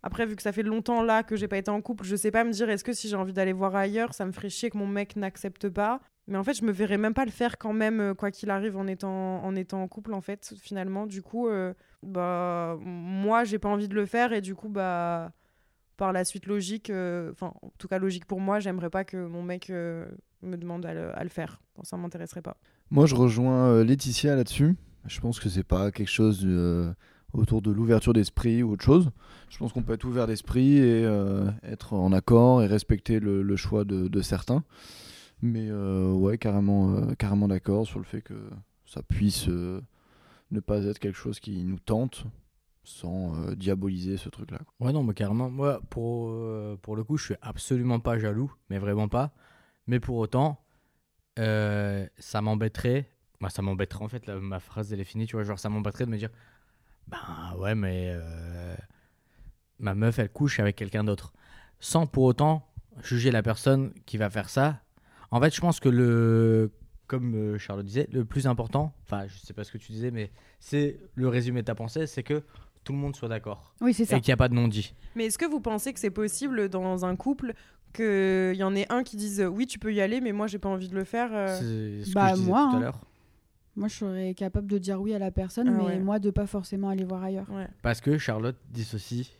Après, 0.03 0.26
vu 0.26 0.34
que 0.34 0.42
ça 0.42 0.53
fait 0.53 0.62
longtemps 0.62 1.03
là 1.03 1.22
que 1.22 1.36
j'ai 1.36 1.48
pas 1.48 1.59
été 1.59 1.70
en 1.70 1.80
couple, 1.80 2.05
je 2.05 2.16
sais 2.16 2.30
pas 2.30 2.42
me 2.44 2.50
dire 2.50 2.68
est-ce 2.68 2.82
que 2.82 2.92
si 2.92 3.09
j'ai 3.09 3.16
envie 3.16 3.32
d'aller 3.32 3.53
voir 3.53 3.76
ailleurs, 3.76 4.14
ça 4.14 4.26
me 4.26 4.32
ferait 4.32 4.50
chier 4.50 4.70
que 4.70 4.76
mon 4.76 4.86
mec 4.86 5.14
n'accepte 5.16 5.68
pas. 5.68 6.00
Mais 6.28 6.38
en 6.38 6.44
fait, 6.44 6.55
je 6.55 6.64
me 6.64 6.72
verrais 6.72 6.98
même 6.98 7.14
pas 7.14 7.24
le 7.24 7.30
faire 7.30 7.59
quand 7.59 7.72
même, 7.72 8.00
euh, 8.00 8.14
quoi 8.14 8.30
qu'il 8.30 8.50
arrive, 8.50 8.76
en 8.76 8.86
étant, 8.86 9.42
en 9.44 9.88
couple, 9.88 10.14
en 10.14 10.20
fait, 10.20 10.55
finalement. 10.61 11.07
Du 11.07 11.22
coup, 11.22 11.48
euh, 11.48 11.74
bah, 12.03 12.76
moi, 12.80 13.44
j'ai 13.44 13.59
pas 13.59 13.68
envie 13.68 13.88
de 13.88 13.94
le 13.94 14.07
faire 14.07 14.32
et 14.32 14.40
du 14.40 14.55
coup, 14.55 14.68
bah, 14.68 15.32
par 15.96 16.12
la 16.12 16.24
suite 16.24 16.46
logique, 16.46 16.90
euh, 16.90 17.30
enfin, 17.32 17.53
en 17.62 17.70
tout 17.78 17.88
cas 17.88 17.98
logique 17.98 18.26
pour 18.26 18.40
moi, 18.40 18.61
j'aimerais 18.61 18.90
pas 18.90 19.05
que 19.05 19.16
mon 19.16 19.42
mec 19.42 19.68
me 19.68 20.57
demande 20.57 20.86
à 20.86 21.22
le, 21.22 21.30
faire. 21.30 21.61
Ça 21.82 21.96
m'intéresserait 21.96 22.42
pas. 22.42 22.57
Moi, 22.90 23.07
je 23.07 23.14
rejoins 23.14 23.82
Laetitia 23.84 24.36
là-dessus. 24.36 24.76
Je 25.07 25.20
pense 25.20 25.40
que 25.40 25.48
c'est 25.48 25.64
pas 25.64 25.90
quelque 25.90 26.11
chose 26.11 26.42
euh, 26.44 26.92
autour 27.33 27.62
de 27.62 27.70
l'ouverture 27.70 28.12
d'esprit 28.12 28.62
ou 28.62 28.72
autre 28.72 28.85
chose. 28.85 29.11
Je 29.49 29.59
pense 29.59 29.72
qu'on 29.72 29.83
peut 29.83 29.95
être 29.95 30.05
ouvert 30.05 30.26
d'esprit 30.26 30.76
et 30.76 31.05
euh, 31.05 31.51
être 31.62 31.95
en 31.95 32.12
accord 32.12 32.62
et 32.62 32.66
respecter 32.66 33.20
le, 33.20 33.57
choix 33.57 33.85
de, 33.85 34.22
certains. 34.22 34.64
Mais 35.41 35.68
euh, 35.68 36.12
ouais, 36.12 36.39
carrément, 36.39 36.95
euh, 36.95 37.14
carrément 37.14 37.49
d'accord 37.49 37.87
sur 37.87 37.99
le 37.99 38.05
fait 38.05 38.22
que 38.22 38.35
ça 38.87 39.03
puisse 39.03 39.49
euh, 39.49 39.80
ne 40.51 40.61
pas 40.61 40.85
être 40.85 40.99
quelque 40.99 41.16
chose 41.16 41.41
qui 41.41 41.64
nous 41.64 41.78
tente 41.78 42.24
sans 42.85 43.53
diaboliser 43.55 44.16
ce 44.16 44.28
truc-là. 44.28 44.59
Ouais, 44.80 44.93
non, 44.93 45.05
mais 45.05 45.14
carrément, 45.14 45.49
moi, 45.49 45.80
pour, 45.89 46.35
pour 46.80 46.97
le 46.97 47.05
coup, 47.05 47.16
je 47.16 47.26
suis 47.26 47.35
absolument 47.41 48.01
pas 48.01 48.18
jaloux, 48.18 48.53
mais 48.70 48.78
vraiment 48.78 49.07
pas. 49.07 49.33
Mais 49.87 50.01
pour 50.01 50.16
autant, 50.16 50.61
ça 51.37 52.41
m'embêterait. 52.43 53.09
Moi, 53.41 53.51
ça 53.51 53.62
m'embêterait 53.62 54.05
en 54.05 54.09
fait, 54.09 54.28
ma 54.28 54.59
phrase 54.59 54.93
elle 54.93 55.01
est 55.01 55.05
finie, 55.05 55.26
tu 55.26 55.37
vois. 55.37 55.45
Genre, 55.45 55.61
ça 55.61 55.68
m'embêterait 55.68 56.07
de 56.07 56.11
me 56.11 56.18
dire, 56.18 56.30
ben 57.09 57.57
ouais, 57.59 57.74
mais 57.74 58.11
euh, 58.11 58.74
ma 59.78 59.94
meuf 59.94 60.18
elle 60.18 60.30
couche 60.30 60.61
avec 60.61 60.76
quelqu'un 60.76 61.05
d'autre. 61.05 61.32
Sans 61.80 62.07
pour 62.07 62.24
autant 62.24 62.68
juger 63.03 63.30
la 63.30 63.42
personne 63.42 63.92
qui 64.07 64.16
va 64.16 64.30
faire 64.30 64.48
ça. 64.48 64.80
En 65.30 65.40
fait, 65.40 65.55
je 65.55 65.61
pense 65.61 65.80
que 65.80 65.88
le. 65.88 66.72
Comme 67.09 67.34
euh, 67.34 67.59
Charlotte 67.59 67.84
disait, 67.84 68.09
le 68.11 68.24
plus 68.24 68.46
important, 68.46 68.94
enfin, 69.03 69.26
je 69.26 69.36
sais 69.36 69.53
pas 69.53 69.64
ce 69.64 69.72
que 69.72 69.76
tu 69.76 69.92
disais, 69.92 70.11
mais 70.11 70.30
c'est 70.61 70.98
le 71.14 71.28
résumé 71.28 71.61
de 71.61 71.66
ta 71.66 71.74
pensée, 71.74 72.07
c'est 72.07 72.22
que 72.22 72.42
tout 72.84 72.92
le 72.92 72.98
monde 72.98 73.14
soit 73.14 73.28
d'accord. 73.28 73.74
Oui, 73.80 73.92
c'est 73.92 74.07
ça. 74.07 74.16
Et 74.16 74.20
qu'il 74.20 74.30
n'y 74.30 74.34
a 74.34 74.38
pas 74.38 74.48
de 74.48 74.55
non-dit. 74.55 74.94
Mais 75.14 75.26
est-ce 75.26 75.36
que 75.36 75.44
vous 75.44 75.61
pensez 75.61 75.92
que 75.92 76.00
c'est 76.00 76.11
possible 76.11 76.70
dans 76.70 77.05
un 77.05 77.14
couple 77.16 77.53
qu'il 77.92 78.55
y 78.55 78.62
en 78.62 78.74
ait 78.74 78.90
un 78.90 79.03
qui 79.03 79.16
dise 79.16 79.42
oui, 79.42 79.66
tu 79.66 79.78
peux 79.78 79.92
y 79.92 80.00
aller, 80.00 80.20
mais 80.20 80.32
moi, 80.32 80.46
j'ai 80.46 80.59
pas 80.59 80.68
envie 80.68 80.88
de 80.88 80.94
le 80.94 81.05
faire 81.05 81.30
euh, 81.32 81.59
C'est 81.59 82.05
ce 82.09 82.14
bah, 82.14 82.30
que 82.30 82.36
je 82.36 82.40
disais 82.40 82.50
moi, 82.50 82.70
tout 82.70 82.82
à 82.82 82.88
hein. 82.88 82.92
Moi, 83.77 83.89
je 83.89 83.95
serais 83.95 84.35
capable 84.35 84.66
de 84.66 84.79
dire 84.79 85.01
oui 85.01 85.14
à 85.14 85.18
la 85.18 85.31
personne, 85.31 85.68
Ah 85.68 85.73
mais 85.73 85.85
ouais. 85.85 85.99
moi, 85.99 86.18
de 86.18 86.31
pas 86.31 86.47
forcément 86.47 86.89
aller 86.91 87.05
voir 87.05 87.23
ailleurs. 87.23 87.49
Ouais, 87.51 87.68
Parce 87.83 88.01
que 88.01 88.18
Charlotte 88.18 88.57
dissocie 88.70 89.31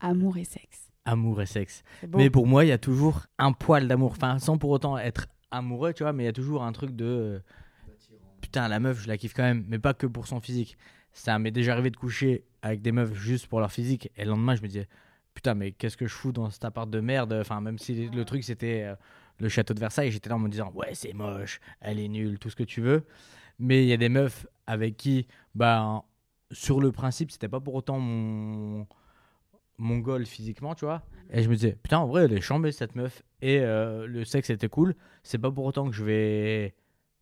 Amour 0.00 0.36
et 0.36 0.44
sexe. 0.44 0.90
amour 1.04 1.40
et 1.40 1.46
sexe. 1.46 1.82
Mais 2.14 2.28
pour 2.30 2.46
moi, 2.46 2.64
il 2.64 2.68
y 2.68 2.72
a 2.72 2.78
toujours 2.78 3.26
un 3.38 3.52
poil 3.52 3.86
d'amour. 3.88 4.10
Enfin, 4.12 4.38
sans 4.38 4.58
pour 4.58 4.70
autant 4.70 4.98
être 4.98 5.26
amoureux, 5.50 5.92
tu 5.92 6.02
vois, 6.02 6.12
mais 6.12 6.24
il 6.24 6.26
y 6.26 6.30
a 6.30 6.32
toujours 6.32 6.64
un 6.64 6.72
truc 6.72 6.94
de. 6.96 7.04
euh, 7.04 7.38
Putain, 8.40 8.68
la 8.68 8.78
meuf, 8.80 9.00
je 9.02 9.08
la 9.08 9.16
kiffe 9.16 9.34
quand 9.34 9.42
même, 9.42 9.64
mais 9.68 9.78
pas 9.78 9.94
que 9.94 10.06
pour 10.06 10.26
son 10.26 10.40
physique. 10.40 10.76
Ça 11.12 11.38
m'est 11.38 11.50
déjà 11.50 11.72
arrivé 11.72 11.90
de 11.90 11.96
coucher 11.96 12.44
avec 12.62 12.82
des 12.82 12.92
meufs 12.92 13.14
juste 13.14 13.46
pour 13.46 13.60
leur 13.60 13.72
physique, 13.72 14.10
et 14.16 14.24
le 14.24 14.30
lendemain, 14.30 14.54
je 14.54 14.62
me 14.62 14.66
disais, 14.68 14.88
putain, 15.34 15.54
mais 15.54 15.72
qu'est-ce 15.72 15.96
que 15.96 16.06
je 16.06 16.12
fous 16.14 16.32
dans 16.32 16.50
cet 16.50 16.64
appart 16.64 16.88
de 16.90 17.00
merde? 17.00 17.32
Enfin, 17.32 17.60
même 17.60 17.78
si 17.78 18.08
le 18.08 18.24
truc 18.24 18.44
c'était 18.44 18.82
euh, 18.84 18.94
le 19.40 19.48
château 19.48 19.72
de 19.74 19.80
Versailles, 19.80 20.10
j'étais 20.10 20.28
là 20.28 20.36
en 20.36 20.38
me 20.40 20.48
disant, 20.48 20.70
ouais, 20.74 20.94
c'est 20.94 21.12
moche, 21.14 21.60
elle 21.80 21.98
est 21.98 22.08
nulle, 22.08 22.38
tout 22.38 22.50
ce 22.50 22.56
que 22.56 22.64
tu 22.64 22.80
veux. 22.82 23.04
Mais 23.58 23.82
il 23.82 23.88
y 23.88 23.92
a 23.92 23.96
des 23.96 24.08
meufs 24.08 24.46
avec 24.66 24.96
qui, 24.96 25.26
bah, 25.54 26.04
sur 26.50 26.80
le 26.80 26.92
principe, 26.92 27.30
c'était 27.30 27.48
pas 27.48 27.60
pour 27.60 27.74
autant 27.74 27.98
mon 27.98 28.86
mon 29.78 29.98
goal 29.98 30.26
physiquement, 30.26 30.74
tu 30.74 30.84
vois. 30.84 31.02
Et 31.30 31.42
je 31.42 31.48
me 31.48 31.54
disais, 31.54 31.76
putain, 31.82 31.98
en 31.98 32.06
vrai, 32.06 32.24
elle 32.24 32.32
est 32.32 32.40
chambée 32.40 32.72
cette 32.72 32.94
meuf. 32.94 33.22
Et 33.42 33.60
euh, 33.60 34.06
le 34.06 34.24
sexe 34.24 34.50
était 34.50 34.68
cool. 34.68 34.94
C'est 35.22 35.38
pas 35.38 35.50
pour 35.50 35.64
autant 35.64 35.86
que 35.86 35.94
je 35.94 36.04
vais 36.04 36.74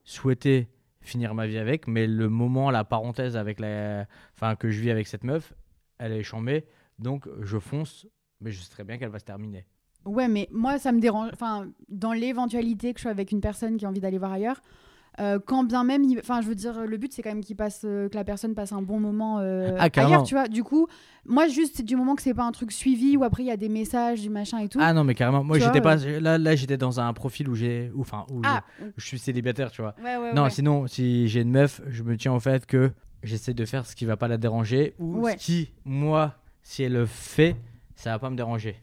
souhaiter 0.05 0.69
finir 1.01 1.35
ma 1.35 1.47
vie 1.47 1.59
avec, 1.59 1.87
mais 1.87 2.07
le 2.07 2.29
moment, 2.29 2.71
la 2.71 2.85
parenthèse 2.85 3.37
avec 3.37 3.61
la. 3.61 4.07
Enfin, 4.35 4.57
que 4.57 4.71
je 4.71 4.81
vis 4.81 4.91
avec 4.91 5.07
cette 5.07 5.25
meuf, 5.25 5.55
elle 5.99 6.13
est 6.13 6.23
chambée. 6.23 6.65
Donc, 6.99 7.29
je 7.41 7.59
fonce, 7.59 8.07
mais 8.41 8.51
je 8.51 8.61
sais 8.61 8.71
très 8.71 8.85
bien 8.85 8.99
qu'elle 8.99 9.11
va 9.11 9.19
se 9.19 9.25
terminer. 9.25 9.67
Ouais, 10.05 10.29
mais 10.29 10.49
moi, 10.53 10.79
ça 10.79 10.93
me 10.93 11.01
dérange. 11.01 11.31
Enfin, 11.33 11.69
dans 11.89 12.13
l'éventualité 12.13 12.93
que 12.93 13.01
je 13.01 13.03
sois 13.03 13.11
avec 13.11 13.33
une 13.33 13.41
personne 13.41 13.77
qui 13.77 13.87
a 13.87 13.89
envie 13.89 14.01
d'aller 14.01 14.19
voir 14.19 14.33
ailleurs, 14.33 14.61
euh, 15.21 15.39
quand 15.45 15.65
bien 15.65 15.85
même, 15.85 16.03
il- 16.05 16.19
enfin, 16.19 16.41
je 16.41 16.49
veux 16.49 16.55
dire, 16.55 16.87
le 16.87 16.97
but 16.97 17.13
c'est 17.13 17.23
quand 17.23 17.31
même 17.31 17.43
qu'il 17.45 17.57
passe, 17.57 17.83
euh, 17.85 18.09
que 18.09 18.17
la 18.17 18.25
personne 18.25 18.55
passe 18.55 18.73
un 18.73 18.83
bon 18.83 18.99
moment 19.01 19.39
euh, 19.41 19.77
Ah, 19.79 19.89
ailleurs, 19.97 20.23
tu 20.25 20.35
vois. 20.35 20.49
Du 20.49 20.65
coup, 20.65 20.87
moi, 21.25 21.47
juste 21.49 21.83
du 21.83 21.97
moment 21.97 22.15
que 22.17 22.23
c'est 22.23 22.35
pas 22.35 22.45
un 22.45 22.53
truc 22.53 22.73
suivi 22.73 23.17
ou 23.17 23.25
après 23.25 23.43
il 23.43 23.47
y 23.47 23.51
a 23.51 23.57
des 23.57 23.69
messages, 23.69 24.21
du 24.23 24.31
machin 24.31 24.59
et 24.59 24.69
tout. 24.69 24.79
Ah 24.83 24.93
non, 24.93 25.05
mais 25.05 25.15
carrément, 25.15 25.45
moi, 25.45 25.59
j'étais 25.59 25.81
pas. 25.81 25.97
Là, 25.97 26.39
là 26.39 26.57
j'étais 26.57 26.77
dans 26.77 26.99
un 27.01 27.13
profil 27.13 27.49
où 27.49 27.55
j'ai. 27.55 27.91
Enfin, 27.99 28.27
où 28.31 28.41
Ah, 28.45 28.65
je, 28.81 28.87
je 28.97 29.07
suis 29.07 29.19
célibataire, 29.19 29.71
tu 29.71 29.83
vois. 29.83 29.95
ouais, 30.03 30.17
ouais, 30.17 30.33
Non, 30.35 30.45
ouais. 30.45 30.51
sinon, 30.51 30.87
si 30.87 31.29
j'ai 31.29 31.43
une 31.43 31.51
meuf, 31.51 31.81
je 31.89 32.03
me 32.03 32.17
tiens 32.17 32.33
au 32.35 32.41
fait 32.41 32.67
que 32.67 32.91
j'essaie 33.23 33.55
de 33.55 33.65
faire 33.65 33.87
ce 33.87 33.95
qui 33.97 34.05
va 34.05 34.17
pas 34.17 34.29
la 34.29 34.37
déranger 34.37 34.95
ou 34.99 35.27
ce 35.29 35.37
qui, 35.37 35.71
moi, 35.85 36.35
si 36.63 36.83
elle 36.83 36.93
le 36.93 37.07
fait, 37.07 37.57
ça 37.95 38.11
va 38.11 38.19
pas 38.19 38.31
me 38.31 38.37
déranger. 38.37 38.77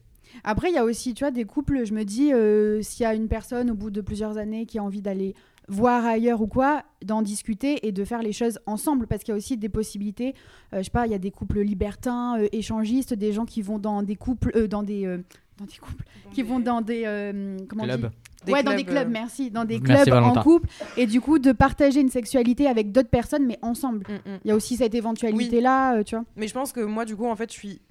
Après, 0.45 0.69
il 0.69 0.75
y 0.75 0.77
a 0.77 0.85
aussi, 0.85 1.13
tu 1.13 1.25
vois, 1.25 1.31
des 1.31 1.43
couples, 1.43 1.83
je 1.85 1.93
me 1.93 2.05
dis, 2.05 2.31
euh, 2.33 2.81
s'il 2.81 3.03
y 3.03 3.05
a 3.05 3.13
une 3.13 3.27
personne 3.27 3.69
au 3.69 3.73
bout 3.75 3.91
de 3.91 3.99
plusieurs 3.99 4.37
années 4.37 4.65
qui 4.65 4.79
a 4.79 4.83
envie 4.83 5.01
d'aller 5.01 5.35
voir 5.71 6.05
ailleurs 6.05 6.41
ou 6.41 6.47
quoi, 6.47 6.83
d'en 7.03 7.21
discuter 7.21 7.87
et 7.87 7.91
de 7.91 8.03
faire 8.03 8.21
les 8.21 8.33
choses 8.33 8.59
ensemble, 8.65 9.07
parce 9.07 9.23
qu'il 9.23 9.31
y 9.31 9.35
a 9.35 9.37
aussi 9.37 9.57
des 9.57 9.69
possibilités. 9.69 10.35
Euh, 10.73 10.79
je 10.79 10.83
sais 10.83 10.91
pas, 10.91 11.05
il 11.05 11.11
y 11.11 11.15
a 11.15 11.19
des 11.19 11.31
couples 11.31 11.61
libertins, 11.61 12.39
euh, 12.39 12.47
échangistes, 12.51 13.13
des 13.13 13.33
gens 13.33 13.45
qui 13.45 13.61
vont 13.61 13.79
dans 13.79 14.03
des 14.03 14.15
couples, 14.15 14.51
euh, 14.55 14.67
dans 14.67 14.83
des, 14.83 15.05
euh, 15.05 15.17
dans 15.57 15.65
des 15.65 15.77
couples, 15.77 16.03
qui 16.33 16.43
vont 16.43 16.59
dans 16.59 16.81
des 16.81 17.03
euh, 17.05 17.57
comment 17.67 17.83
on 17.83 17.87
dit? 17.87 17.93
Club. 17.93 18.11
Des 18.45 18.53
ouais, 18.53 18.63
dans 18.63 18.71
des 18.71 18.83
clubs, 18.83 19.03
clubs, 19.03 19.11
merci, 19.11 19.51
dans 19.51 19.65
des 19.65 19.79
Merci, 19.79 20.09
clubs 20.09 20.23
en 20.23 20.41
couple, 20.41 20.67
et 20.97 21.05
du 21.05 21.21
coup 21.21 21.37
de 21.37 21.51
partager 21.51 22.01
une 22.01 22.09
sexualité 22.09 22.65
avec 22.65 22.91
d'autres 22.91 23.09
personnes, 23.09 23.45
mais 23.45 23.59
ensemble. 23.61 24.07
Mm, 24.09 24.31
mm. 24.31 24.39
Il 24.43 24.47
y 24.47 24.51
a 24.51 24.55
aussi 24.55 24.77
cette 24.77 24.95
éventualité-là, 24.95 25.97
euh, 25.97 26.03
tu 26.03 26.15
vois. 26.15 26.25
Mais 26.35 26.47
je 26.47 26.53
pense 26.55 26.71
que 26.71 26.79
moi, 26.79 27.05
du 27.05 27.15
coup, 27.15 27.27
en 27.27 27.35
fait, 27.35 27.51
je 27.53 27.57
suis 27.57 27.81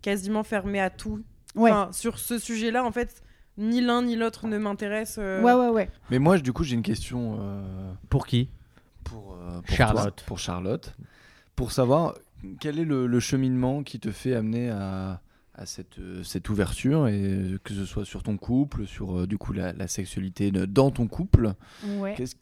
quasiment 0.00 0.44
fermée 0.44 0.80
à 0.80 0.90
tout. 0.90 1.20
Ouais. 1.56 1.72
Enfin, 1.72 1.88
sur 1.90 2.20
ce 2.20 2.38
sujet-là, 2.38 2.84
en 2.84 2.92
fait, 2.92 3.20
ni 3.60 3.80
l'un 3.80 4.02
ni 4.02 4.16
l'autre 4.16 4.46
ne 4.48 4.58
m'intéresse. 4.58 5.16
euh, 5.18 5.42
Ouais, 5.42 5.52
ouais, 5.54 5.68
ouais. 5.68 5.90
Mais 6.10 6.18
moi, 6.18 6.38
du 6.38 6.52
coup, 6.52 6.64
j'ai 6.64 6.74
une 6.74 6.82
question 6.82 7.38
euh, 7.40 7.92
Pour 8.08 8.26
qui? 8.26 8.48
pour, 9.04 9.34
euh, 9.40 9.60
pour 9.62 9.76
Charlotte. 9.76 10.16
toi, 10.16 10.24
pour 10.26 10.38
Charlotte, 10.38 10.94
pour 11.56 11.72
savoir 11.72 12.14
quel 12.60 12.78
est 12.78 12.84
le, 12.84 13.06
le 13.06 13.20
cheminement 13.20 13.82
qui 13.82 13.98
te 14.00 14.10
fait 14.10 14.34
amener 14.34 14.70
à, 14.70 15.20
à 15.54 15.66
cette, 15.66 15.98
euh, 15.98 16.22
cette 16.22 16.48
ouverture, 16.48 17.08
et 17.08 17.20
euh, 17.22 17.58
que 17.62 17.74
ce 17.74 17.84
soit 17.84 18.04
sur 18.04 18.22
ton 18.22 18.36
couple, 18.36 18.86
sur 18.86 19.20
euh, 19.20 19.26
du 19.26 19.36
coup 19.36 19.52
la, 19.52 19.72
la 19.72 19.88
sexualité 19.88 20.50
de- 20.50 20.64
dans 20.64 20.90
ton 20.90 21.06
couple? 21.06 21.52
Ouais. 21.84 22.14
Qu'est-ce 22.16 22.36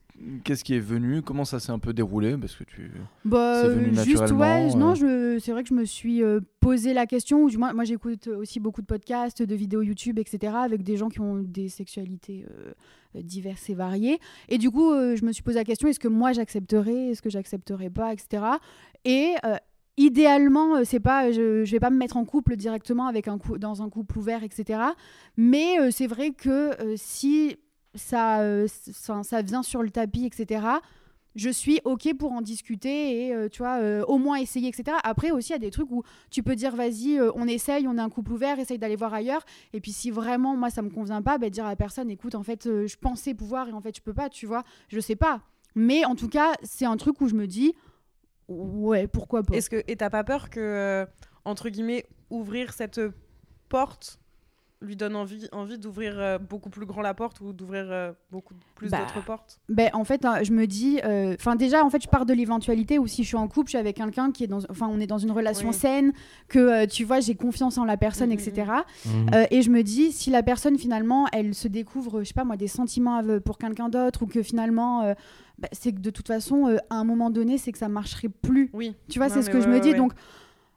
qu'est-ce 0.45 0.65
qui 0.65 0.75
est 0.75 0.81
venu? 0.81 1.23
Comment 1.23 1.45
ça 1.45 1.61
s'est 1.61 1.73
un 1.73 1.79
peu 1.79 1.93
déroulé? 1.93 2.37
Parce 2.37 2.55
que 2.57 2.65
tu. 2.65 2.91
Bah, 3.25 3.63
C'est 3.63 3.69
venu 3.75 3.97
euh, 3.99 4.05
juste, 4.05 4.31
ouais, 4.33 4.75
non, 4.75 4.95
je, 4.95 5.39
c'est 5.39 5.53
vrai 5.53 5.63
que 5.63 5.69
je 5.69 5.75
me 5.75 5.85
suis 5.85 6.23
euh, 6.23 6.41
posé 6.61 6.93
la 6.95 7.07
question, 7.07 7.43
ou 7.45 7.51
du 7.51 7.59
moins, 7.59 7.73
moi 7.73 7.85
j'écoute 7.85 8.27
aussi 8.29 8.61
beaucoup 8.61 8.81
de 8.81 8.87
podcasts, 8.87 9.43
de 9.43 9.55
vidéos 9.55 9.83
YouTube, 9.83 10.19
etc., 10.19 10.55
avec 10.57 10.83
des 10.83 10.97
gens 10.97 11.09
qui 11.09 11.21
ont 11.21 11.37
des 11.39 11.69
sexualités 11.69 12.45
euh, 12.51 12.73
diverses 13.23 13.69
et 13.71 13.75
variées. 13.75 14.19
Et 14.49 14.59
du 14.59 14.71
coup, 14.71 14.93
je 14.93 15.25
me 15.25 15.33
suis 15.33 15.43
posé 15.43 15.59
la 15.59 15.65
question, 15.65 15.89
est-ce 15.89 16.01
que 16.01 16.09
moi 16.09 16.33
j'accepterais, 16.33 17.11
est-ce 17.11 17.23
que 17.23 17.31
j'accepterais 17.31 17.91
pas, 17.91 18.13
etc. 18.13 18.43
Et 19.05 19.35
idéalement, 19.97 20.85
c'est 20.85 21.01
pas, 21.01 21.33
je, 21.33 21.65
je 21.65 21.73
vais 21.73 21.81
pas 21.81 21.91
me 21.91 21.97
mettre 21.97 22.17
en 22.17 22.25
couple 22.25 22.57
directement 22.57 23.07
avec 23.07 23.29
un 23.29 23.39
cou- 23.39 23.59
dans 23.59 23.83
un 23.83 23.89
couple 23.91 24.19
ouvert, 24.19 24.43
etc. 24.45 24.81
Mais 25.37 25.81
euh, 25.81 25.91
c'est 25.91 26.07
vrai 26.07 26.31
que 26.31 26.81
euh, 26.81 26.95
si 26.97 27.57
ça, 27.95 28.41
euh, 28.41 28.67
ça, 28.69 29.43
vient 29.43 29.63
sur 29.63 29.83
le 29.83 29.91
tapis, 29.91 30.25
etc 30.27 30.79
je 31.39 31.51
suis 31.51 31.81
ok 31.85 32.15
pour 32.19 32.33
en 32.33 32.43
discuter 32.43 33.27
et 33.27 33.35
euh, 33.35 33.49
tu 33.49 33.59
vois 33.59 33.81
euh, 33.81 34.05
au 34.07 34.19
moins 34.19 34.39
essayer 34.39 34.69
etc 34.69 34.97
après 35.05 35.31
aussi 35.31 35.51
il 35.51 35.53
y 35.53 35.57
a 35.57 35.61
des 35.61 35.71
trucs 35.71 35.91
où 35.91 36.03
tu 36.31 36.43
peux 36.43 36.57
dire 36.57 36.75
vas-y 36.75 37.17
euh, 37.19 37.31
on 37.35 37.47
essaye 37.47 37.87
on 37.87 37.97
est 37.97 38.01
un 38.01 38.11
couple 38.11 38.33
ouvert 38.33 38.59
essaye 38.59 38.79
d'aller 38.79 38.97
voir 38.97 39.15
ailleurs. 39.15 39.45
Et 39.73 39.81
puis 39.81 39.93
si 39.93 40.11
vraiment 40.11 40.57
moi 40.57 40.71
ça 40.71 40.83
me 40.83 40.91
convient 40.91 41.23
pas 41.23 41.39
bah, 41.39 41.49
dire 41.49 41.65
à 41.65 41.69
la 41.69 41.77
personne 41.77 42.11
écoute 42.11 42.35
en 42.35 42.43
fait 42.43 42.65
je 42.65 42.97
pensais 42.97 43.35
pouvoir 43.35 43.69
et 43.69 43.73
en 43.73 43.81
fait 43.81 43.97
je 43.97 44.03
peux 44.03 44.15
pas 44.15 44.29
tu 44.29 44.47
vois. 44.47 44.65
Je 44.89 44.99
sais 45.01 45.17
pas. 45.17 45.43
Mais 45.75 46.05
en 46.05 46.17
tout 46.17 46.29
cas 46.29 46.55
c'est 46.63 46.87
un 46.87 46.97
truc 46.97 47.21
où 47.21 47.29
je 47.29 47.35
me 47.35 47.47
dis 47.47 47.75
ouais 48.49 49.07
pourquoi 49.07 49.43
pas. 49.45 49.55
Est-ce 49.55 49.71
que 49.71 49.83
et 49.87 49.97
t'as 49.97 50.11
pas 50.11 50.25
peur 50.25 50.51
que 50.51 51.07
entre 51.45 51.69
guillemets 51.69 52.05
ouvrir 52.31 52.73
cette 52.73 53.01
porte 53.69 54.19
lui 54.81 54.95
donne 54.95 55.17
envie 55.17 55.49
envie 55.51 55.77
d'ouvrir 55.79 56.15
euh, 56.19 56.39
beaucoup 56.39 56.71
plus 56.71 56.87
grand 56.87 57.03
la 57.03 57.13
porte 57.13 57.41
ou 57.41 57.53
d'ouvrir 57.53 57.87
euh, 57.91 58.13
beaucoup 58.31 58.55
plus 58.77 58.91
Bah, 58.91 58.99
d'autres 59.01 59.25
portes? 59.25 59.59
Ben, 59.69 59.91
en 59.93 60.05
fait, 60.05 60.25
hein, 60.25 60.43
je 60.45 60.53
me 60.53 60.67
dis, 60.67 61.01
enfin 61.35 61.57
déjà, 61.57 61.85
en 61.85 61.91
fait, 61.91 62.03
je 62.03 62.09
pars 62.09 62.27
de 62.27 62.33
l'éventualité 62.33 62.99
où 62.99 63.07
si 63.07 63.23
je 63.25 63.29
suis 63.29 63.37
en 63.37 63.49
couple, 63.49 63.67
je 63.67 63.71
suis 63.71 63.79
avec 63.79 63.97
quelqu'un 63.97 64.31
qui 64.31 64.45
est 64.45 64.47
dans, 64.47 64.61
enfin, 64.71 64.89
on 64.91 65.01
est 65.01 65.07
dans 65.09 65.19
une 65.19 65.33
relation 65.33 65.69
Oui. 65.69 65.75
saine, 65.75 66.13
que 66.49 66.59
euh, 66.59 66.87
tu 66.87 67.03
vois, 67.05 67.19
j'ai 67.21 67.35
confiance 67.35 67.77
en 67.79 67.85
la 67.85 67.97
personne, 67.97 68.29
Mhm, 68.31 68.39
etc. 68.39 68.73
Mhm. 69.05 69.31
Euh, 69.35 69.47
et 69.51 69.63
je 69.63 69.71
me 69.71 69.83
dis, 69.83 70.13
si 70.13 70.31
la 70.31 70.43
personne 70.45 70.79
finalement, 70.79 71.27
elle 71.33 71.55
se 71.55 71.67
découvre, 71.69 72.21
je 72.23 72.29
sais 72.29 72.35
pas 72.35 72.45
moi, 72.45 72.57
des 72.57 72.69
sentiments 72.69 73.21
pour 73.45 73.59
quelqu'un 73.59 73.89
d'autre, 73.89 74.23
ou 74.23 74.27
que 74.27 74.43
finalement, 74.43 75.03
euh, 75.03 75.15
bah, 75.59 75.69
c'est 75.73 75.93
que 75.93 75.99
de 76.01 76.11
toute 76.11 76.29
façon, 76.29 76.69
euh, 76.69 76.77
à 76.89 76.95
un 76.97 77.05
moment 77.05 77.31
donné, 77.31 77.59
c'est 77.59 77.73
que 77.73 77.79
ça 77.79 77.89
marcherait 77.89 78.29
plus. 78.29 78.71
Oui. 78.73 78.95
Tu 79.09 79.19
vois, 79.19 79.29
c'est 79.29 79.43
ce 79.43 79.51
que 79.51 79.61
je 79.61 79.67
ouais, 79.69 79.75
me 79.75 79.81
dis. 79.81 79.91
ouais. 79.91 79.97
Donc, 79.97 80.13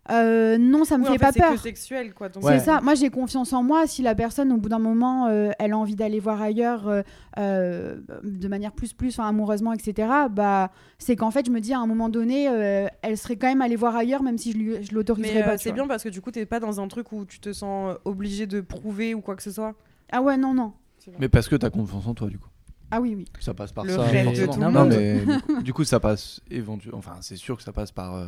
euh, 0.09 0.57
non, 0.57 0.83
ça 0.83 0.97
me 0.97 1.03
Oui, 1.03 1.09
fait 1.09 1.11
en 1.11 1.13
fait, 1.17 1.19
pas 1.19 1.31
c'est 1.31 1.39
peur. 1.41 1.51
que 1.53 1.57
sexuel 1.59 2.13
quoi. 2.13 2.27
Ouais. 2.41 2.57
C'est 2.57 2.65
ça. 2.65 2.81
Moi, 2.81 2.95
j'ai 2.95 3.09
confiance 3.11 3.53
en 3.53 3.61
moi. 3.61 3.85
Si 3.85 4.01
la 4.01 4.15
personne, 4.15 4.51
au 4.51 4.57
bout 4.57 4.67
d'un 4.69 4.79
moment, 4.79 5.27
euh, 5.27 5.51
elle 5.59 5.73
a 5.73 5.77
envie 5.77 5.95
d'aller 5.95 6.19
voir 6.19 6.41
ailleurs 6.41 6.87
euh, 6.87 7.01
euh, 7.37 7.97
de 8.23 8.47
manière 8.47 8.71
plus 8.71 8.93
plus, 8.93 9.09
enfin, 9.19 9.27
amoureusement, 9.29 9.73
etc. 9.73 10.09
Bah, 10.31 10.71
c'est 10.97 11.15
qu'en 11.15 11.29
fait, 11.31 11.45
je 11.45 11.51
me 11.51 11.59
dis 11.59 11.73
à 11.73 11.79
un 11.79 11.85
moment 11.87 12.09
donné, 12.09 12.49
euh, 12.49 12.87
elle 13.03 13.17
serait 13.17 13.35
quand 13.35 13.47
même 13.47 13.61
allée 13.61 13.75
voir 13.75 13.95
ailleurs, 13.95 14.23
même 14.23 14.37
si 14.39 14.51
je, 14.53 14.81
je 14.83 14.93
l'autoriserais 14.93 15.43
euh, 15.43 15.45
pas. 15.45 15.57
c'est 15.57 15.71
bien 15.71 15.87
parce 15.87 16.03
que 16.03 16.09
du 16.09 16.19
coup 16.19 16.31
t'es 16.31 16.45
pas 16.45 16.59
dans 16.59 16.81
un 16.81 16.87
truc 16.87 17.11
où 17.11 17.25
tu 17.25 17.39
te 17.39 17.53
sens 17.53 17.95
obligé 18.03 18.47
de 18.47 18.59
prouver 18.61 19.13
ou 19.13 19.21
quoi 19.21 19.35
que 19.35 19.43
ce 19.43 19.51
soit. 19.51 19.75
Ah 20.11 20.21
ouais, 20.21 20.35
non, 20.35 20.53
non. 20.53 20.73
Mais 21.19 21.29
parce 21.29 21.47
que 21.47 21.55
t'as 21.55 21.69
confiance 21.69 22.05
en 22.07 22.13
toi, 22.13 22.27
du 22.27 22.37
coup. 22.37 22.49
Ah 22.91 22.99
oui, 22.99 23.15
oui. 23.15 23.25
Ça 23.39 23.53
passe 23.53 23.71
par 23.71 23.85
Le 23.85 23.91
ça. 23.91 23.97
forcément. 24.03 24.31
de 24.31 24.45
tout 24.47 24.59
non, 24.59 24.71
monde. 24.71 24.89
mais 24.89 25.19
du 25.25 25.25
coup- 25.41 25.61
du 25.63 25.73
coup, 25.73 25.83
ça 25.85 25.99
passe 26.01 26.41
éventuellement. 26.51 26.97
Enfin, 26.99 27.15
c'est 27.21 27.37
sûr 27.37 27.55
que 27.55 27.63
ça 27.63 27.71
passe 27.71 27.91
par 27.91 28.15
euh, 28.15 28.27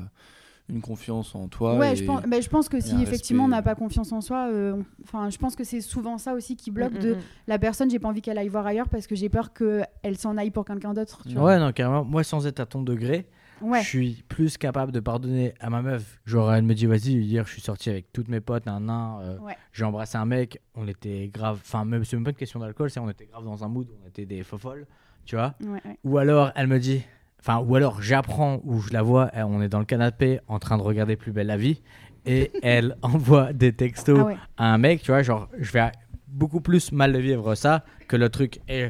une 0.69 0.81
confiance 0.81 1.35
en 1.35 1.47
toi. 1.47 1.77
ouais, 1.77 1.93
et- 1.93 1.95
je 1.97 2.05
pense, 2.05 2.23
bah, 2.23 2.39
je 2.41 2.49
pense 2.49 2.69
que 2.69 2.79
si 2.79 3.01
effectivement 3.01 3.45
on 3.45 3.49
n'a 3.49 3.61
pas 3.61 3.75
confiance 3.75 4.11
en 4.11 4.21
soi, 4.21 4.47
euh, 4.51 4.81
enfin, 5.03 5.29
je 5.29 5.37
pense 5.37 5.55
que 5.55 5.63
c'est 5.63 5.81
souvent 5.81 6.17
ça 6.17 6.33
aussi 6.33 6.55
qui 6.55 6.71
bloque 6.71 6.93
Mm, 6.93 6.99
de 6.99 7.13
mm, 7.15 7.17
mm. 7.17 7.21
la 7.47 7.59
personne. 7.59 7.89
J'ai 7.91 7.99
pas 7.99 8.07
envie 8.07 8.21
qu'elle 8.21 8.37
aille 8.37 8.47
voir 8.47 8.65
ailleurs 8.65 8.87
parce 8.89 9.05
que 9.07 9.15
j'ai 9.15 9.29
peur 9.29 9.51
qu'elle 9.53 10.17
s'en 10.17 10.37
aille 10.37 10.51
pour 10.51 10.65
quelqu'un 10.65 10.93
d'autre. 10.93 11.21
vois. 11.27 11.43
Ouais, 11.45 11.59
non, 11.59 11.71
carrément. 11.73 12.03
Moi, 12.05 12.23
sans 12.23 12.47
être 12.47 12.59
à 12.61 12.65
ton 12.65 12.81
degré, 12.81 13.27
Ouais. 13.61 13.81
je 13.81 13.87
suis 13.87 14.23
plus 14.27 14.57
capable 14.57 14.91
de 14.91 14.99
pardonner 14.99 15.53
à 15.59 15.69
ma 15.69 15.81
meuf. 15.81 16.19
Genre, 16.25 16.53
elle 16.53 16.63
me 16.63 16.73
dit, 16.73 16.85
vas-y, 16.85 17.11
hier, 17.13 17.45
je 17.45 17.51
suis 17.51 17.61
sorti 17.61 17.89
avec 17.89 18.11
toutes 18.11 18.27
mes 18.29 18.39
potes, 18.41 18.67
un 18.67 18.79
nain. 18.81 19.19
euh, 19.21 19.37
Ouais. 19.39 19.55
J'ai 19.73 19.83
embrassé 19.85 20.17
un 20.17 20.25
mec, 20.25 20.59
on 20.75 20.87
était 20.87 21.29
grave. 21.33 21.59
Enfin, 21.61 21.85
même, 21.85 22.03
c'est 22.05 22.15
même 22.15 22.23
pas 22.23 22.31
une 22.31 22.35
question 22.37 22.59
d'alcool, 22.59 22.89
c'est 22.89 22.99
on 22.99 23.09
était 23.09 23.25
grave 23.25 23.43
dans 23.45 23.63
un 23.63 23.67
mood, 23.67 23.87
on 24.03 24.07
était 24.07 24.25
des 24.25 24.43
fofolles, 24.43 24.85
tu 25.25 25.35
vois. 25.35 25.55
Ouais, 25.61 25.81
ouais. 25.85 25.97
Ou 26.03 26.17
alors, 26.17 26.51
elle 26.55 26.67
me 26.67 26.79
dit, 26.79 27.03
enfin, 27.45 27.59
ou 27.59 27.75
alors 27.75 28.01
j'apprends 28.01 28.61
ou 28.63 28.79
je 28.79 28.91
la 28.93 29.01
vois, 29.03 29.29
elle- 29.33 29.43
on 29.43 29.61
est 29.61 29.67
dans 29.69 29.79
le 29.79 29.85
canapé 29.85 30.39
en 30.47 30.59
train 30.59 30.77
de 30.77 30.83
regarder 30.83 31.15
Plus 31.17 31.31
belle 31.33 31.47
la 31.47 31.57
vie, 31.57 31.81
et 32.25 32.51
elle 32.63 32.95
envoie 33.01 33.51
des 33.53 33.73
textos 33.73 34.17
Ah 34.21 34.23
ouais. 34.25 34.37
à 34.57 34.73
un 34.73 34.77
mec, 34.77 35.01
tu 35.01 35.11
vois, 35.11 35.21
genre, 35.23 35.49
je 35.59 35.71
vais 35.71 35.91
beaucoup 36.27 36.61
plus 36.61 36.91
mal 36.91 37.11
le 37.11 37.19
vivre 37.19 37.53
ça 37.55 37.83
que 38.07 38.15
le 38.15 38.29
truc. 38.29 38.59
Et 38.69 38.87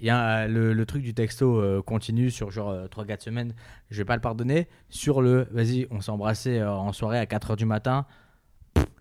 il 0.00 0.06
y 0.06 0.10
a 0.10 0.44
euh, 0.44 0.48
le, 0.48 0.72
le 0.72 0.86
truc 0.86 1.02
du 1.02 1.12
texto 1.12 1.60
euh, 1.60 1.82
continue 1.82 2.30
sur 2.30 2.50
genre 2.50 2.72
3-4 2.88 3.20
semaines, 3.20 3.54
je 3.90 3.98
vais 3.98 4.06
pas 4.06 4.14
le 4.16 4.22
pardonner. 4.22 4.66
Sur 4.88 5.20
le, 5.20 5.46
vas-y, 5.52 5.86
on 5.90 6.00
s'est 6.00 6.10
embrassé 6.10 6.58
euh, 6.58 6.70
en 6.72 6.92
soirée 6.92 7.18
à 7.18 7.26
4h 7.26 7.54
du 7.56 7.66
matin, 7.66 8.06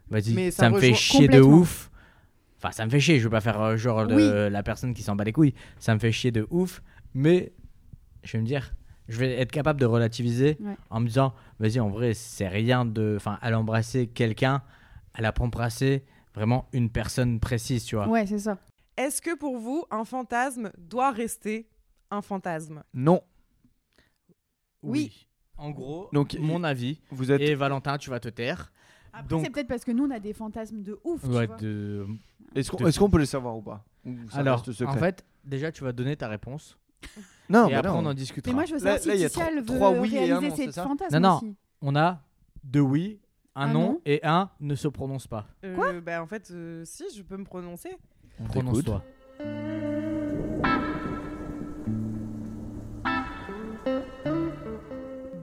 vas-y, 0.10 0.52
ça, 0.52 0.64
ça 0.64 0.70
me 0.70 0.80
fait 0.80 0.94
chier 0.94 1.28
de 1.28 1.40
ouf. 1.42 1.90
Enfin, 2.58 2.72
ça 2.72 2.86
me 2.86 2.90
fait 2.92 3.00
chier, 3.00 3.18
je 3.20 3.24
veux 3.24 3.30
pas 3.30 3.40
faire 3.40 3.62
euh, 3.62 3.78
genre 3.78 4.06
Oui. 4.10 4.30
la 4.52 4.62
personne 4.64 4.94
qui 4.94 5.02
s'en 5.02 5.16
bat 5.16 5.24
les 5.24 5.32
couilles. 5.32 5.54
Ça 5.80 5.94
me 5.94 6.00
fait 6.00 6.12
chier 6.12 6.32
de 6.32 6.46
ouf, 6.50 6.82
mais 7.14 7.54
je 8.24 8.34
vais 8.34 8.42
me 8.42 8.46
dire, 8.46 8.74
je 9.10 9.20
vais 9.20 9.34
être 9.40 9.52
capable 9.52 9.80
de 9.82 9.86
relativiser 9.86 10.58
Ouais. 10.62 10.78
en 10.90 11.02
me 11.02 11.08
disant, 11.08 11.34
vas-y, 11.60 11.80
en 11.82 11.90
vrai, 11.90 12.14
c'est 12.14 12.48
rien 12.48 12.86
de. 12.86 13.16
Enfin, 13.18 13.38
elle 13.42 13.54
a 13.56 13.60
embrassé 13.60 14.08
quelqu'un, 14.08 14.62
elle 15.16 15.26
a 15.26 15.34
embrassé 15.40 16.06
vraiment 16.34 16.68
une 16.72 16.90
personne 16.90 17.40
précise, 17.42 17.84
tu 17.84 17.96
vois. 17.96 18.08
Ouais, 18.08 18.26
c'est 18.26 18.40
ça. 18.40 18.58
Est-ce 18.96 19.22
que 19.22 19.36
pour 19.38 19.58
vous 19.58 19.84
un 19.92 20.06
fantasme 20.06 20.72
doit 20.78 21.12
rester 21.12 21.68
un 22.12 22.22
fantasme? 22.22 22.84
Non. 22.94 23.22
Oui. 24.84 25.26
En 25.58 25.72
gros, 25.72 26.08
Donc, 26.14 26.38
mon 26.40 26.64
avis. 26.64 27.02
Vous 27.12 27.32
êtes. 27.32 27.42
Et 27.42 27.54
Valentin, 27.56 27.98
tu 27.98 28.10
vas 28.10 28.20
te 28.22 28.30
taire. 28.30 28.72
Après, 29.12 29.28
Donc- 29.28 29.44
c'est 29.44 29.50
peut-être 29.52 29.68
parce 29.68 29.84
que 29.84 29.92
nous, 29.92 30.06
on 30.06 30.12
a 30.12 30.20
des 30.20 30.32
fantasmes 30.34 30.82
de 30.84 30.98
ouf. 31.04 31.22
tu 31.22 31.28
Ouais, 31.30 31.48
vois. 31.48 31.58
de... 31.58 32.06
Est-ce 32.56 32.72
qu'on 32.72 32.78
de- 33.08 33.12
peut 33.12 33.18
les 33.20 33.26
savoir 33.26 33.58
ou 33.58 33.62
pas? 33.62 33.84
Ou 34.06 34.16
Alors, 34.34 34.64
en 34.86 34.94
fait, 34.94 35.26
déjà, 35.44 35.72
tu 35.72 35.84
vas 35.84 35.92
donner 35.92 36.16
ta 36.16 36.28
réponse. 36.30 36.78
non, 37.50 37.68
et 37.68 37.72
mais 37.72 37.76
après, 37.76 37.92
non. 37.92 38.00
on 38.00 38.06
en 38.06 38.14
discutera. 38.14 38.52
Mais 38.52 38.56
moi, 38.56 38.66
je 38.66 38.76
veux 38.76 38.84
Là- 38.84 38.98
savoir 38.98 39.08
là, 39.08 39.16
il 39.16 39.26
y 39.26 39.30
si 39.30 39.42
a 39.42 39.48
elle 39.50 39.56
veut 39.60 39.66
trois 39.66 39.92
oui 39.92 40.16
et 40.16 40.18
un 40.18 40.22
réaliser 40.40 40.50
non, 40.50 40.56
ses 40.56 40.66
c'est 40.66 40.72
ça 40.74 40.84
fantasmes 40.84 41.20
Non, 41.20 41.30
non. 41.30 41.38
aussi. 41.38 41.56
On 41.82 41.96
a 41.96 42.22
deux 42.64 42.80
oui, 42.82 43.20
un, 43.56 43.62
Un 43.70 43.74
non, 43.74 43.80
non. 43.80 44.02
et 44.06 44.20
un 44.24 44.50
ne 44.60 44.76
se 44.76 44.88
prononce 44.88 45.28
pas. 45.28 45.48
Euh, 45.66 46.02
bah, 46.02 46.22
En 46.22 46.28
fait, 46.28 46.50
euh, 46.52 46.84
si, 46.86 47.06
je 47.16 47.22
peux 47.24 47.38
me 47.38 47.44
prononcer. 47.46 47.98
On. 48.40 48.46
Prononce-toi. 48.46 49.04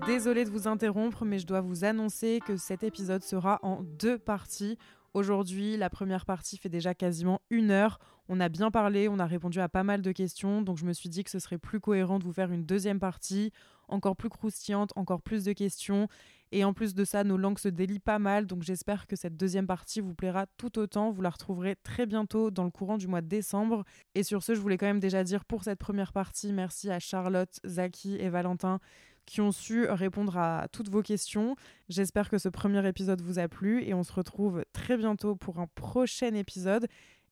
Désolée 0.07 0.45
de 0.45 0.51
vous 0.51 0.69
interrompre, 0.69 1.25
mais 1.25 1.39
je 1.39 1.47
dois 1.47 1.61
vous 1.61 1.85
annoncer 1.85 2.41
que 2.47 2.57
cet 2.57 2.83
épisode 2.85 3.23
sera 3.23 3.59
en 3.63 3.83
deux 3.83 4.19
parties. 4.19 4.79
Aujourd'hui, 5.15 5.77
la 5.77 5.91
première 5.91 6.27
partie 6.27 6.59
fait 6.59 6.69
déjà 6.69 6.95
quasiment 6.95 7.41
une 7.51 7.71
heure. 7.71 7.99
On 8.29 8.41
a 8.41 8.49
bien 8.49 8.71
parlé, 8.71 9.09
on 9.09 9.19
a 9.19 9.27
répondu 9.27 9.61
à 9.61 9.69
pas 9.69 9.85
mal 9.85 10.03
de 10.03 10.13
questions, 10.13 10.63
donc 10.63 10.79
je 10.79 10.85
me 10.85 10.93
suis 10.93 11.09
dit 11.09 11.23
que 11.23 11.31
ce 11.31 11.39
serait 11.39 11.59
plus 11.59 11.81
cohérent 11.81 12.19
de 12.19 12.25
vous 12.25 12.33
faire 12.33 12.51
une 12.51 12.65
deuxième 12.65 12.99
partie, 12.99 13.53
encore 13.89 14.17
plus 14.17 14.29
croustillante, 14.29 14.93
encore 14.97 15.23
plus 15.23 15.45
de 15.45 15.53
questions. 15.53 16.09
Et 16.53 16.65
en 16.65 16.73
plus 16.73 16.95
de 16.95 17.05
ça, 17.05 17.25
nos 17.25 17.37
langues 17.37 17.59
se 17.59 17.69
délient 17.69 17.99
pas 17.99 18.19
mal, 18.19 18.47
donc 18.47 18.63
j'espère 18.63 19.07
que 19.07 19.17
cette 19.17 19.37
deuxième 19.37 19.67
partie 19.67 20.01
vous 20.01 20.15
plaira 20.15 20.47
tout 20.57 20.79
autant. 20.79 21.11
Vous 21.11 21.23
la 21.23 21.31
retrouverez 21.31 21.77
très 21.77 22.07
bientôt 22.07 22.51
dans 22.51 22.65
le 22.65 22.71
courant 22.71 22.99
du 22.99 23.09
mois 23.09 23.21
de 23.21 23.29
décembre. 23.29 23.85
Et 24.15 24.23
sur 24.23 24.43
ce, 24.43 24.55
je 24.55 24.61
voulais 24.61 24.79
quand 24.79 24.87
même 24.87 25.01
déjà 25.01 25.25
dire 25.25 25.45
pour 25.45 25.65
cette 25.65 25.79
première 25.79 26.13
partie, 26.13 26.53
merci 26.53 26.91
à 26.91 26.99
Charlotte, 26.99 27.61
Zaki 27.65 28.17
et 28.17 28.29
Valentin 28.29 28.81
qui 29.27 29.41
ont 29.41 29.53
su 29.53 29.87
répondre 29.87 30.39
à 30.39 30.69
toutes 30.73 30.89
vos 30.89 31.03
questions. 31.03 31.57
J'espère 31.89 32.31
que 32.31 32.39
ce 32.39 32.49
premier 32.49 32.87
épisode 32.87 33.21
vous 33.21 33.39
a 33.39 33.49
plu 33.49 33.83
et 33.83 33.93
on 33.93 34.05
se 34.05 34.13
retrouve 34.13 34.65
très 34.73 34.97
bientôt 34.97 35.35
pour 35.35 35.59
un 35.59 35.67
prochain 35.67 36.33
épisode 36.35 36.87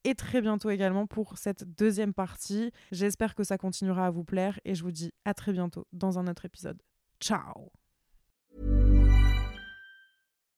et 0.05 0.15
très 0.15 0.41
bientôt 0.41 0.71
également 0.71 1.07
pour 1.07 1.39
cette 1.39 1.65
deuxième 1.77 2.15
partie. 2.15 2.71
J'espère 2.93 3.35
que 3.35 3.45
ça 3.45 3.59
continuera 3.59 4.07
à 4.07 4.11
vous 4.11 4.25
plaire 4.25 4.61
et 4.65 4.75
je 4.75 4.83
vous 4.83 4.93
dis 4.93 5.13
à 5.25 5.35
très 5.35 5.53
bientôt 5.53 5.87
dans 5.93 6.19
un 6.19 6.27
autre 6.27 6.45
épisode. 6.45 6.81
Ciao 7.21 7.71